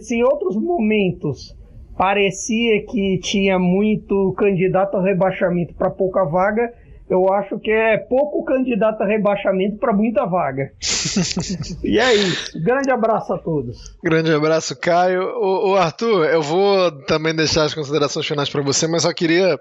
se 0.00 0.16
em 0.16 0.22
outros 0.22 0.56
momentos 0.56 1.54
parecia 1.96 2.84
que 2.86 3.18
tinha 3.18 3.58
muito 3.58 4.32
candidato 4.38 4.96
a 4.96 5.02
rebaixamento 5.02 5.74
para 5.74 5.90
pouca 5.90 6.24
vaga, 6.24 6.72
eu 7.10 7.32
acho 7.32 7.58
que 7.58 7.70
é 7.70 7.96
pouco 7.96 8.44
candidato 8.44 9.02
a 9.02 9.06
rebaixamento 9.06 9.78
para 9.78 9.92
muita 9.92 10.26
vaga. 10.26 10.72
e 11.82 11.98
é 11.98 12.14
isso. 12.14 12.62
Grande 12.62 12.90
abraço 12.90 13.32
a 13.32 13.38
todos. 13.38 13.96
Grande 14.02 14.32
abraço, 14.32 14.78
Caio. 14.78 15.22
O, 15.22 15.70
o 15.72 15.76
Arthur, 15.76 16.26
eu 16.26 16.42
vou 16.42 16.92
também 17.06 17.34
deixar 17.34 17.64
as 17.64 17.74
considerações 17.74 18.26
finais 18.26 18.50
para 18.50 18.62
você, 18.62 18.86
mas 18.86 19.02
só 19.02 19.12
queria 19.12 19.58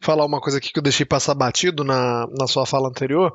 falar 0.00 0.24
uma 0.24 0.40
coisa 0.40 0.58
aqui 0.58 0.72
que 0.72 0.78
eu 0.78 0.82
deixei 0.82 1.04
passar 1.04 1.34
batido 1.34 1.84
na, 1.84 2.26
na 2.38 2.46
sua 2.46 2.66
fala 2.66 2.88
anterior. 2.88 3.34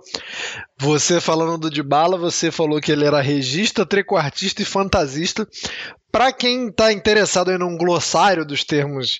Você 0.79 1.19
falando 1.19 1.57
do 1.57 1.69
Dybala, 1.69 2.17
você 2.17 2.51
falou 2.51 2.79
que 2.79 2.91
ele 2.91 3.05
era 3.05 3.21
regista, 3.21 3.85
trequartista 3.85 4.61
e 4.61 4.65
fantasista. 4.65 5.47
Para 6.11 6.31
quem 6.31 6.67
está 6.67 6.91
interessado 6.91 7.51
em 7.51 7.63
um 7.63 7.77
glossário 7.77 8.45
dos 8.45 8.63
termos 8.63 9.19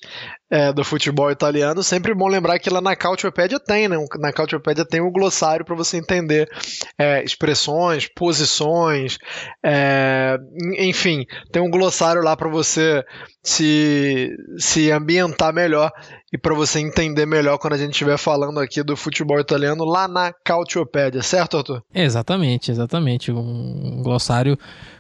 é, 0.51 0.73
do 0.73 0.83
futebol 0.83 1.29
italiano, 1.29 1.83
sempre 1.83 2.13
bom 2.15 2.27
lembrar 2.27 2.57
que 2.57 2.69
lá 2.69 2.81
na 2.81 2.95
Cautiopédia 2.95 3.59
tem, 3.59 3.87
né? 3.87 3.95
Na 4.19 4.33
Cautiopédia 4.33 4.83
tem 4.83 4.99
o 4.99 5.07
um 5.07 5.11
glossário 5.11 5.63
para 5.63 5.75
você 5.75 5.97
entender 5.97 6.49
é, 6.97 7.23
expressões, 7.23 8.07
posições, 8.15 9.17
é, 9.63 10.37
enfim, 10.79 11.25
tem 11.51 11.61
um 11.61 11.69
glossário 11.69 12.23
lá 12.23 12.35
para 12.35 12.49
você 12.49 13.03
se, 13.43 14.29
se 14.57 14.91
ambientar 14.91 15.53
melhor 15.53 15.91
e 16.33 16.37
para 16.37 16.55
você 16.55 16.79
entender 16.79 17.27
melhor 17.27 17.59
quando 17.59 17.73
a 17.73 17.77
gente 17.77 17.91
estiver 17.91 18.17
falando 18.17 18.59
aqui 18.59 18.81
do 18.81 18.95
futebol 18.95 19.39
italiano 19.39 19.83
lá 19.85 20.07
na 20.07 20.33
Cautiopédia, 20.43 21.21
certo, 21.21 21.57
Arthur? 21.57 21.81
Exatamente, 21.93 22.71
exatamente. 22.71 23.31
Um 23.31 24.01
glossário 24.01 24.57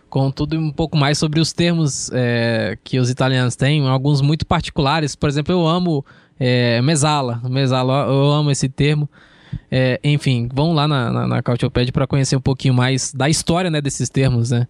com 0.09 0.31
tudo 0.31 0.57
um 0.57 0.71
pouco 0.71 0.97
mais 0.97 1.17
sobre 1.17 1.39
os 1.39 1.53
termos 1.53 2.09
é, 2.13 2.77
que 2.83 2.99
os 2.99 3.09
italianos 3.09 3.55
têm, 3.55 3.87
alguns 3.87 4.21
muito 4.21 4.45
particulares. 4.45 5.15
Por 5.15 5.29
exemplo, 5.29 5.53
eu 5.53 5.67
amo 5.67 6.05
é, 6.39 6.81
mesala, 6.81 7.41
mesala, 7.49 8.05
eu 8.07 8.31
amo 8.31 8.51
esse 8.51 8.67
termo. 8.67 9.09
É, 9.71 9.99
enfim, 10.03 10.47
vão 10.53 10.73
lá 10.73 10.87
na, 10.87 11.11
na, 11.11 11.27
na 11.27 11.43
para 11.91 12.07
conhecer 12.07 12.35
um 12.35 12.41
pouquinho 12.41 12.73
mais 12.73 13.13
da 13.13 13.29
história 13.29 13.69
né, 13.69 13.81
desses 13.81 14.09
termos, 14.09 14.51
né? 14.51 14.67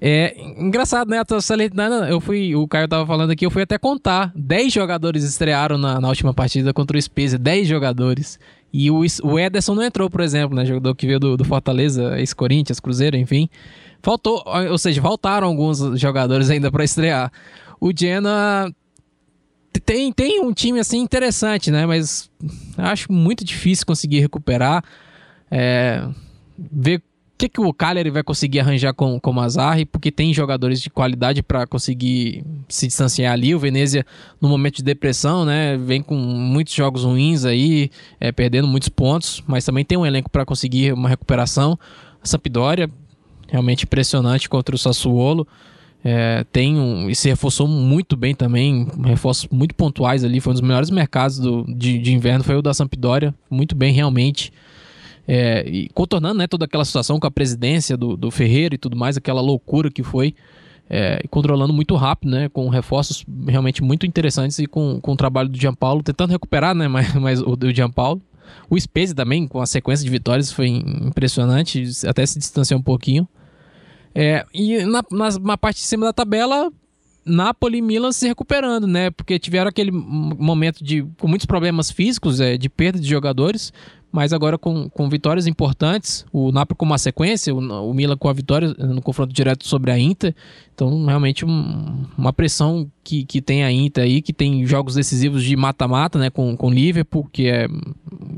É 0.00 0.36
engraçado, 0.58 1.08
né? 1.08 1.18
A 1.18 2.10
eu 2.10 2.20
fui, 2.20 2.54
o 2.54 2.68
Caio 2.68 2.86
tava 2.86 3.06
falando 3.06 3.30
aqui, 3.30 3.46
eu 3.46 3.50
fui 3.50 3.62
até 3.62 3.78
contar. 3.78 4.30
10 4.36 4.72
jogadores 4.72 5.24
estrearam 5.24 5.78
na, 5.78 6.00
na 6.00 6.08
última 6.08 6.34
partida 6.34 6.72
contra 6.74 6.98
o 6.98 7.02
Spezia, 7.02 7.38
10 7.38 7.66
jogadores. 7.66 8.38
E 8.72 8.90
o, 8.90 9.00
o 9.22 9.38
Ederson 9.38 9.74
não 9.74 9.82
entrou, 9.82 10.10
por 10.10 10.20
exemplo, 10.20 10.54
né? 10.54 10.66
Jogador 10.66 10.94
que 10.94 11.06
veio 11.06 11.18
do, 11.18 11.36
do 11.36 11.44
Fortaleza, 11.44 12.18
ex-Corinthians, 12.18 12.78
Cruzeiro, 12.78 13.16
enfim. 13.16 13.48
Faltou, 14.06 14.40
ou 14.70 14.78
seja, 14.78 15.02
faltaram 15.02 15.48
alguns 15.48 15.80
jogadores 16.00 16.48
ainda 16.48 16.70
para 16.70 16.84
estrear. 16.84 17.32
O 17.80 17.90
Jena 17.92 18.72
tem, 19.84 20.12
tem 20.12 20.40
um 20.40 20.52
time 20.52 20.78
assim 20.78 20.98
interessante, 21.00 21.72
né? 21.72 21.84
Mas 21.86 22.30
acho 22.78 23.10
muito 23.10 23.44
difícil 23.44 23.84
conseguir 23.84 24.20
recuperar. 24.20 24.84
É, 25.50 26.06
ver 26.56 26.98
o 26.98 27.02
que, 27.36 27.48
que 27.48 27.60
o 27.60 27.74
Cagliari 27.74 28.08
vai 28.10 28.22
conseguir 28.22 28.60
arranjar 28.60 28.94
com, 28.94 29.18
com 29.18 29.32
o 29.32 29.34
Mazarri, 29.34 29.84
porque 29.84 30.12
tem 30.12 30.32
jogadores 30.32 30.80
de 30.80 30.88
qualidade 30.88 31.42
para 31.42 31.66
conseguir 31.66 32.44
se 32.68 32.86
distanciar 32.86 33.32
ali. 33.32 33.56
O 33.56 33.58
Venezia, 33.58 34.06
no 34.40 34.48
momento 34.48 34.76
de 34.76 34.84
depressão, 34.84 35.44
né? 35.44 35.76
Vem 35.78 36.00
com 36.00 36.14
muitos 36.14 36.74
jogos 36.74 37.02
ruins 37.02 37.44
aí, 37.44 37.90
é, 38.20 38.30
perdendo 38.30 38.68
muitos 38.68 38.88
pontos, 38.88 39.42
mas 39.48 39.64
também 39.64 39.84
tem 39.84 39.98
um 39.98 40.06
elenco 40.06 40.30
para 40.30 40.46
conseguir 40.46 40.92
uma 40.92 41.08
recuperação. 41.08 41.76
A 42.22 42.26
Sampdoria 42.28 42.88
realmente 43.48 43.84
impressionante 43.84 44.48
contra 44.48 44.74
o 44.74 44.78
Sassuolo. 44.78 45.46
É, 46.04 46.44
tem 46.52 46.78
um, 46.78 47.10
e 47.10 47.16
se 47.16 47.28
reforçou 47.28 47.66
muito 47.66 48.16
bem 48.16 48.32
também, 48.32 48.86
reforços 49.04 49.48
muito 49.50 49.74
pontuais 49.74 50.22
ali. 50.22 50.40
Foi 50.40 50.52
um 50.52 50.54
dos 50.54 50.60
melhores 50.60 50.88
mercados 50.88 51.38
do, 51.38 51.64
de, 51.64 51.98
de 51.98 52.12
inverno, 52.12 52.44
foi 52.44 52.54
o 52.54 52.62
da 52.62 52.72
Sampdoria, 52.72 53.34
muito 53.50 53.74
bem 53.74 53.92
realmente. 53.92 54.52
É, 55.26 55.68
e 55.68 55.88
contornando 55.88 56.38
né, 56.38 56.46
toda 56.46 56.64
aquela 56.64 56.84
situação 56.84 57.18
com 57.18 57.26
a 57.26 57.30
presidência 57.30 57.96
do, 57.96 58.16
do 58.16 58.30
Ferreira 58.30 58.76
e 58.76 58.78
tudo 58.78 58.96
mais, 58.96 59.16
aquela 59.16 59.40
loucura 59.40 59.90
que 59.90 60.02
foi. 60.02 60.34
É, 60.88 61.20
controlando 61.28 61.72
muito 61.72 61.96
rápido, 61.96 62.30
né, 62.30 62.48
com 62.48 62.68
reforços 62.68 63.24
realmente 63.48 63.82
muito 63.82 64.06
interessantes 64.06 64.60
e 64.60 64.66
com, 64.66 65.00
com 65.00 65.14
o 65.14 65.16
trabalho 65.16 65.48
do 65.48 65.58
Gianpaulo, 65.58 66.00
tentando 66.00 66.30
recuperar 66.30 66.76
né, 66.76 66.86
mas, 66.86 67.12
mas 67.14 67.42
o 67.42 67.56
do 67.56 67.74
Gianpaulo. 67.74 68.22
O 68.70 68.78
Spezia 68.78 69.16
também, 69.16 69.48
com 69.48 69.60
a 69.60 69.66
sequência 69.66 70.04
de 70.04 70.10
vitórias, 70.10 70.52
foi 70.52 70.68
impressionante, 70.68 71.82
até 72.06 72.24
se 72.24 72.38
distanciou 72.38 72.78
um 72.78 72.82
pouquinho. 72.84 73.26
É, 74.18 74.46
e 74.54 74.82
na, 74.86 75.04
na, 75.12 75.38
na, 75.38 75.58
parte 75.58 75.76
de 75.76 75.82
cima 75.82 76.06
da 76.06 76.12
tabela, 76.12 76.72
Napoli 77.22 77.78
e 77.78 77.82
Milan 77.82 78.12
se 78.12 78.26
recuperando, 78.26 78.86
né? 78.86 79.10
Porque 79.10 79.38
tiveram 79.38 79.68
aquele 79.68 79.90
momento 79.90 80.82
de 80.82 81.06
com 81.18 81.28
muitos 81.28 81.44
problemas 81.44 81.90
físicos, 81.90 82.40
é, 82.40 82.56
de 82.56 82.70
perda 82.70 82.98
de 82.98 83.06
jogadores, 83.06 83.74
mas 84.10 84.32
agora 84.32 84.56
com, 84.56 84.88
com 84.88 85.06
vitórias 85.10 85.46
importantes, 85.46 86.24
o 86.32 86.50
Napoli 86.50 86.78
com 86.78 86.86
uma 86.86 86.96
sequência, 86.96 87.54
o, 87.54 87.58
o 87.58 87.92
Milan 87.92 88.16
com 88.16 88.30
a 88.30 88.32
vitória 88.32 88.68
no 88.78 89.02
confronto 89.02 89.34
direto 89.34 89.68
sobre 89.68 89.90
a 89.90 89.98
Inter, 89.98 90.34
então 90.74 91.04
realmente 91.04 91.44
um, 91.44 92.06
uma 92.16 92.32
pressão 92.32 92.90
que, 93.04 93.22
que 93.26 93.42
tem 93.42 93.64
a 93.64 93.70
Inter 93.70 94.04
aí, 94.04 94.22
que 94.22 94.32
tem 94.32 94.64
jogos 94.64 94.94
decisivos 94.94 95.44
de 95.44 95.54
mata-mata, 95.56 96.18
né, 96.18 96.30
com, 96.30 96.56
com 96.56 96.70
Liverpool, 96.70 97.28
que 97.30 97.48
é 97.48 97.68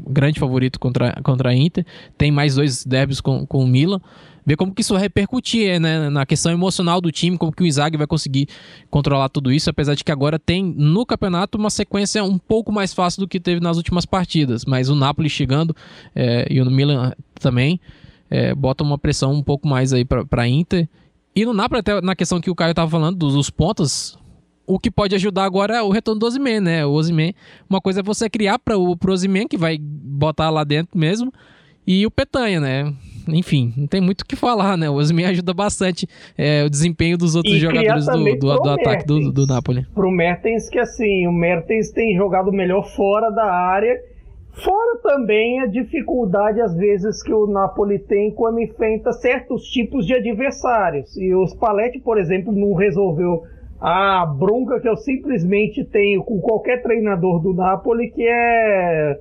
grande 0.09 0.41
favorito 0.41 0.81
contra, 0.81 1.21
contra 1.23 1.51
a 1.51 1.55
Inter, 1.55 1.85
tem 2.17 2.31
mais 2.31 2.55
dois 2.55 2.85
derbys 2.85 3.21
com, 3.21 3.47
com 3.47 3.63
o 3.63 3.67
Milan, 3.67 4.01
ver 4.49 4.57
como 4.57 4.75
que 4.75 4.81
isso 4.81 4.95
vai 4.95 5.03
repercutir 5.03 5.79
né, 5.79 6.09
na 6.09 6.25
questão 6.25 6.51
emocional 6.51 7.03
do 7.03 7.13
time, 7.13 7.37
como 7.37 7.53
que 7.53 7.63
o 7.63 7.67
Inzaghi 7.67 7.99
vai 7.99 8.07
conseguir 8.07 8.49
controlar 8.91 9.29
tudo 9.29 9.53
isso, 9.53 9.69
apesar 9.69 9.95
de 9.95 10.03
que 10.03 10.11
agora 10.11 10.39
tem 10.39 10.65
no 10.65 11.05
campeonato 11.05 11.59
uma 11.59 11.69
sequência 11.69 12.25
um 12.25 12.39
pouco 12.39 12.73
mais 12.73 12.95
fácil 12.95 13.21
do 13.21 13.29
que 13.29 13.39
teve 13.39 13.61
nas 13.61 13.77
últimas 13.77 14.07
partidas, 14.07 14.65
mas 14.65 14.89
o 14.89 14.95
Napoli 14.95 15.29
chegando 15.29 15.77
é, 16.15 16.47
e 16.51 16.63
o 16.63 16.71
Milan 16.71 17.13
também 17.39 17.79
é, 18.31 18.55
bota 18.55 18.83
uma 18.83 18.97
pressão 18.97 19.33
um 19.35 19.43
pouco 19.43 19.69
mais 19.69 19.93
aí 19.93 20.05
para 20.05 20.43
a 20.43 20.49
Inter. 20.49 20.89
E 21.37 21.45
no 21.45 21.53
Napoli, 21.53 21.81
até 21.81 22.01
na 22.01 22.17
questão 22.17 22.41
que 22.41 22.51
o 22.51 22.55
Caio 22.55 22.71
estava 22.71 22.91
falando 22.91 23.17
dos, 23.17 23.35
dos 23.35 23.51
pontos, 23.51 24.19
o 24.69 24.79
que 24.79 24.91
pode 24.91 25.15
ajudar 25.15 25.45
agora 25.45 25.79
é 25.79 25.83
o 25.83 25.91
retorno 25.91 26.21
do 26.21 26.27
Ozyman, 26.27 26.61
né? 26.61 26.87
O 26.87 26.91
Ozyman, 26.91 27.33
uma 27.69 27.81
coisa 27.81 28.01
é 28.01 28.03
você 28.03 28.29
criar 28.29 28.59
para 28.59 28.77
o 28.77 28.97
Ozyman, 29.09 29.49
que 29.49 29.57
vai 29.57 29.79
botar 29.81 30.51
lá 30.51 30.63
dentro 30.63 30.97
mesmo, 30.97 31.33
e 31.87 32.07
o 32.07 32.11
Petanha, 32.11 32.61
né? 32.61 32.93
enfim, 33.35 33.75
não 33.77 33.87
tem 33.87 34.01
muito 34.01 34.23
o 34.23 34.27
que 34.27 34.37
falar, 34.37 34.77
né? 34.77 34.89
O 34.89 34.95
Osmi 34.95 35.25
ajuda 35.25 35.53
bastante 35.53 36.09
é, 36.37 36.65
o 36.65 36.71
desempenho 36.71 37.19
dos 37.19 37.35
outros 37.35 37.55
e 37.55 37.59
jogadores 37.59 38.07
do, 38.07 38.25
do, 38.37 38.57
do 38.57 38.71
ataque 38.71 39.07
do, 39.07 39.31
do 39.33 39.47
Napoli. 39.47 39.87
Pro 39.95 40.11
Mertens, 40.11 40.69
que 40.69 40.79
assim, 40.79 41.27
o 41.27 41.33
Mertens 41.33 41.91
tem 41.91 42.17
jogado 42.17 42.53
melhor 42.53 42.87
fora 42.95 43.31
da 43.31 43.45
área. 43.45 43.95
Fora 44.65 44.99
também 45.03 45.61
a 45.61 45.67
dificuldade, 45.67 46.61
às 46.61 46.75
vezes, 46.75 47.23
que 47.23 47.33
o 47.33 47.47
Napoli 47.47 47.99
tem 47.99 48.33
quando 48.33 48.61
enfrenta 48.61 49.13
certos 49.13 49.63
tipos 49.65 50.05
de 50.05 50.15
adversários. 50.15 51.17
E 51.17 51.33
o 51.33 51.47
Spalletti, 51.47 52.01
por 52.01 52.19
exemplo, 52.19 52.53
não 52.53 52.75
resolveu 52.75 53.43
a 53.81 54.27
bronca 54.27 54.81
que 54.81 54.89
eu 54.89 54.97
simplesmente 54.97 55.85
tenho 55.85 56.23
com 56.25 56.41
qualquer 56.41 56.83
treinador 56.83 57.41
do 57.41 57.55
Napoli, 57.55 58.11
que 58.11 58.27
é 58.27 59.21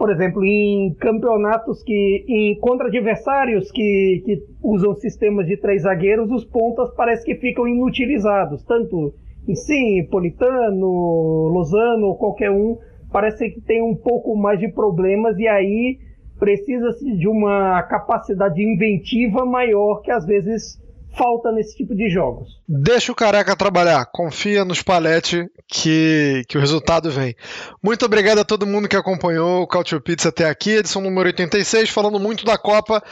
por 0.00 0.10
exemplo, 0.10 0.42
em 0.42 0.94
campeonatos 0.94 1.82
que, 1.82 2.24
em, 2.26 2.58
contra 2.58 2.86
adversários 2.86 3.70
que, 3.70 4.22
que 4.24 4.42
usam 4.62 4.94
sistemas 4.94 5.46
de 5.46 5.58
três 5.58 5.82
zagueiros, 5.82 6.30
os 6.30 6.42
pontas 6.42 6.90
parece 6.94 7.22
que 7.22 7.34
ficam 7.34 7.68
inutilizados, 7.68 8.64
tanto 8.64 9.12
em 9.46 9.54
si, 9.54 10.08
Politano, 10.10 11.48
Lozano, 11.48 12.14
qualquer 12.14 12.50
um, 12.50 12.78
parece 13.12 13.50
que 13.50 13.60
tem 13.60 13.82
um 13.82 13.94
pouco 13.94 14.34
mais 14.34 14.58
de 14.58 14.68
problemas 14.68 15.38
e 15.38 15.46
aí 15.46 15.98
precisa-se 16.38 17.18
de 17.18 17.28
uma 17.28 17.82
capacidade 17.82 18.62
inventiva 18.62 19.44
maior 19.44 20.00
que 20.00 20.10
às 20.10 20.24
vezes 20.24 20.79
falta 21.16 21.50
nesse 21.52 21.76
tipo 21.76 21.94
de 21.94 22.08
jogos. 22.08 22.48
Deixa 22.68 23.12
o 23.12 23.14
careca 23.14 23.56
trabalhar, 23.56 24.06
confia 24.06 24.64
nos 24.64 24.82
palete 24.82 25.46
que, 25.68 26.42
que 26.48 26.56
o 26.56 26.60
resultado 26.60 27.10
vem. 27.10 27.34
Muito 27.82 28.04
obrigado 28.04 28.38
a 28.38 28.44
todo 28.44 28.66
mundo 28.66 28.88
que 28.88 28.96
acompanhou 28.96 29.62
o 29.62 29.66
Culture 29.66 30.02
Pizza 30.02 30.28
até 30.28 30.48
aqui, 30.48 30.70
edição 30.70 31.02
número 31.02 31.26
86, 31.26 31.90
falando 31.90 32.18
muito 32.18 32.44
da 32.44 32.56
Copa. 32.56 33.02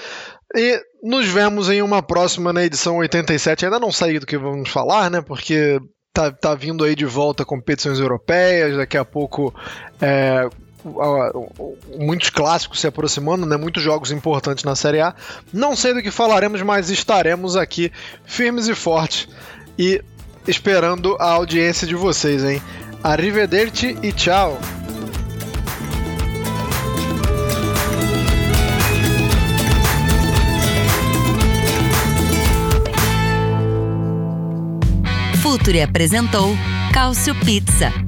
E 0.55 0.81
nos 1.03 1.27
vemos 1.27 1.69
em 1.69 1.83
uma 1.83 2.03
próxima 2.03 2.53
na 2.53 2.65
edição 2.65 2.97
87. 2.97 3.67
Ainda 3.67 3.79
não 3.79 3.93
saí 3.93 4.19
do 4.19 4.27
que 4.27 4.39
vamos 4.39 4.71
falar, 4.71 5.11
né? 5.11 5.21
Porque 5.21 5.79
tá, 6.13 6.31
tá 6.33 6.55
vindo 6.55 6.85
aí 6.85 6.95
de 6.95 7.05
volta 7.05 7.45
competições 7.45 8.01
europeias, 8.01 8.77
daqui 8.77 8.97
a 8.97 9.05
pouco 9.05 9.55
é, 10.01 10.49
muitos 11.99 12.31
clássicos 12.31 12.81
se 12.81 12.87
aproximando, 12.87 13.47
né? 13.47 13.57
Muitos 13.57 13.83
jogos 13.83 14.11
importantes 14.11 14.65
na 14.65 14.75
Série 14.75 15.01
A. 15.01 15.15
Não 15.53 15.77
sei 15.77 15.95
do 15.95 16.03
que 16.03 16.11
falaremos, 16.11 16.63
mas 16.63 16.91
estaremos 16.91 17.57
aqui 17.57 17.93
firmes 18.25 18.69
e 18.69 18.75
fortes 18.75 19.29
e 19.79 20.03
esperando 20.47 21.17
a 21.21 21.31
audiência 21.31 21.87
de 21.87 21.95
vocês, 21.95 22.43
hein? 22.45 22.63
Arrivederci 23.03 23.97
e 24.03 24.13
tchau! 24.13 24.59
Futuri 35.43 35.81
apresentou 35.81 36.57
Cálcio 36.93 37.35
Pizza 37.45 38.08